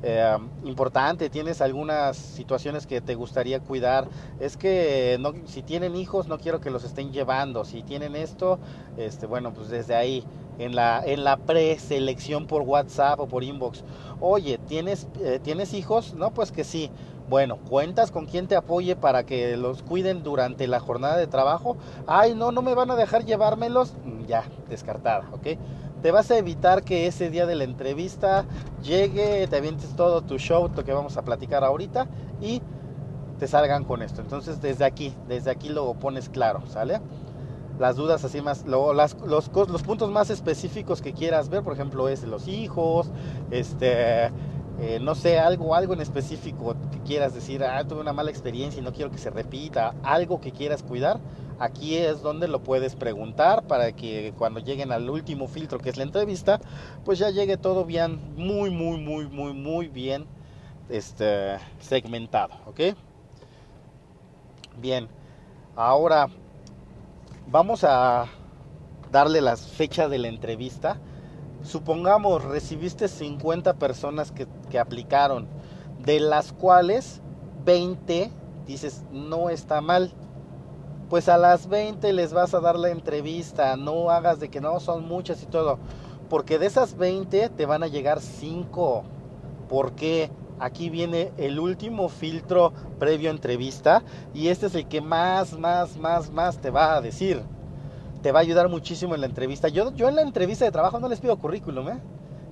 Eh, 0.05 0.37
importante, 0.65 1.29
tienes 1.29 1.61
algunas 1.61 2.17
situaciones 2.17 2.85
que 2.85 2.99
te 2.99 3.15
gustaría 3.15 3.61
cuidar. 3.61 4.09
Es 4.39 4.57
que 4.57 5.17
si 5.45 5.63
tienen 5.63 5.95
hijos, 5.95 6.27
no 6.27 6.39
quiero 6.39 6.59
que 6.59 6.69
los 6.69 6.83
estén 6.83 7.11
llevando. 7.13 7.63
Si 7.63 7.83
tienen 7.83 8.15
esto, 8.15 8.59
este, 8.97 9.25
bueno, 9.25 9.53
pues 9.53 9.69
desde 9.69 9.95
ahí 9.95 10.25
en 10.59 10.75
la, 10.75 11.01
en 11.05 11.23
la 11.23 11.37
preselección 11.37 12.47
por 12.47 12.63
WhatsApp 12.63 13.19
o 13.19 13.27
por 13.27 13.43
inbox. 13.43 13.83
Oye, 14.19 14.59
¿tienes, 14.67 15.07
eh, 15.21 15.39
¿tienes 15.41 15.73
hijos? 15.73 16.13
No, 16.13 16.33
pues 16.33 16.51
que 16.51 16.63
sí. 16.65 16.91
Bueno, 17.29 17.57
¿cuentas 17.57 18.12
con 18.12 18.25
quien 18.25 18.47
te 18.47 18.55
apoye 18.55 18.95
para 18.95 19.25
que 19.25 19.55
los 19.55 19.81
cuiden 19.81 20.23
durante 20.23 20.67
la 20.67 20.79
jornada 20.79 21.17
de 21.17 21.27
trabajo? 21.27 21.77
Ay, 22.05 22.36
no, 22.36 22.51
no 22.51 22.62
me 22.62 22.75
van 22.75 22.91
a 22.91 22.95
dejar 22.95 23.23
llevármelos. 23.23 23.93
Mm, 24.03 24.25
ya, 24.25 24.43
descartada, 24.69 25.29
¿ok? 25.31 25.57
Te 26.01 26.12
vas 26.12 26.29
a 26.31 26.38
evitar 26.38 26.83
que 26.83 27.07
ese 27.07 27.29
día 27.29 27.45
de 27.45 27.55
la 27.55 27.63
entrevista 27.63 28.45
llegue, 28.83 29.47
te 29.47 29.55
avientes 29.55 29.95
todo 29.95 30.21
tu 30.21 30.38
show, 30.38 30.69
lo 30.75 30.83
que 30.83 30.91
vamos 30.91 31.15
a 31.15 31.21
platicar 31.21 31.63
ahorita 31.63 32.07
y 32.41 32.62
te 33.39 33.47
salgan 33.47 33.86
con 33.86 34.01
esto. 34.01 34.21
Entonces, 34.21 34.62
desde 34.62 34.83
aquí, 34.83 35.15
desde 35.29 35.49
aquí 35.49 35.69
lo 35.69 35.93
pones 35.93 36.27
claro, 36.27 36.62
¿sale? 36.67 36.99
Las 37.79 37.95
dudas 37.95 38.23
así 38.25 38.41
más, 38.41 38.65
los, 38.65 39.49
puntos 39.81 40.12
más 40.12 40.29
específicos 40.29 41.01
que 41.01 41.13
quieras 41.13 41.47
ver, 41.47 41.63
por 41.63 41.73
ejemplo, 41.73 42.09
es 42.09 42.23
los 42.23 42.49
hijos, 42.49 43.09
este 43.49 44.29
eh, 44.79 44.99
no 44.99 45.13
sé, 45.13 45.39
algo, 45.39 45.75
algo 45.75 45.93
en 45.93 46.01
específico 46.01 46.75
quieras 47.03 47.33
decir, 47.33 47.63
ah, 47.63 47.83
tuve 47.87 48.01
una 48.01 48.13
mala 48.13 48.29
experiencia 48.29 48.79
y 48.79 48.83
no 48.83 48.93
quiero 48.93 49.11
que 49.11 49.17
se 49.17 49.29
repita, 49.29 49.93
algo 50.03 50.41
que 50.41 50.51
quieras 50.51 50.83
cuidar, 50.83 51.19
aquí 51.59 51.95
es 51.95 52.21
donde 52.21 52.47
lo 52.47 52.63
puedes 52.63 52.95
preguntar 52.95 53.63
para 53.63 53.91
que 53.93 54.33
cuando 54.37 54.59
lleguen 54.59 54.91
al 54.91 55.09
último 55.09 55.47
filtro 55.47 55.79
que 55.79 55.89
es 55.89 55.97
la 55.97 56.03
entrevista, 56.03 56.59
pues 57.05 57.19
ya 57.19 57.29
llegue 57.29 57.57
todo 57.57 57.85
bien, 57.85 58.19
muy, 58.35 58.69
muy, 58.69 58.99
muy, 58.99 59.27
muy, 59.27 59.53
muy 59.53 59.87
bien 59.87 60.25
este, 60.89 61.57
segmentado, 61.79 62.53
¿ok? 62.65 62.95
Bien, 64.79 65.07
ahora 65.75 66.27
vamos 67.47 67.83
a 67.83 68.25
darle 69.11 69.41
las 69.41 69.67
fechas 69.67 70.09
de 70.09 70.17
la 70.17 70.27
entrevista 70.27 70.97
supongamos 71.63 72.43
recibiste 72.43 73.07
50 73.07 73.73
personas 73.75 74.31
que, 74.31 74.47
aplicaron, 74.77 75.47
de 76.05 76.19
las 76.19 76.53
cuales 76.53 77.21
20 77.65 78.31
dices 78.65 79.03
no 79.11 79.49
está 79.49 79.81
mal. 79.81 80.11
Pues 81.09 81.29
a 81.29 81.37
las 81.37 81.67
20 81.67 82.11
les 82.13 82.33
vas 82.33 82.53
a 82.53 82.59
dar 82.59 82.77
la 82.77 82.89
entrevista, 82.89 83.75
no 83.77 84.09
hagas 84.09 84.39
de 84.39 84.49
que 84.49 84.61
no 84.61 84.79
son 84.79 85.07
muchas 85.07 85.43
y 85.43 85.45
todo, 85.45 85.77
porque 86.29 86.57
de 86.57 86.65
esas 86.65 86.97
20 86.97 87.49
te 87.49 87.65
van 87.65 87.83
a 87.83 87.87
llegar 87.87 88.19
5. 88.19 89.03
Porque 89.69 90.29
aquí 90.59 90.89
viene 90.89 91.31
el 91.37 91.59
último 91.59 92.09
filtro 92.09 92.73
previo 92.99 93.29
a 93.29 93.33
entrevista 93.33 94.03
y 94.33 94.47
este 94.47 94.67
es 94.67 94.75
el 94.75 94.87
que 94.87 95.01
más, 95.01 95.57
más, 95.57 95.97
más, 95.97 96.31
más 96.31 96.57
te 96.57 96.69
va 96.69 96.95
a 96.95 97.01
decir 97.01 97.43
te 98.23 98.31
va 98.31 98.39
a 98.39 98.41
ayudar 98.41 98.69
muchísimo 98.69 99.13
en 99.13 99.21
la 99.21 99.27
entrevista. 99.27 99.67
Yo, 99.67 99.93
yo 99.93 100.07
en 100.07 100.15
la 100.15 100.21
entrevista 100.23 100.65
de 100.65 100.71
trabajo 100.71 100.99
no 100.99 101.09
les 101.09 101.19
pido 101.19 101.37
currículum, 101.37 101.89
¿eh? 101.89 101.99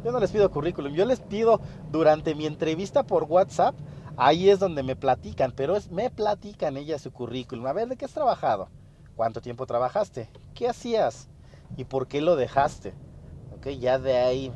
Yo 0.04 0.12
no 0.12 0.20
les 0.20 0.32
pido 0.32 0.50
currículum, 0.50 0.94
yo 0.94 1.06
les 1.06 1.20
pido 1.20 1.62
durante 1.92 2.34
mi 2.34 2.48
entrevista 2.48 3.04
por 3.04 3.26
WhatsApp, 3.26 3.76
ahí 4.18 4.50
es 4.50 4.60
donde 4.60 4.82
me 4.82 4.96
platican, 4.96 5.54
pero 5.56 5.76
es, 5.76 5.92
me 5.92 6.10
platican 6.10 6.76
ellas 6.78 7.02
su 7.02 7.12
currículum. 7.12 7.68
A 7.68 7.74
ver, 7.74 7.88
¿de 7.88 7.98
qué 7.98 8.06
has 8.06 8.14
trabajado? 8.14 8.70
¿Cuánto 9.16 9.42
tiempo 9.42 9.68
trabajaste? 9.68 10.30
¿Qué 10.56 10.68
hacías? 10.68 11.28
¿Y 11.78 11.84
por 11.86 12.08
qué 12.08 12.22
lo 12.22 12.36
dejaste? 12.36 12.94
Ok, 13.56 13.68
ya 13.80 14.00
de 14.00 14.18
ahí. 14.18 14.52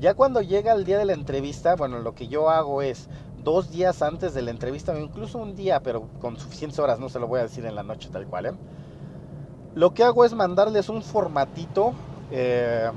Ya 0.00 0.14
cuando 0.14 0.40
llega 0.40 0.72
el 0.72 0.84
día 0.84 0.98
de 0.98 1.04
la 1.04 1.12
entrevista, 1.12 1.76
bueno, 1.76 1.98
lo 1.98 2.14
que 2.14 2.28
yo 2.28 2.48
hago 2.48 2.80
es 2.80 3.08
dos 3.44 3.70
días 3.70 4.00
antes 4.00 4.32
de 4.32 4.42
la 4.42 4.50
entrevista, 4.50 4.98
incluso 4.98 5.38
un 5.38 5.54
día, 5.54 5.82
pero 5.82 6.08
con 6.20 6.38
suficientes 6.38 6.78
horas, 6.78 6.98
no 6.98 7.10
se 7.10 7.20
lo 7.20 7.26
voy 7.26 7.40
a 7.40 7.42
decir 7.42 7.66
en 7.66 7.74
la 7.74 7.82
noche 7.82 8.08
tal 8.10 8.26
cual, 8.26 8.46
¿eh? 8.46 8.52
Lo 9.74 9.94
que 9.94 10.04
hago 10.04 10.24
es 10.24 10.34
mandarles 10.34 10.88
un 10.88 11.02
formatito 11.02 11.92
eh, 12.30 12.90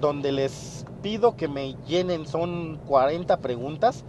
donde 0.00 0.32
les 0.32 0.84
pido 1.02 1.36
que 1.36 1.48
me 1.48 1.74
llenen, 1.86 2.26
son 2.26 2.78
40 2.86 3.38
preguntas, 3.38 4.04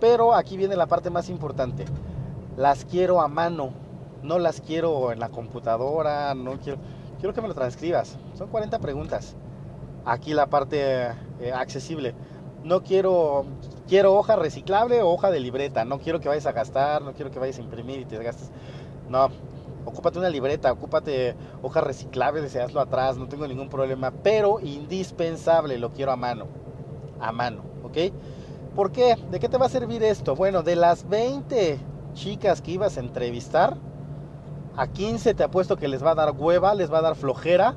pero 0.00 0.34
aquí 0.34 0.56
viene 0.56 0.76
la 0.76 0.86
parte 0.86 1.10
más 1.10 1.28
importante. 1.28 1.84
Las 2.56 2.84
quiero 2.84 3.20
a 3.20 3.28
mano, 3.28 3.72
no 4.22 4.38
las 4.38 4.60
quiero 4.60 5.12
en 5.12 5.20
la 5.20 5.28
computadora, 5.28 6.34
no 6.34 6.52
quiero, 6.58 6.78
quiero 7.18 7.34
que 7.34 7.42
me 7.42 7.48
lo 7.48 7.54
transcribas. 7.54 8.18
Son 8.36 8.48
40 8.48 8.78
preguntas. 8.78 9.36
Aquí 10.04 10.34
la 10.34 10.46
parte 10.46 11.12
eh, 11.40 11.52
accesible. 11.54 12.14
No 12.64 12.82
quiero, 12.82 13.44
quiero 13.88 14.14
hoja 14.14 14.36
reciclable 14.36 15.02
o 15.02 15.10
hoja 15.10 15.30
de 15.30 15.40
libreta. 15.40 15.84
No 15.84 15.98
quiero 15.98 16.20
que 16.20 16.28
vayas 16.28 16.46
a 16.46 16.52
gastar, 16.52 17.02
no 17.02 17.12
quiero 17.12 17.30
que 17.30 17.38
vayas 17.38 17.58
a 17.58 17.62
imprimir 17.62 18.00
y 18.00 18.04
te 18.04 18.22
gastes. 18.22 18.50
No, 19.08 19.28
ocúpate 19.84 20.18
una 20.18 20.28
libreta, 20.28 20.72
ocúpate 20.72 21.34
hojas 21.62 21.84
reciclables, 21.84 22.56
hazlo 22.56 22.80
atrás, 22.80 23.16
no 23.16 23.28
tengo 23.28 23.46
ningún 23.46 23.68
problema, 23.68 24.10
pero 24.10 24.60
indispensable, 24.60 25.78
lo 25.78 25.92
quiero 25.92 26.12
a 26.12 26.16
mano, 26.16 26.46
a 27.20 27.32
mano, 27.32 27.62
¿ok? 27.84 28.12
¿Por 28.74 28.92
qué? 28.92 29.16
¿De 29.30 29.38
qué 29.38 29.48
te 29.48 29.58
va 29.58 29.66
a 29.66 29.70
servir 29.70 30.02
esto? 30.02 30.34
Bueno, 30.34 30.62
de 30.62 30.76
las 30.76 31.08
20 31.08 31.78
chicas 32.14 32.62
que 32.62 32.72
ibas 32.72 32.96
a 32.96 33.00
entrevistar, 33.00 33.76
a 34.76 34.86
15 34.86 35.34
te 35.34 35.44
apuesto 35.44 35.76
que 35.76 35.88
les 35.88 36.04
va 36.04 36.12
a 36.12 36.14
dar 36.14 36.32
hueva, 36.32 36.74
les 36.74 36.92
va 36.92 36.98
a 36.98 37.02
dar 37.02 37.14
flojera 37.14 37.74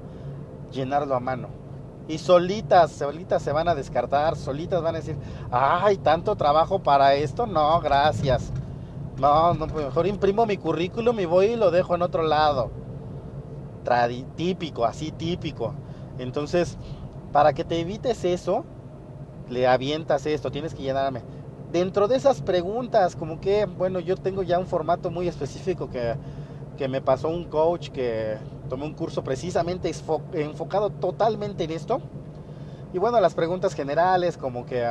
llenarlo 0.71 1.15
a 1.15 1.19
mano. 1.19 1.49
Y 2.07 2.19
solitas, 2.19 2.91
solitas 2.91 3.41
se 3.41 3.51
van 3.51 3.67
a 3.67 3.75
descartar, 3.75 4.35
solitas 4.35 4.81
van 4.81 4.95
a 4.95 4.99
decir, 4.99 5.17
ay, 5.51 5.97
tanto 5.97 6.35
trabajo 6.35 6.79
para 6.79 7.15
esto, 7.15 7.47
no, 7.47 7.79
gracias. 7.81 8.51
No, 9.19 9.53
no, 9.53 9.67
mejor 9.67 10.07
imprimo 10.07 10.45
mi 10.45 10.57
currículum 10.57 11.19
y 11.19 11.25
voy 11.25 11.45
y 11.47 11.55
lo 11.55 11.71
dejo 11.71 11.95
en 11.95 12.01
otro 12.01 12.23
lado. 12.23 12.69
típico, 14.35 14.85
así 14.85 15.11
típico. 15.11 15.73
Entonces, 16.17 16.77
para 17.31 17.53
que 17.53 17.63
te 17.63 17.79
evites 17.79 18.25
eso, 18.25 18.65
le 19.49 19.67
avientas 19.67 20.25
esto, 20.25 20.51
tienes 20.51 20.73
que 20.73 20.83
llenarme. 20.83 21.21
Dentro 21.71 22.07
de 22.07 22.15
esas 22.15 22.41
preguntas, 22.41 23.15
como 23.15 23.39
que, 23.39 23.65
bueno, 23.65 23.99
yo 23.99 24.15
tengo 24.17 24.43
ya 24.43 24.59
un 24.59 24.67
formato 24.67 25.11
muy 25.11 25.27
específico 25.27 25.89
que, 25.89 26.15
que 26.77 26.87
me 26.87 27.01
pasó 27.01 27.29
un 27.29 27.45
coach 27.45 27.89
que 27.89 28.37
tomé 28.69 28.85
un 28.85 28.93
curso 28.93 29.23
precisamente 29.23 29.91
enfocado 30.33 30.89
totalmente 30.89 31.63
en 31.63 31.71
esto. 31.71 32.01
Y 32.93 32.97
bueno, 32.97 33.19
las 33.19 33.33
preguntas 33.33 33.73
generales 33.73 34.37
como 34.37 34.65
que 34.65 34.85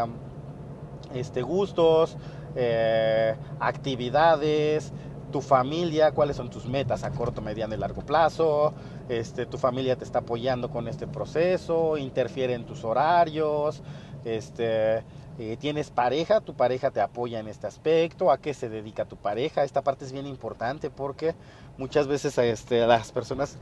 este 1.14 1.42
gustos, 1.42 2.16
eh, 2.56 3.34
actividades, 3.60 4.92
tu 5.34 5.40
familia, 5.40 6.12
cuáles 6.12 6.36
son 6.36 6.48
tus 6.48 6.66
metas 6.66 7.02
a 7.02 7.10
corto, 7.10 7.42
mediano 7.42 7.74
y 7.74 7.78
largo 7.78 8.02
plazo, 8.02 8.72
este, 9.08 9.46
tu 9.46 9.58
familia 9.58 9.96
te 9.96 10.04
está 10.04 10.20
apoyando 10.20 10.70
con 10.70 10.86
este 10.86 11.08
proceso, 11.08 11.98
interfiere 11.98 12.54
en 12.54 12.64
tus 12.64 12.84
horarios, 12.84 13.82
este, 14.24 15.02
eh, 15.38 15.56
tienes 15.58 15.90
pareja, 15.90 16.40
tu 16.40 16.54
pareja 16.54 16.92
te 16.92 17.00
apoya 17.00 17.40
en 17.40 17.48
este 17.48 17.66
aspecto, 17.66 18.30
a 18.30 18.38
qué 18.38 18.54
se 18.54 18.68
dedica 18.68 19.06
tu 19.06 19.16
pareja, 19.16 19.64
esta 19.64 19.82
parte 19.82 20.04
es 20.04 20.12
bien 20.12 20.28
importante 20.28 20.90
porque 20.90 21.34
muchas 21.78 22.06
veces 22.06 22.38
este, 22.38 22.86
las 22.86 23.10
personas, 23.10 23.58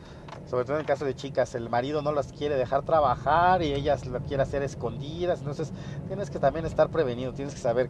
sobre 0.50 0.66
todo 0.66 0.74
en 0.74 0.81
el 0.81 0.87
caso 0.87 1.07
de 1.07 1.14
chicas, 1.14 1.55
el 1.55 1.70
marido 1.70 2.02
no 2.02 2.12
las 2.12 2.35
quiere 2.35 2.57
dejar 2.57 2.83
trabajar 2.83 3.62
y 3.62 3.72
ellas 3.72 4.05
lo 4.05 4.20
quieren 4.20 4.42
hacer 4.42 4.62
escondidas, 4.62 5.38
entonces 5.38 5.72
tienes 6.07 6.28
que 6.28 6.38
también 6.38 6.66
estar 6.66 6.90
prevenido, 6.90 7.33
tienes 7.33 7.55
que 7.55 7.61
saber 7.61 7.88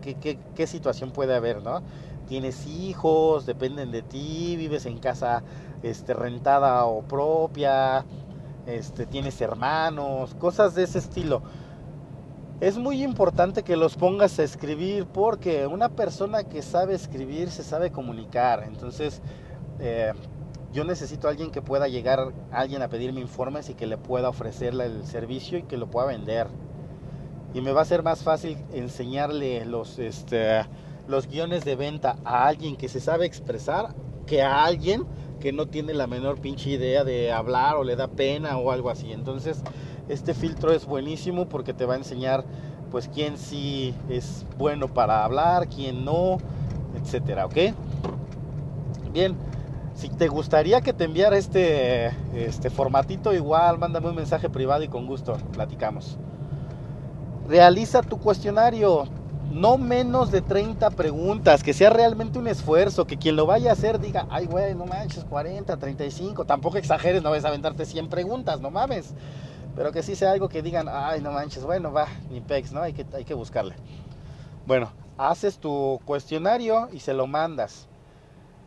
qué, 0.00 0.66
situación 0.66 1.10
puede 1.10 1.34
haber, 1.34 1.62
¿no? 1.62 1.82
Tienes 2.28 2.66
hijos, 2.66 3.46
dependen 3.46 3.90
de 3.90 4.02
ti, 4.02 4.56
vives 4.56 4.86
en 4.86 4.98
casa 4.98 5.42
este, 5.82 6.14
rentada 6.14 6.84
o 6.86 7.02
propia, 7.02 8.04
este, 8.66 9.06
tienes 9.06 9.40
hermanos, 9.40 10.34
cosas 10.34 10.74
de 10.74 10.84
ese 10.84 10.98
estilo. 10.98 11.42
Es 12.60 12.76
muy 12.76 13.02
importante 13.02 13.62
que 13.62 13.76
los 13.76 13.96
pongas 13.96 14.38
a 14.38 14.42
escribir 14.42 15.06
porque 15.06 15.66
una 15.66 15.88
persona 15.88 16.44
que 16.44 16.62
sabe 16.62 16.94
escribir 16.94 17.50
se 17.50 17.62
sabe 17.62 17.90
comunicar. 17.90 18.64
Entonces, 18.64 19.22
eh, 19.78 20.12
yo 20.72 20.84
necesito 20.84 21.26
a 21.26 21.30
alguien 21.30 21.50
que 21.50 21.62
pueda 21.62 21.88
llegar, 21.88 22.32
alguien 22.52 22.82
a 22.82 22.88
pedirme 22.88 23.20
informes 23.20 23.70
y 23.70 23.74
que 23.74 23.86
le 23.86 23.96
pueda 23.96 24.28
ofrecerle 24.28 24.86
el 24.86 25.06
servicio 25.06 25.58
y 25.58 25.62
que 25.62 25.78
lo 25.78 25.90
pueda 25.90 26.06
vender 26.06 26.48
y 27.54 27.60
me 27.60 27.72
va 27.72 27.82
a 27.82 27.84
ser 27.84 28.02
más 28.02 28.22
fácil 28.22 28.56
enseñarle 28.72 29.64
los, 29.64 29.98
este, 29.98 30.62
los 31.08 31.26
guiones 31.26 31.64
de 31.64 31.76
venta 31.76 32.16
a 32.24 32.46
alguien 32.46 32.76
que 32.76 32.88
se 32.88 33.00
sabe 33.00 33.26
expresar 33.26 33.94
que 34.26 34.42
a 34.42 34.64
alguien 34.64 35.04
que 35.40 35.52
no 35.52 35.66
tiene 35.66 35.94
la 35.94 36.06
menor 36.06 36.40
pinche 36.40 36.70
idea 36.70 37.02
de 37.02 37.32
hablar 37.32 37.76
o 37.76 37.84
le 37.84 37.96
da 37.96 38.08
pena 38.08 38.58
o 38.58 38.70
algo 38.70 38.90
así. 38.90 39.12
Entonces, 39.12 39.62
este 40.08 40.34
filtro 40.34 40.72
es 40.72 40.86
buenísimo 40.86 41.46
porque 41.48 41.72
te 41.72 41.86
va 41.86 41.94
a 41.94 41.96
enseñar 41.96 42.44
pues 42.90 43.08
quién 43.12 43.38
sí 43.38 43.94
es 44.08 44.44
bueno 44.58 44.88
para 44.88 45.24
hablar, 45.24 45.68
quién 45.68 46.04
no, 46.04 46.38
etcétera, 47.00 47.46
¿ok? 47.46 47.56
Bien, 49.12 49.36
si 49.94 50.08
te 50.08 50.28
gustaría 50.28 50.80
que 50.80 50.92
te 50.92 51.04
enviara 51.04 51.36
este, 51.36 52.08
este 52.34 52.70
formatito, 52.70 53.32
igual 53.32 53.78
mándame 53.78 54.08
un 54.08 54.16
mensaje 54.16 54.48
privado 54.48 54.82
y 54.82 54.88
con 54.88 55.06
gusto 55.06 55.36
platicamos 55.52 56.18
realiza 57.50 58.00
tu 58.02 58.16
cuestionario. 58.18 59.08
no 59.50 59.76
menos 59.76 60.30
de 60.30 60.42
30 60.42 60.90
preguntas, 60.90 61.64
que 61.64 61.72
sea 61.72 61.90
realmente 61.90 62.38
un 62.38 62.46
esfuerzo, 62.46 63.04
que 63.04 63.18
quien 63.18 63.34
lo 63.34 63.46
vaya 63.46 63.70
a 63.70 63.72
hacer 63.72 63.98
diga, 63.98 64.28
ay, 64.30 64.46
güey, 64.46 64.76
no 64.76 64.86
manches, 64.86 65.24
40, 65.24 65.76
35, 65.76 66.44
tampoco 66.44 66.78
exageres, 66.78 67.20
no 67.20 67.32
vas 67.32 67.44
a 67.44 67.48
aventarte 67.48 67.84
100 67.84 68.08
preguntas, 68.08 68.60
no 68.60 68.70
mames. 68.70 69.12
Pero 69.74 69.90
que 69.90 70.04
sí 70.04 70.14
sea 70.14 70.30
algo 70.30 70.48
que 70.48 70.62
digan, 70.62 70.86
ay, 70.88 71.20
no 71.20 71.32
manches, 71.32 71.64
bueno, 71.64 71.92
va, 71.92 72.06
ni 72.30 72.40
pex, 72.40 72.70
¿no? 72.70 72.80
Hay 72.80 72.92
que, 72.92 73.04
hay 73.12 73.24
que 73.24 73.34
buscarle. 73.34 73.74
Bueno, 74.66 74.92
haces 75.18 75.58
tu 75.58 76.00
cuestionario 76.04 76.88
y 76.92 77.00
se 77.00 77.12
lo 77.12 77.26
mandas. 77.26 77.88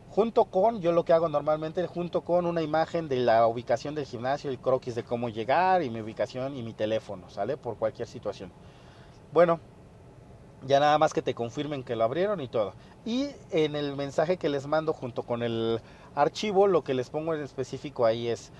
Junto 0.09 0.45
con, 0.45 0.81
yo 0.81 0.91
lo 0.91 1.05
que 1.05 1.13
hago 1.13 1.29
normalmente, 1.29 1.87
junto 1.87 2.21
con 2.21 2.45
una 2.45 2.61
imagen 2.61 3.07
de 3.07 3.15
la 3.15 3.47
ubicación 3.47 3.95
del 3.95 4.05
gimnasio, 4.05 4.51
el 4.51 4.59
croquis 4.59 4.95
de 4.95 5.03
cómo 5.03 5.29
llegar 5.29 5.81
y 5.81 5.89
mi 5.89 6.01
ubicación 6.01 6.57
y 6.57 6.61
mi 6.61 6.73
teléfono, 6.73 7.29
¿sale? 7.29 7.55
Por 7.55 7.77
cualquier 7.77 8.07
situación. 8.07 8.51
Bueno, 9.33 9.59
ya 10.67 10.79
nada 10.79 10.99
más 10.99 11.11
que 11.11 11.23
te 11.23 11.33
confirmen 11.33 11.83
que 11.83 11.95
lo 11.95 12.03
abrieron 12.03 12.39
y 12.39 12.47
todo. 12.47 12.73
Y 13.03 13.29
en 13.49 13.75
el 13.75 13.95
mensaje 13.95 14.37
que 14.37 14.47
les 14.47 14.67
mando 14.67 14.93
junto 14.93 15.23
con 15.23 15.41
el 15.41 15.81
archivo, 16.13 16.67
lo 16.67 16.83
que 16.83 16.93
les 16.93 17.09
pongo 17.09 17.33
en 17.33 17.41
específico 17.41 18.05
ahí 18.05 18.27
es 18.27 18.51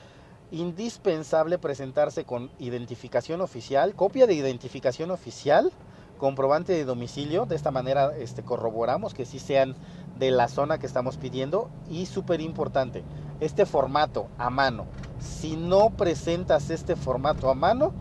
indispensable 0.50 1.60
presentarse 1.60 2.26
con 2.26 2.50
identificación 2.58 3.42
oficial, 3.42 3.94
copia 3.94 4.26
de 4.26 4.34
identificación 4.34 5.12
oficial, 5.12 5.72
comprobante 6.18 6.74
de 6.74 6.86
domicilio, 6.86 7.46
de 7.46 7.56
esta 7.56 7.70
manera 7.70 8.12
este, 8.18 8.42
corroboramos 8.42 9.14
que 9.14 9.26
sí 9.26 9.38
sean 9.38 9.76
de 10.18 10.32
la 10.32 10.48
zona 10.48 10.80
que 10.80 10.88
estamos 10.88 11.18
pidiendo 11.18 11.70
y 11.88 12.08
súper 12.08 12.42
importante, 12.42 13.04
este 13.42 13.68
formato 13.68 14.28
a 14.40 14.50
mano. 14.50 14.88
Si 15.20 15.56
no 15.56 15.92
presentas 15.92 16.72
este 16.72 16.96
formato 16.96 17.52
a 17.52 17.54
mano, 17.54 17.94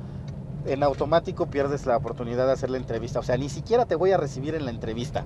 en 0.66 0.82
automático 0.82 1.46
pierdes 1.46 1.86
la 1.86 1.96
oportunidad 1.96 2.46
de 2.46 2.52
hacer 2.52 2.70
la 2.70 2.78
entrevista. 2.78 3.18
O 3.18 3.22
sea, 3.22 3.36
ni 3.36 3.48
siquiera 3.48 3.86
te 3.86 3.94
voy 3.94 4.12
a 4.12 4.16
recibir 4.16 4.54
en 4.54 4.64
la 4.64 4.70
entrevista. 4.70 5.24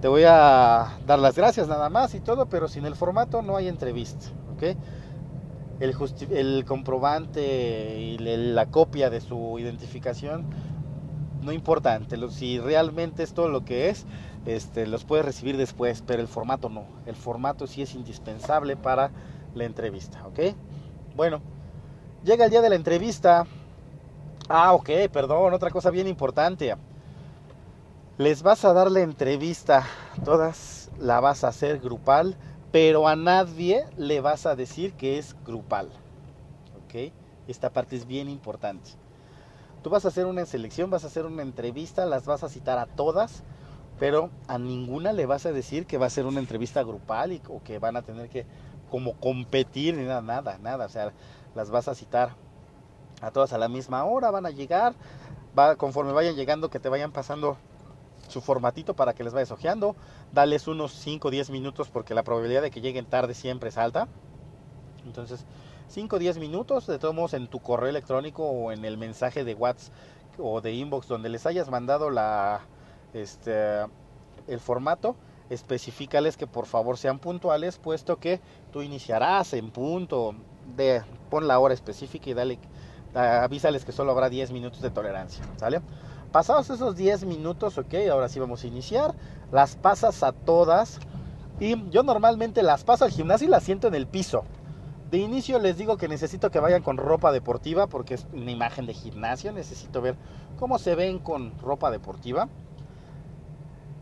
Te 0.00 0.08
voy 0.08 0.24
a 0.26 0.98
dar 1.06 1.18
las 1.18 1.36
gracias 1.36 1.68
nada 1.68 1.88
más 1.88 2.14
y 2.14 2.20
todo, 2.20 2.46
pero 2.46 2.68
sin 2.68 2.86
el 2.86 2.96
formato 2.96 3.42
no 3.42 3.56
hay 3.56 3.68
entrevista. 3.68 4.26
El, 5.80 6.64
comprobante 6.64 7.98
y 7.98 8.18
la 8.18 8.66
copia 8.66 9.10
de 9.10 9.20
su 9.20 9.58
identificación 9.58 10.46
no 11.42 11.52
importa. 11.52 12.00
Si 12.30 12.58
realmente 12.60 13.22
es 13.22 13.34
todo 13.34 13.48
lo 13.48 13.64
que 13.64 13.88
es, 13.88 14.06
este, 14.46 14.86
los 14.86 15.04
puedes 15.04 15.24
recibir 15.24 15.56
después, 15.56 16.02
pero 16.06 16.22
el 16.22 16.28
formato 16.28 16.68
no. 16.68 16.84
El 17.06 17.16
formato 17.16 17.66
sí 17.66 17.82
es 17.82 17.94
indispensable 17.94 18.76
para 18.76 19.10
la 19.54 19.64
entrevista. 19.64 20.20
Bueno, 21.16 21.40
llega 22.24 22.44
el 22.44 22.50
día 22.50 22.62
de 22.62 22.70
la 22.70 22.76
entrevista 22.76 23.46
Ah, 24.48 24.72
ok, 24.74 24.90
perdón, 25.12 25.54
otra 25.54 25.70
cosa 25.70 25.90
bien 25.90 26.06
importante. 26.06 26.74
Les 28.18 28.42
vas 28.42 28.64
a 28.64 28.72
dar 28.72 28.90
la 28.90 29.00
entrevista, 29.00 29.86
todas 30.24 30.90
la 30.98 31.20
vas 31.20 31.44
a 31.44 31.48
hacer 31.48 31.78
grupal, 31.80 32.36
pero 32.70 33.08
a 33.08 33.16
nadie 33.16 33.84
le 33.96 34.20
vas 34.20 34.46
a 34.46 34.54
decir 34.54 34.94
que 34.94 35.18
es 35.18 35.34
grupal. 35.44 35.90
¿Ok? 36.84 37.12
Esta 37.48 37.70
parte 37.70 37.96
es 37.96 38.06
bien 38.06 38.28
importante. 38.28 38.90
Tú 39.82 39.90
vas 39.90 40.04
a 40.04 40.08
hacer 40.08 40.26
una 40.26 40.46
selección, 40.46 40.90
vas 40.90 41.04
a 41.04 41.08
hacer 41.08 41.26
una 41.26 41.42
entrevista, 41.42 42.06
las 42.06 42.26
vas 42.26 42.44
a 42.44 42.48
citar 42.48 42.78
a 42.78 42.86
todas, 42.86 43.42
pero 43.98 44.30
a 44.46 44.58
ninguna 44.58 45.12
le 45.12 45.26
vas 45.26 45.46
a 45.46 45.52
decir 45.52 45.86
que 45.86 45.98
va 45.98 46.06
a 46.06 46.10
ser 46.10 46.26
una 46.26 46.40
entrevista 46.40 46.82
grupal 46.82 47.32
y, 47.32 47.42
o 47.48 47.62
que 47.62 47.78
van 47.78 47.96
a 47.96 48.02
tener 48.02 48.28
que 48.28 48.46
como 48.90 49.14
competir 49.14 49.96
nada, 49.96 50.20
nada, 50.20 50.58
nada. 50.58 50.86
O 50.86 50.88
sea, 50.88 51.12
las 51.54 51.70
vas 51.70 51.88
a 51.88 51.94
citar 51.94 52.36
a 53.22 53.30
todas 53.30 53.52
a 53.54 53.58
la 53.58 53.68
misma 53.68 54.04
hora, 54.04 54.30
van 54.30 54.44
a 54.44 54.50
llegar, 54.50 54.94
va, 55.58 55.76
conforme 55.76 56.12
vayan 56.12 56.36
llegando 56.36 56.68
que 56.68 56.78
te 56.78 56.90
vayan 56.90 57.12
pasando 57.12 57.56
su 58.28 58.40
formatito 58.40 58.94
para 58.94 59.14
que 59.14 59.24
les 59.24 59.32
vayas 59.32 59.50
ojeando, 59.50 59.96
dales 60.32 60.68
unos 60.68 60.92
5 60.92 61.28
o 61.28 61.30
10 61.30 61.50
minutos 61.50 61.88
porque 61.88 62.14
la 62.14 62.22
probabilidad 62.22 62.62
de 62.62 62.70
que 62.70 62.80
lleguen 62.80 63.06
tarde 63.06 63.34
siempre 63.34 63.68
es 63.68 63.78
alta. 63.78 64.08
Entonces, 65.04 65.44
5 65.88 66.16
o 66.16 66.18
10 66.18 66.38
minutos, 66.38 66.86
de 66.86 66.98
todos 66.98 67.14
modos 67.14 67.34
en 67.34 67.48
tu 67.48 67.60
correo 67.60 67.88
electrónico 67.88 68.44
o 68.44 68.72
en 68.72 68.84
el 68.84 68.96
mensaje 68.98 69.44
de 69.44 69.54
WhatsApp 69.54 69.94
o 70.38 70.60
de 70.60 70.72
inbox 70.72 71.08
donde 71.08 71.28
les 71.28 71.46
hayas 71.46 71.70
mandado 71.70 72.10
la 72.10 72.60
este 73.12 73.80
el 74.46 74.58
formato, 74.60 75.14
especificales 75.50 76.36
que 76.36 76.46
por 76.46 76.66
favor 76.66 76.96
sean 76.98 77.18
puntuales, 77.18 77.78
puesto 77.78 78.16
que 78.16 78.40
tú 78.72 78.82
iniciarás 78.82 79.52
en 79.52 79.70
punto 79.70 80.34
de 80.74 81.02
pon 81.30 81.46
la 81.46 81.58
hora 81.58 81.74
específica 81.74 82.30
y 82.30 82.34
dale 82.34 82.58
avísales 83.14 83.84
que 83.84 83.92
solo 83.92 84.12
habrá 84.12 84.28
10 84.28 84.52
minutos 84.52 84.80
de 84.80 84.90
tolerancia, 84.90 85.44
¿sale? 85.56 85.80
Pasados 86.32 86.70
esos 86.70 86.96
10 86.96 87.26
minutos, 87.26 87.76
ok, 87.76 87.94
ahora 88.10 88.28
sí 88.28 88.40
vamos 88.40 88.64
a 88.64 88.66
iniciar. 88.66 89.14
Las 89.50 89.76
pasas 89.76 90.22
a 90.22 90.32
todas. 90.32 90.98
Y 91.60 91.90
yo 91.90 92.02
normalmente 92.02 92.62
las 92.62 92.84
paso 92.84 93.04
al 93.04 93.10
gimnasio 93.10 93.46
y 93.46 93.50
las 93.50 93.62
siento 93.62 93.86
en 93.86 93.94
el 93.94 94.06
piso. 94.06 94.44
De 95.10 95.18
inicio 95.18 95.58
les 95.58 95.76
digo 95.76 95.98
que 95.98 96.08
necesito 96.08 96.50
que 96.50 96.58
vayan 96.58 96.82
con 96.82 96.96
ropa 96.96 97.32
deportiva 97.32 97.86
porque 97.86 98.14
es 98.14 98.26
una 98.32 98.50
imagen 98.50 98.86
de 98.86 98.94
gimnasio. 98.94 99.52
Necesito 99.52 100.00
ver 100.00 100.16
cómo 100.58 100.78
se 100.78 100.94
ven 100.94 101.18
con 101.18 101.58
ropa 101.58 101.90
deportiva. 101.90 102.48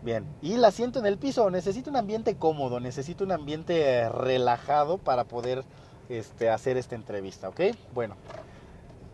Bien, 0.02 0.24
y 0.40 0.56
las 0.56 0.74
siento 0.74 1.00
en 1.00 1.06
el 1.06 1.18
piso. 1.18 1.50
Necesito 1.50 1.90
un 1.90 1.96
ambiente 1.96 2.36
cómodo, 2.36 2.78
necesito 2.78 3.24
un 3.24 3.32
ambiente 3.32 4.08
relajado 4.08 4.98
para 4.98 5.24
poder 5.24 5.64
este, 6.08 6.48
hacer 6.48 6.76
esta 6.76 6.94
entrevista, 6.94 7.48
¿ok? 7.48 7.60
Bueno, 7.92 8.14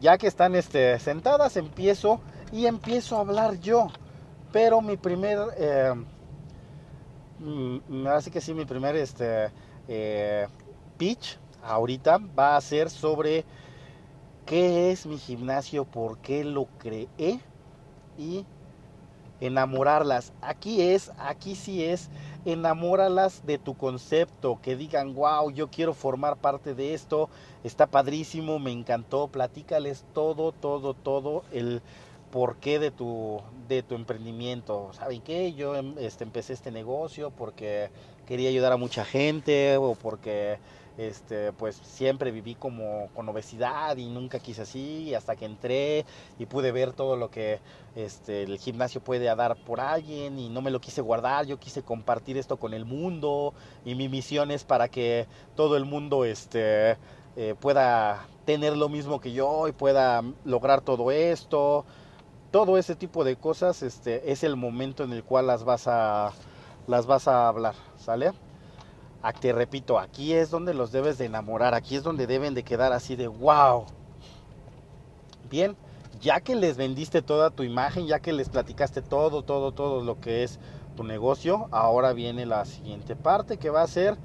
ya 0.01 0.19
que 0.19 0.27
están 0.27 0.55
este, 0.55 0.99
sentadas, 0.99 1.57
empiezo 1.57 2.21
y 2.53 2.67
empiezo 2.67 3.17
a 3.17 3.21
hablar 3.21 3.59
yo. 3.61 3.89
Pero 4.53 4.81
mi 4.81 4.97
primer, 4.97 5.39
eh, 5.57 5.95
mm, 7.39 8.07
así 8.09 8.31
que 8.31 8.41
sí, 8.41 8.55
mi 8.55 8.65
primer 8.65 8.97
este, 8.97 9.51
eh, 9.89 10.47
pitch 10.97 11.39
ahorita 11.63 12.19
va 12.39 12.57
a 12.57 12.61
ser 12.61 12.91
sobre 12.91 13.45
qué 14.45 14.93
es 14.93 15.07
mi 15.07 15.19
gimnasio, 15.19 15.85
por 15.85 16.19
qué 16.19 16.45
lo 16.45 16.67
creé 16.79 17.41
y 18.17 18.47
enamorarlas. 19.41 20.33
Aquí 20.41 20.83
es, 20.83 21.13
aquí 21.19 21.55
sí 21.55 21.85
es, 21.85 22.09
enamóralas 22.45 23.45
de 23.47 23.59
tu 23.59 23.77
concepto, 23.77 24.59
que 24.63 24.77
digan, 24.77 25.15
wow, 25.15 25.51
yo 25.51 25.69
quiero 25.69 25.95
formar 25.95 26.37
parte 26.37 26.75
de 26.75 26.95
esto, 26.95 27.29
está 27.65 27.87
padrísimo, 27.87 28.59
me 28.59 28.73
encantó, 28.73 29.29
platícales 29.29 30.05
todo, 30.15 30.53
todo, 30.53 30.95
todo 30.95 31.45
el 31.53 31.83
porqué 32.31 32.79
de 32.79 32.91
tu, 32.91 33.41
de 33.69 33.83
tu 33.83 33.95
emprendimiento. 33.95 34.91
¿Saben 34.93 35.21
qué? 35.23 35.53
Yo 35.55 35.77
em, 35.77 35.95
este, 35.99 36.25
empecé 36.25 36.53
este 36.53 36.71
negocio 36.71 37.31
porque 37.31 37.91
quería 38.27 38.49
ayudar 38.49 38.73
a 38.73 38.77
mucha 38.77 39.05
gente 39.05 39.77
o 39.77 39.95
porque 39.95 40.59
este, 40.99 41.53
pues 41.53 41.77
siempre 41.77 42.31
viví 42.31 42.55
como 42.55 43.09
con 43.15 43.29
obesidad 43.29 43.97
y 43.97 44.07
nunca 44.09 44.39
quise 44.39 44.63
así, 44.63 45.15
hasta 45.15 45.37
que 45.37 45.45
entré 45.45 46.05
y 46.39 46.47
pude 46.47 46.73
ver 46.73 46.93
todo 46.93 47.17
lo 47.17 47.31
que 47.31 47.61
este, 47.95 48.43
el 48.43 48.59
gimnasio 48.59 49.01
puede 49.03 49.25
dar 49.35 49.57
por 49.57 49.81
alguien 49.81 50.39
y 50.39 50.49
no 50.49 50.63
me 50.63 50.71
lo 50.71 50.81
quise 50.81 51.01
guardar, 51.03 51.47
yo 51.47 51.59
quise 51.59 51.83
compartir 51.83 52.37
esto 52.37 52.57
con 52.59 52.75
el 52.75 52.85
mundo 52.85 53.55
y 53.85 53.95
mi 53.95 54.09
misión 54.09 54.51
es 54.51 54.65
para 54.65 54.89
que 54.89 55.27
todo 55.55 55.77
el 55.77 55.85
mundo 55.85 56.25
este, 56.25 56.97
eh, 57.37 57.55
pueda 57.61 58.27
tener 58.47 58.77
lo 58.77 58.89
mismo 58.89 59.21
que 59.21 59.33
yo 59.33 59.69
y 59.69 59.73
pueda 59.73 60.23
lograr 60.45 60.81
todo 60.81 61.11
esto. 61.11 61.85
Todo 62.51 62.79
ese 62.79 62.97
tipo 62.97 63.25
de 63.25 63.37
cosas 63.37 63.83
este, 63.83 64.33
es 64.33 64.43
el 64.45 64.57
momento 64.57 65.05
en 65.05 65.13
el 65.13 65.25
cual 65.25 65.47
las 65.49 65.65
vas 65.65 65.87
a, 65.89 66.33
las 66.87 67.07
vas 67.07 67.29
a 67.29 67.49
hablar, 67.49 67.75
¿sale? 67.97 68.33
Te 69.33 69.53
repito, 69.53 69.99
aquí 69.99 70.33
es 70.33 70.51
donde 70.51 70.75
los 70.75 70.93
debes 70.93 71.19
de 71.19 71.27
enamorar, 71.27 71.75
aquí 71.75 71.97
es 71.97 72.03
donde 72.03 72.27
deben 72.27 72.55
de 72.55 72.63
quedar 72.63 72.93
así 72.93 73.17
de 73.17 73.29
wow. 73.29 73.87
Bien, 75.51 75.77
ya 76.21 76.41
que 76.41 76.55
les 76.55 76.77
vendiste 76.77 77.23
toda 77.23 77.51
tu 77.51 77.63
imagen, 77.63 78.07
ya 78.07 78.21
que 78.21 78.33
les 78.33 78.49
platicaste 78.49 79.03
todo, 79.03 79.43
todo, 79.43 79.73
todo 79.73 80.03
lo 80.03 80.21
que 80.21 80.43
es 80.43 80.59
tu 80.97 81.05
negocio, 81.05 81.69
ahora 81.71 82.13
viene 82.13 82.47
la 82.47 82.65
siguiente 82.65 83.17
parte 83.17 83.59
que 83.59 83.71
va 83.71 83.83
a 83.83 83.87
ser 83.87 84.17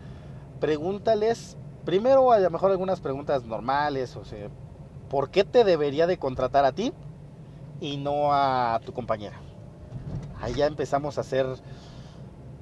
pregúntales, 0.60 1.58
primero 1.86 2.32
a 2.32 2.40
lo 2.40 2.50
mejor 2.50 2.72
algunas 2.72 3.02
preguntas 3.02 3.44
normales, 3.44 4.16
o 4.16 4.26
sea, 4.26 4.50
¿por 5.10 5.30
qué 5.30 5.44
te 5.44 5.64
debería 5.64 6.08
de 6.08 6.18
contratar 6.18 6.66
a 6.66 6.72
ti 6.72 6.94
y 7.80 7.98
no 7.98 8.34
a 8.34 8.80
tu 8.86 8.94
compañera? 8.94 9.40
Ahí 10.40 10.54
ya 10.54 10.66
empezamos 10.66 11.18
a 11.18 11.22
hacer 11.22 11.46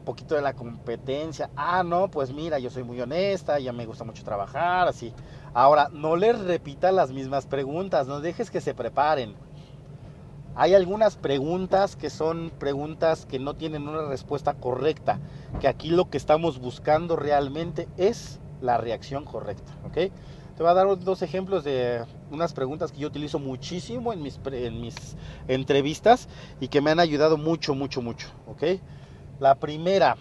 poquito 0.09 0.33
de 0.33 0.41
la 0.41 0.53
competencia. 0.53 1.51
Ah, 1.55 1.83
no, 1.83 2.09
pues 2.09 2.33
mira, 2.33 2.57
yo 2.57 2.71
soy 2.71 2.81
muy 2.81 2.99
honesta, 2.99 3.59
ya 3.59 3.71
me 3.71 3.85
gusta 3.85 4.03
mucho 4.03 4.23
trabajar, 4.23 4.87
así. 4.87 5.13
Ahora, 5.53 5.89
no 5.93 6.15
les 6.15 6.39
repita 6.39 6.91
las 6.91 7.11
mismas 7.11 7.45
preguntas, 7.45 8.07
no 8.07 8.19
dejes 8.19 8.49
que 8.49 8.59
se 8.59 8.73
preparen. 8.73 9.35
Hay 10.55 10.73
algunas 10.73 11.15
preguntas 11.15 11.95
que 11.95 12.09
son 12.09 12.51
preguntas 12.57 13.27
que 13.27 13.37
no 13.37 13.53
tienen 13.53 13.87
una 13.87 14.07
respuesta 14.07 14.55
correcta, 14.55 15.19
que 15.61 15.67
aquí 15.67 15.91
lo 15.91 16.09
que 16.09 16.17
estamos 16.17 16.59
buscando 16.59 17.15
realmente 17.15 17.87
es 17.95 18.39
la 18.61 18.77
reacción 18.77 19.25
correcta, 19.25 19.71
¿ok? 19.85 19.93
Te 19.93 20.63
voy 20.63 20.71
a 20.71 20.73
dar 20.73 20.87
dos 20.99 21.21
ejemplos 21.21 21.63
de 21.63 22.03
unas 22.31 22.53
preguntas 22.53 22.91
que 22.91 22.97
yo 22.97 23.07
utilizo 23.07 23.37
muchísimo 23.37 24.11
en 24.11 24.23
mis, 24.23 24.39
en 24.51 24.81
mis 24.81 24.95
entrevistas 25.47 26.27
y 26.59 26.67
que 26.67 26.81
me 26.81 26.89
han 26.89 26.99
ayudado 26.99 27.37
mucho, 27.37 27.75
mucho, 27.75 28.01
mucho. 28.01 28.27
¿Ok? 28.47 28.63
La 29.39 29.55
primera, 29.55 30.17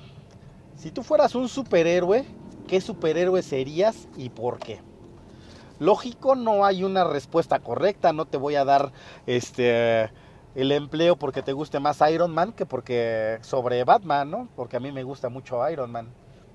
si 0.76 0.92
tú 0.92 1.02
fueras 1.02 1.34
un 1.34 1.48
superhéroe, 1.48 2.24
¿qué 2.68 2.80
superhéroe 2.80 3.42
serías 3.42 4.06
y 4.16 4.28
por 4.30 4.60
qué? 4.60 4.80
Lógico, 5.80 6.36
no 6.36 6.64
hay 6.64 6.84
una 6.84 7.02
respuesta 7.02 7.58
correcta, 7.58 8.12
no 8.12 8.26
te 8.26 8.36
voy 8.36 8.54
a 8.54 8.64
dar 8.64 8.92
este 9.26 10.10
el 10.54 10.72
empleo 10.72 11.16
porque 11.16 11.42
te 11.42 11.52
guste 11.52 11.78
más 11.78 12.00
Iron 12.10 12.32
Man 12.32 12.52
que 12.52 12.64
porque 12.64 13.38
sobre 13.42 13.82
Batman, 13.84 14.30
¿no? 14.30 14.48
Porque 14.54 14.76
a 14.76 14.80
mí 14.80 14.92
me 14.92 15.02
gusta 15.02 15.28
mucho 15.28 15.68
Iron 15.68 15.90
Man. 15.90 16.08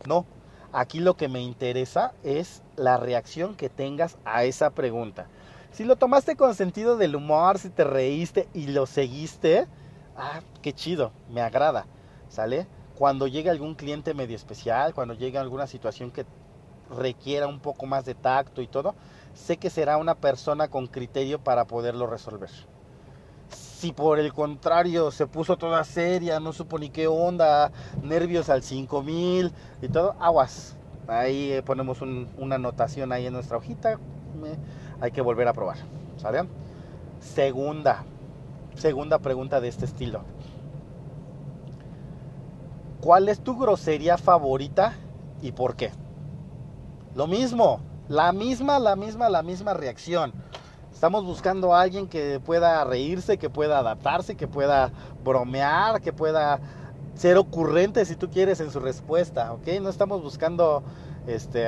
No, 0.06 0.26
aquí 0.72 1.00
lo 1.00 1.16
que 1.16 1.28
me 1.28 1.42
interesa 1.42 2.14
es 2.24 2.64
la 2.78 2.96
reacción 2.96 3.56
que 3.56 3.70
tengas 3.70 4.18
a 4.24 4.46
esa 4.46 4.70
pregunta. 4.70 5.28
Si 5.72 5.84
lo 5.84 5.98
tomaste 5.98 6.38
con 6.38 6.56
sentido 6.56 6.96
del 6.96 7.16
humor, 7.16 7.60
si 7.60 7.70
te 7.70 7.84
reíste 7.84 8.48
y 8.54 8.68
lo 8.68 8.86
seguiste, 8.86 9.68
ah, 10.16 10.40
qué 10.62 10.72
chido, 10.72 11.12
me 11.30 11.42
agrada. 11.42 11.88
¿Sale? 12.34 12.66
Cuando 12.98 13.28
llegue 13.28 13.52
algún 13.52 13.76
cliente 13.76 14.16
medio 14.16 14.36
especial, 14.36 14.94
cuando 14.96 15.14
llegue 15.14 15.38
alguna 15.38 15.68
situación 15.68 16.10
que 16.10 16.26
requiera 16.90 17.48
un 17.48 17.60
poco 17.60 17.86
más 17.86 18.06
de 18.06 18.16
tacto 18.16 18.62
y 18.62 18.68
todo, 18.68 18.96
sé 19.36 19.58
que 19.58 19.70
será 19.70 19.98
una 19.98 20.16
persona 20.16 20.68
con 20.68 20.88
criterio 20.88 21.40
para 21.40 21.66
poderlo 21.66 22.08
resolver. 22.08 22.50
Si 23.50 23.92
por 23.92 24.20
el 24.20 24.34
contrario 24.34 25.12
se 25.12 25.28
puso 25.28 25.58
toda 25.58 25.84
seria, 25.84 26.40
no 26.40 26.54
supo 26.54 26.80
ni 26.80 26.90
qué 26.90 27.08
onda, 27.08 27.72
nervios 28.02 28.50
al 28.50 28.64
5000 28.64 29.52
y 29.82 29.88
todo, 29.90 30.16
aguas. 30.20 30.76
Ahí 31.08 31.52
eh, 31.52 31.62
ponemos 31.62 32.02
una 32.02 32.56
anotación 32.56 33.12
ahí 33.12 33.28
en 33.28 33.34
nuestra 33.34 33.58
hojita. 33.58 34.00
hay 35.02 35.12
que 35.12 35.22
volver 35.22 35.48
a 35.48 35.54
probar. 35.54 35.78
¿Sale? 36.18 36.48
Segunda, 37.20 38.06
segunda 38.76 39.20
pregunta 39.20 39.62
de 39.62 39.68
este 39.68 39.86
estilo. 39.86 40.24
¿Cuál 43.04 43.28
es 43.28 43.42
tu 43.42 43.58
grosería 43.58 44.18
favorita 44.18 44.94
y 45.42 45.52
por 45.52 45.76
qué? 45.76 45.92
Lo 47.16 47.28
mismo, 47.28 47.82
la 48.08 48.32
misma, 48.32 48.80
la 48.80 48.96
misma, 48.96 49.28
la 49.28 49.44
misma 49.44 49.74
reacción. 49.74 50.32
Estamos 50.94 51.26
buscando 51.26 51.76
a 51.76 51.82
alguien 51.82 52.08
que 52.08 52.40
pueda 52.40 52.82
reírse, 52.86 53.38
que 53.38 53.50
pueda 53.50 53.80
adaptarse, 53.80 54.38
que 54.38 54.48
pueda 54.48 54.94
bromear, 55.22 56.00
que 56.00 56.14
pueda 56.14 56.62
ser 57.16 57.36
ocurrente 57.38 58.06
si 58.06 58.16
tú 58.16 58.30
quieres 58.30 58.62
en 58.62 58.72
su 58.72 58.80
respuesta, 58.80 59.52
¿ok? 59.52 59.68
No 59.82 59.90
estamos 59.90 60.24
buscando 60.24 60.82
este, 61.28 61.66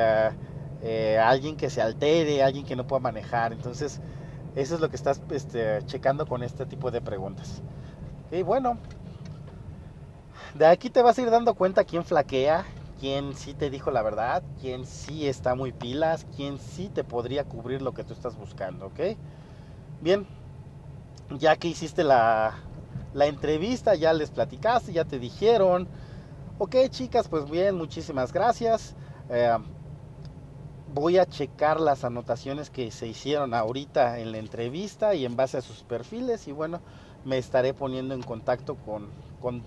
eh, 0.84 1.20
alguien 1.22 1.58
que 1.58 1.70
se 1.70 1.82
altere, 1.82 2.44
alguien 2.44 2.66
que 2.66 2.78
no 2.78 2.88
pueda 2.88 3.02
manejar. 3.02 3.52
Entonces, 3.52 4.00
eso 4.56 4.76
es 4.76 4.80
lo 4.80 4.90
que 4.90 4.96
estás 4.96 5.22
este, 5.32 5.86
checando 5.86 6.28
con 6.28 6.44
este 6.44 6.66
tipo 6.66 6.92
de 6.92 7.02
preguntas. 7.02 7.62
Y 8.32 8.42
bueno, 8.42 8.78
de 10.56 10.66
aquí 10.66 10.90
te 10.90 11.02
vas 11.02 11.18
a 11.18 11.22
ir 11.22 11.30
dando 11.30 11.54
cuenta 11.54 11.84
quién 11.84 12.06
flaquea, 12.06 12.66
quién 13.00 13.36
sí 13.36 13.54
te 13.54 13.70
dijo 13.70 13.92
la 13.92 14.02
verdad, 14.02 14.42
quién 14.62 14.86
sí 14.86 15.28
está 15.28 15.54
muy 15.54 15.74
pilas, 15.74 16.26
quién 16.36 16.60
sí 16.60 16.90
te 16.90 17.04
podría 17.04 17.44
cubrir 17.44 17.82
lo 17.82 17.94
que 17.94 18.06
tú 18.06 18.14
estás 18.14 18.38
buscando, 18.38 18.88
¿ok? 18.88 19.00
Bien, 20.00 20.26
ya 21.38 21.58
que 21.58 21.68
hiciste 21.68 22.06
la, 22.06 22.54
la 23.14 23.26
entrevista, 23.26 23.96
ya 23.96 24.14
les 24.14 24.32
platicaste, 24.32 24.94
ya 24.94 25.04
te 25.04 25.20
dijeron, 25.20 25.90
ok 26.58 26.76
chicas, 26.90 27.28
pues 27.28 27.50
bien, 27.50 27.76
muchísimas 27.76 28.32
gracias. 28.32 28.96
Eh, 29.30 29.58
voy 30.94 31.18
a 31.18 31.26
checar 31.26 31.82
las 31.82 32.06
anotaciones 32.06 32.70
que 32.70 32.92
se 32.92 33.08
hicieron 33.08 33.54
ahorita 33.54 34.20
en 34.20 34.32
la 34.32 34.38
entrevista 34.38 35.16
y 35.16 35.26
en 35.26 35.36
base 35.36 35.58
a 35.58 35.62
sus 35.62 35.84
perfiles 35.84 36.48
y 36.48 36.54
bueno, 36.54 36.80
me 37.26 37.38
estaré 37.38 37.74
poniendo 37.74 38.14
en 38.14 38.24
contacto 38.24 38.76
con, 38.76 39.10
con 39.42 39.62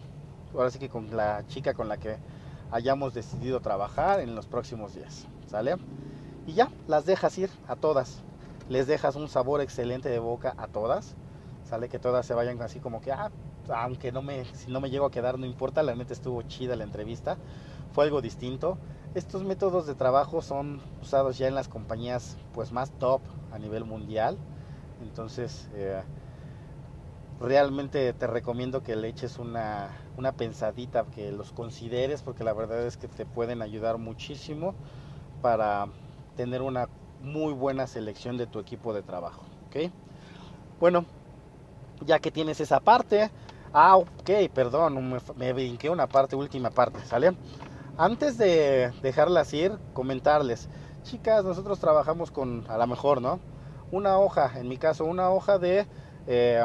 ahora 0.54 0.70
sí 0.70 0.78
que 0.78 0.88
con 0.88 1.16
la 1.16 1.46
chica 1.46 1.74
con 1.74 1.88
la 1.88 1.96
que 1.96 2.16
hayamos 2.70 3.14
decidido 3.14 3.60
trabajar 3.60 4.20
en 4.20 4.34
los 4.34 4.46
próximos 4.46 4.94
días. 4.94 5.26
¿Sale? 5.46 5.76
Y 6.46 6.54
ya, 6.54 6.70
las 6.86 7.06
dejas 7.06 7.36
ir 7.38 7.50
a 7.66 7.76
todas. 7.76 8.22
Les 8.68 8.86
dejas 8.86 9.16
un 9.16 9.28
sabor 9.28 9.60
excelente 9.60 10.08
de 10.08 10.18
boca 10.18 10.54
a 10.56 10.66
todas. 10.66 11.14
Sale 11.64 11.88
que 11.88 11.98
todas 11.98 12.26
se 12.26 12.34
vayan 12.34 12.60
así 12.62 12.80
como 12.80 13.00
que, 13.00 13.12
ah, 13.12 13.30
aunque 13.74 14.12
no 14.12 14.22
me, 14.22 14.44
si 14.54 14.70
no 14.70 14.80
me 14.80 14.90
llego 14.90 15.06
a 15.06 15.10
quedar, 15.10 15.38
no 15.38 15.46
importa, 15.46 15.82
la 15.82 15.94
neta 15.94 16.12
estuvo 16.12 16.42
chida 16.42 16.76
la 16.76 16.84
entrevista. 16.84 17.36
Fue 17.92 18.04
algo 18.04 18.20
distinto. 18.20 18.78
Estos 19.14 19.42
métodos 19.42 19.86
de 19.86 19.94
trabajo 19.94 20.42
son 20.42 20.80
usados 21.02 21.38
ya 21.38 21.48
en 21.48 21.54
las 21.54 21.68
compañías 21.68 22.36
pues 22.52 22.72
más 22.72 22.90
top 22.92 23.20
a 23.52 23.58
nivel 23.58 23.84
mundial. 23.84 24.36
Entonces, 25.02 25.68
eh, 25.74 26.02
realmente 27.40 28.12
te 28.12 28.26
recomiendo 28.26 28.82
que 28.82 28.96
le 28.96 29.08
eches 29.08 29.38
una, 29.38 29.90
una 30.16 30.32
pensadita, 30.32 31.04
que 31.04 31.30
los 31.30 31.52
consideres, 31.52 32.22
porque 32.22 32.44
la 32.44 32.52
verdad 32.52 32.82
es 32.86 32.96
que 32.96 33.08
te 33.08 33.26
pueden 33.26 33.62
ayudar 33.62 33.98
muchísimo 33.98 34.74
para 35.40 35.86
tener 36.36 36.62
una 36.62 36.88
muy 37.22 37.52
buena 37.52 37.86
selección 37.86 38.36
de 38.36 38.46
tu 38.46 38.58
equipo 38.58 38.92
de 38.92 39.02
trabajo. 39.02 39.42
¿ok? 39.68 39.90
Bueno, 40.80 41.04
ya 42.04 42.18
que 42.18 42.30
tienes 42.30 42.60
esa 42.60 42.80
parte, 42.80 43.30
ah, 43.72 43.96
ok, 43.96 44.30
perdón, 44.52 45.10
me, 45.10 45.18
me 45.36 45.52
brinqué 45.52 45.90
una 45.90 46.06
parte, 46.06 46.36
última 46.36 46.70
parte, 46.70 47.04
¿sale? 47.04 47.36
Antes 47.96 48.38
de 48.38 48.92
dejarlas 49.02 49.52
ir, 49.54 49.76
comentarles, 49.92 50.68
chicas, 51.02 51.44
nosotros 51.44 51.80
trabajamos 51.80 52.30
con, 52.30 52.64
a 52.68 52.78
lo 52.78 52.86
mejor, 52.86 53.20
¿no? 53.20 53.40
Una 53.90 54.18
hoja, 54.18 54.52
en 54.58 54.68
mi 54.68 54.76
caso, 54.76 55.04
una 55.04 55.30
hoja 55.30 55.58
de 55.58 55.86
eh, 56.26 56.64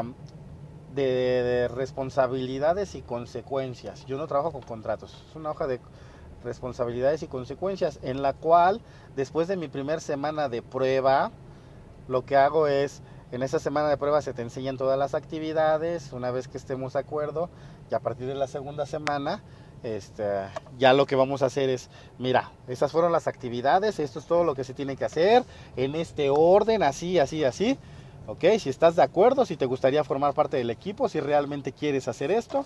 de, 0.94 1.68
responsabilidades 1.74 2.96
y 2.96 3.02
consecuencias. 3.02 4.06
Yo 4.06 4.18
no 4.18 4.28
trabajo 4.28 4.52
con 4.52 4.62
contratos, 4.62 5.26
es 5.30 5.36
una 5.36 5.52
hoja 5.52 5.68
de 5.68 5.80
responsabilidades 6.44 7.24
y 7.24 7.28
consecuencias 7.28 8.00
en 8.02 8.22
la 8.22 8.34
cual 8.34 8.82
después 9.16 9.48
de 9.48 9.56
mi 9.56 9.68
primer 9.68 10.02
semana 10.02 10.50
de 10.50 10.62
prueba, 10.62 11.32
lo 12.08 12.26
que 12.26 12.36
hago 12.36 12.68
es, 12.68 13.02
en 13.32 13.44
esa 13.44 13.60
semana 13.60 13.90
de 13.90 13.98
prueba 13.98 14.22
se 14.22 14.34
te 14.34 14.42
enseñan 14.42 14.78
todas 14.78 15.00
las 15.00 15.16
actividades, 15.16 16.12
una 16.12 16.32
vez 16.32 16.48
que 16.48 16.58
estemos 16.58 16.94
de 16.94 17.00
acuerdo, 17.00 17.50
y 17.90 17.96
a 17.96 18.00
partir 18.00 18.28
de 18.28 18.36
la 18.36 18.48
segunda 18.48 18.86
semana, 18.86 19.42
este, 19.84 20.24
ya 20.78 20.94
lo 20.94 21.06
que 21.06 21.16
vamos 21.16 21.42
a 21.42 21.48
hacer 21.48 21.70
es, 21.70 21.90
mira, 22.18 22.52
esas 22.68 22.92
fueron 22.92 23.12
las 23.12 23.28
actividades, 23.28 24.00
esto 24.00 24.20
es 24.20 24.26
todo 24.26 24.44
lo 24.44 24.56
que 24.56 24.64
se 24.64 24.74
tiene 24.74 24.96
que 24.96 25.06
hacer, 25.06 25.44
en 25.76 25.96
este 25.96 26.30
orden, 26.30 26.84
así, 26.84 27.20
así, 27.20 27.44
así, 27.44 27.78
¿ok? 28.28 28.46
Si 28.60 28.70
estás 28.70 28.96
de 28.96 29.04
acuerdo, 29.04 29.46
si 29.46 29.58
te 29.58 29.66
gustaría 29.66 30.04
formar 30.04 30.34
parte 30.34 30.58
del 30.58 30.70
equipo, 30.70 31.10
si 31.10 31.20
realmente 31.20 31.72
quieres 31.72 32.08
hacer 32.08 32.32
esto, 32.32 32.66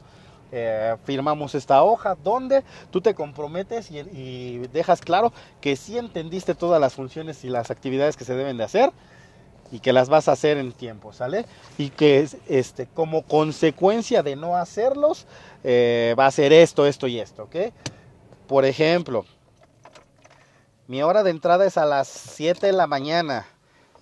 eh, 0.51 0.95
firmamos 1.03 1.55
esta 1.55 1.83
hoja 1.83 2.15
donde 2.23 2.63
tú 2.89 3.01
te 3.01 3.13
comprometes 3.13 3.91
y, 3.91 4.59
dejas 4.71 5.01
claro 5.01 5.33
que 5.59 5.75
sí 5.75 5.97
entendiste 5.97 6.55
todas 6.55 6.79
las 6.79 6.93
funciones 6.93 7.43
y 7.43 7.49
las 7.49 7.69
actividades 7.69 8.15
que 8.15 8.23
se 8.23 8.33
deben 8.33 8.55
de 8.55 8.63
hacer 8.63 8.91
y 9.69 9.79
que 9.79 9.91
las 9.91 10.07
vas 10.07 10.29
a 10.29 10.31
hacer 10.31 10.57
en 10.57 10.71
tiempo, 10.71 11.11
¿sale? 11.11 11.45
Y 11.77 11.89
que 11.89 12.25
este, 12.47 12.87
como 12.87 13.23
consecuencia 13.23 14.23
de 14.23 14.37
no 14.37 14.55
hacerlos, 14.55 15.25
eh, 15.65 16.15
va 16.17 16.27
a 16.27 16.31
ser 16.31 16.53
esto, 16.53 16.85
esto 16.85 17.07
y 17.07 17.19
esto, 17.19 17.43
¿ok? 17.43 17.73
Por 18.47 18.63
ejemplo, 18.63 19.25
mi 20.87 21.03
hora 21.03 21.23
de 21.23 21.31
entrada 21.31 21.65
es 21.65 21.77
a 21.77 21.85
las 21.85 22.07
7 22.07 22.67
de 22.67 22.71
la 22.71 22.87
mañana 22.87 23.45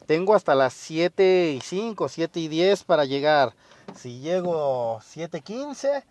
tengo 0.05 0.35
hasta 0.35 0.55
las 0.55 0.73
7 0.73 1.53
y 1.57 1.61
5, 1.61 2.07
7 2.07 2.39
y 2.39 2.47
10 2.47 2.83
para 2.83 3.05
llegar. 3.05 3.53
Si 3.95 4.19
llego 4.19 4.99
7 5.03 5.37
y 5.37 5.41
15, 5.41 6.03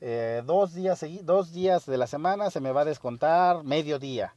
eh, 0.00 0.42
dos, 0.46 0.74
días, 0.74 1.04
dos 1.22 1.52
días 1.52 1.86
de 1.86 1.98
la 1.98 2.06
semana 2.06 2.50
se 2.50 2.60
me 2.60 2.72
va 2.72 2.82
a 2.82 2.84
descontar 2.84 3.64
medio 3.64 3.98
día. 3.98 4.34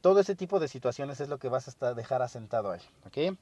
Todo 0.00 0.20
ese 0.20 0.36
tipo 0.36 0.60
de 0.60 0.68
situaciones 0.68 1.20
es 1.20 1.28
lo 1.28 1.38
que 1.38 1.48
vas 1.48 1.76
a 1.82 1.94
dejar 1.94 2.22
asentado 2.22 2.70
ahí. 2.70 2.80
¿okay? 3.06 3.36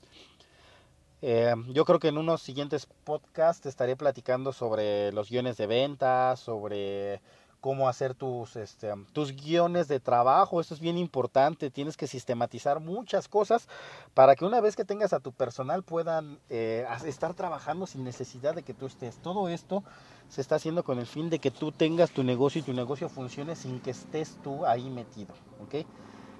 Eh, 1.22 1.54
yo 1.68 1.84
creo 1.84 1.98
que 1.98 2.08
en 2.08 2.18
unos 2.18 2.42
siguientes 2.42 2.86
podcasts 3.04 3.66
estaré 3.66 3.96
platicando 3.96 4.52
sobre 4.52 5.12
los 5.12 5.28
guiones 5.30 5.56
de 5.56 5.66
venta, 5.66 6.36
sobre 6.36 7.20
cómo 7.66 7.88
hacer 7.88 8.14
tus, 8.14 8.54
este, 8.54 8.94
tus 9.12 9.34
guiones 9.34 9.88
de 9.88 9.98
trabajo. 9.98 10.60
Esto 10.60 10.72
es 10.72 10.78
bien 10.78 10.96
importante. 10.96 11.68
Tienes 11.68 11.96
que 11.96 12.06
sistematizar 12.06 12.78
muchas 12.78 13.26
cosas 13.26 13.66
para 14.14 14.36
que 14.36 14.44
una 14.44 14.60
vez 14.60 14.76
que 14.76 14.84
tengas 14.84 15.12
a 15.12 15.18
tu 15.18 15.32
personal 15.32 15.82
puedan 15.82 16.38
eh, 16.48 16.86
estar 17.06 17.34
trabajando 17.34 17.88
sin 17.88 18.04
necesidad 18.04 18.54
de 18.54 18.62
que 18.62 18.72
tú 18.72 18.86
estés. 18.86 19.16
Todo 19.16 19.48
esto 19.48 19.82
se 20.28 20.42
está 20.42 20.54
haciendo 20.54 20.84
con 20.84 21.00
el 21.00 21.06
fin 21.06 21.28
de 21.28 21.40
que 21.40 21.50
tú 21.50 21.72
tengas 21.72 22.12
tu 22.12 22.22
negocio 22.22 22.60
y 22.60 22.62
tu 22.62 22.72
negocio 22.72 23.08
funcione 23.08 23.56
sin 23.56 23.80
que 23.80 23.90
estés 23.90 24.38
tú 24.44 24.64
ahí 24.64 24.88
metido. 24.88 25.34
¿ok? 25.64 25.84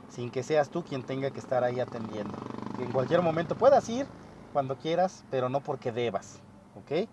Sin 0.08 0.30
que 0.30 0.44
seas 0.44 0.70
tú 0.70 0.84
quien 0.84 1.02
tenga 1.02 1.32
que 1.32 1.40
estar 1.40 1.64
ahí 1.64 1.80
atendiendo. 1.80 2.38
Que 2.76 2.84
en 2.84 2.92
cualquier 2.92 3.20
momento 3.20 3.56
puedas 3.56 3.88
ir 3.88 4.06
cuando 4.52 4.76
quieras, 4.76 5.24
pero 5.32 5.48
no 5.48 5.58
porque 5.58 5.90
debas. 5.90 6.38
¿ok? 6.76 7.08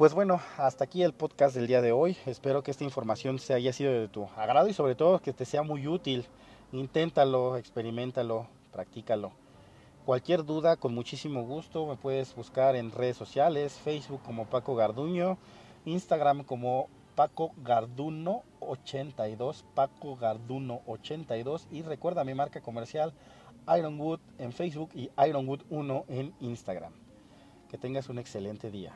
Pues 0.00 0.14
bueno, 0.14 0.40
hasta 0.56 0.84
aquí 0.84 1.02
el 1.02 1.12
podcast 1.12 1.54
del 1.54 1.66
día 1.66 1.82
de 1.82 1.92
hoy. 1.92 2.16
Espero 2.24 2.62
que 2.62 2.70
esta 2.70 2.84
información 2.84 3.38
se 3.38 3.52
haya 3.52 3.70
sido 3.70 3.92
de 3.92 4.08
tu 4.08 4.24
agrado 4.34 4.66
y 4.66 4.72
sobre 4.72 4.94
todo 4.94 5.20
que 5.20 5.34
te 5.34 5.44
sea 5.44 5.62
muy 5.62 5.86
útil 5.86 6.24
Inténtalo, 6.72 7.58
experimentalo, 7.58 8.46
practícalo. 8.72 9.32
Cualquier 10.06 10.46
duda, 10.46 10.76
con 10.76 10.94
muchísimo 10.94 11.42
gusto, 11.42 11.84
me 11.84 11.96
puedes 11.96 12.34
buscar 12.34 12.76
en 12.76 12.92
redes 12.92 13.18
sociales, 13.18 13.74
Facebook 13.74 14.22
como 14.22 14.46
Paco 14.46 14.74
Garduño, 14.74 15.36
Instagram 15.84 16.44
como 16.44 16.88
Paco 17.14 17.52
Garduno 17.62 18.42
82, 18.60 19.66
Paco 19.74 20.16
Garduno 20.16 20.80
82 20.86 21.68
y 21.70 21.82
recuerda 21.82 22.24
mi 22.24 22.32
marca 22.32 22.62
comercial 22.62 23.12
Ironwood 23.76 24.20
en 24.38 24.54
Facebook 24.54 24.92
y 24.94 25.10
Ironwood 25.22 25.60
1 25.68 26.06
en 26.08 26.32
Instagram. 26.40 26.94
Que 27.68 27.76
tengas 27.76 28.08
un 28.08 28.18
excelente 28.18 28.70
día. 28.70 28.94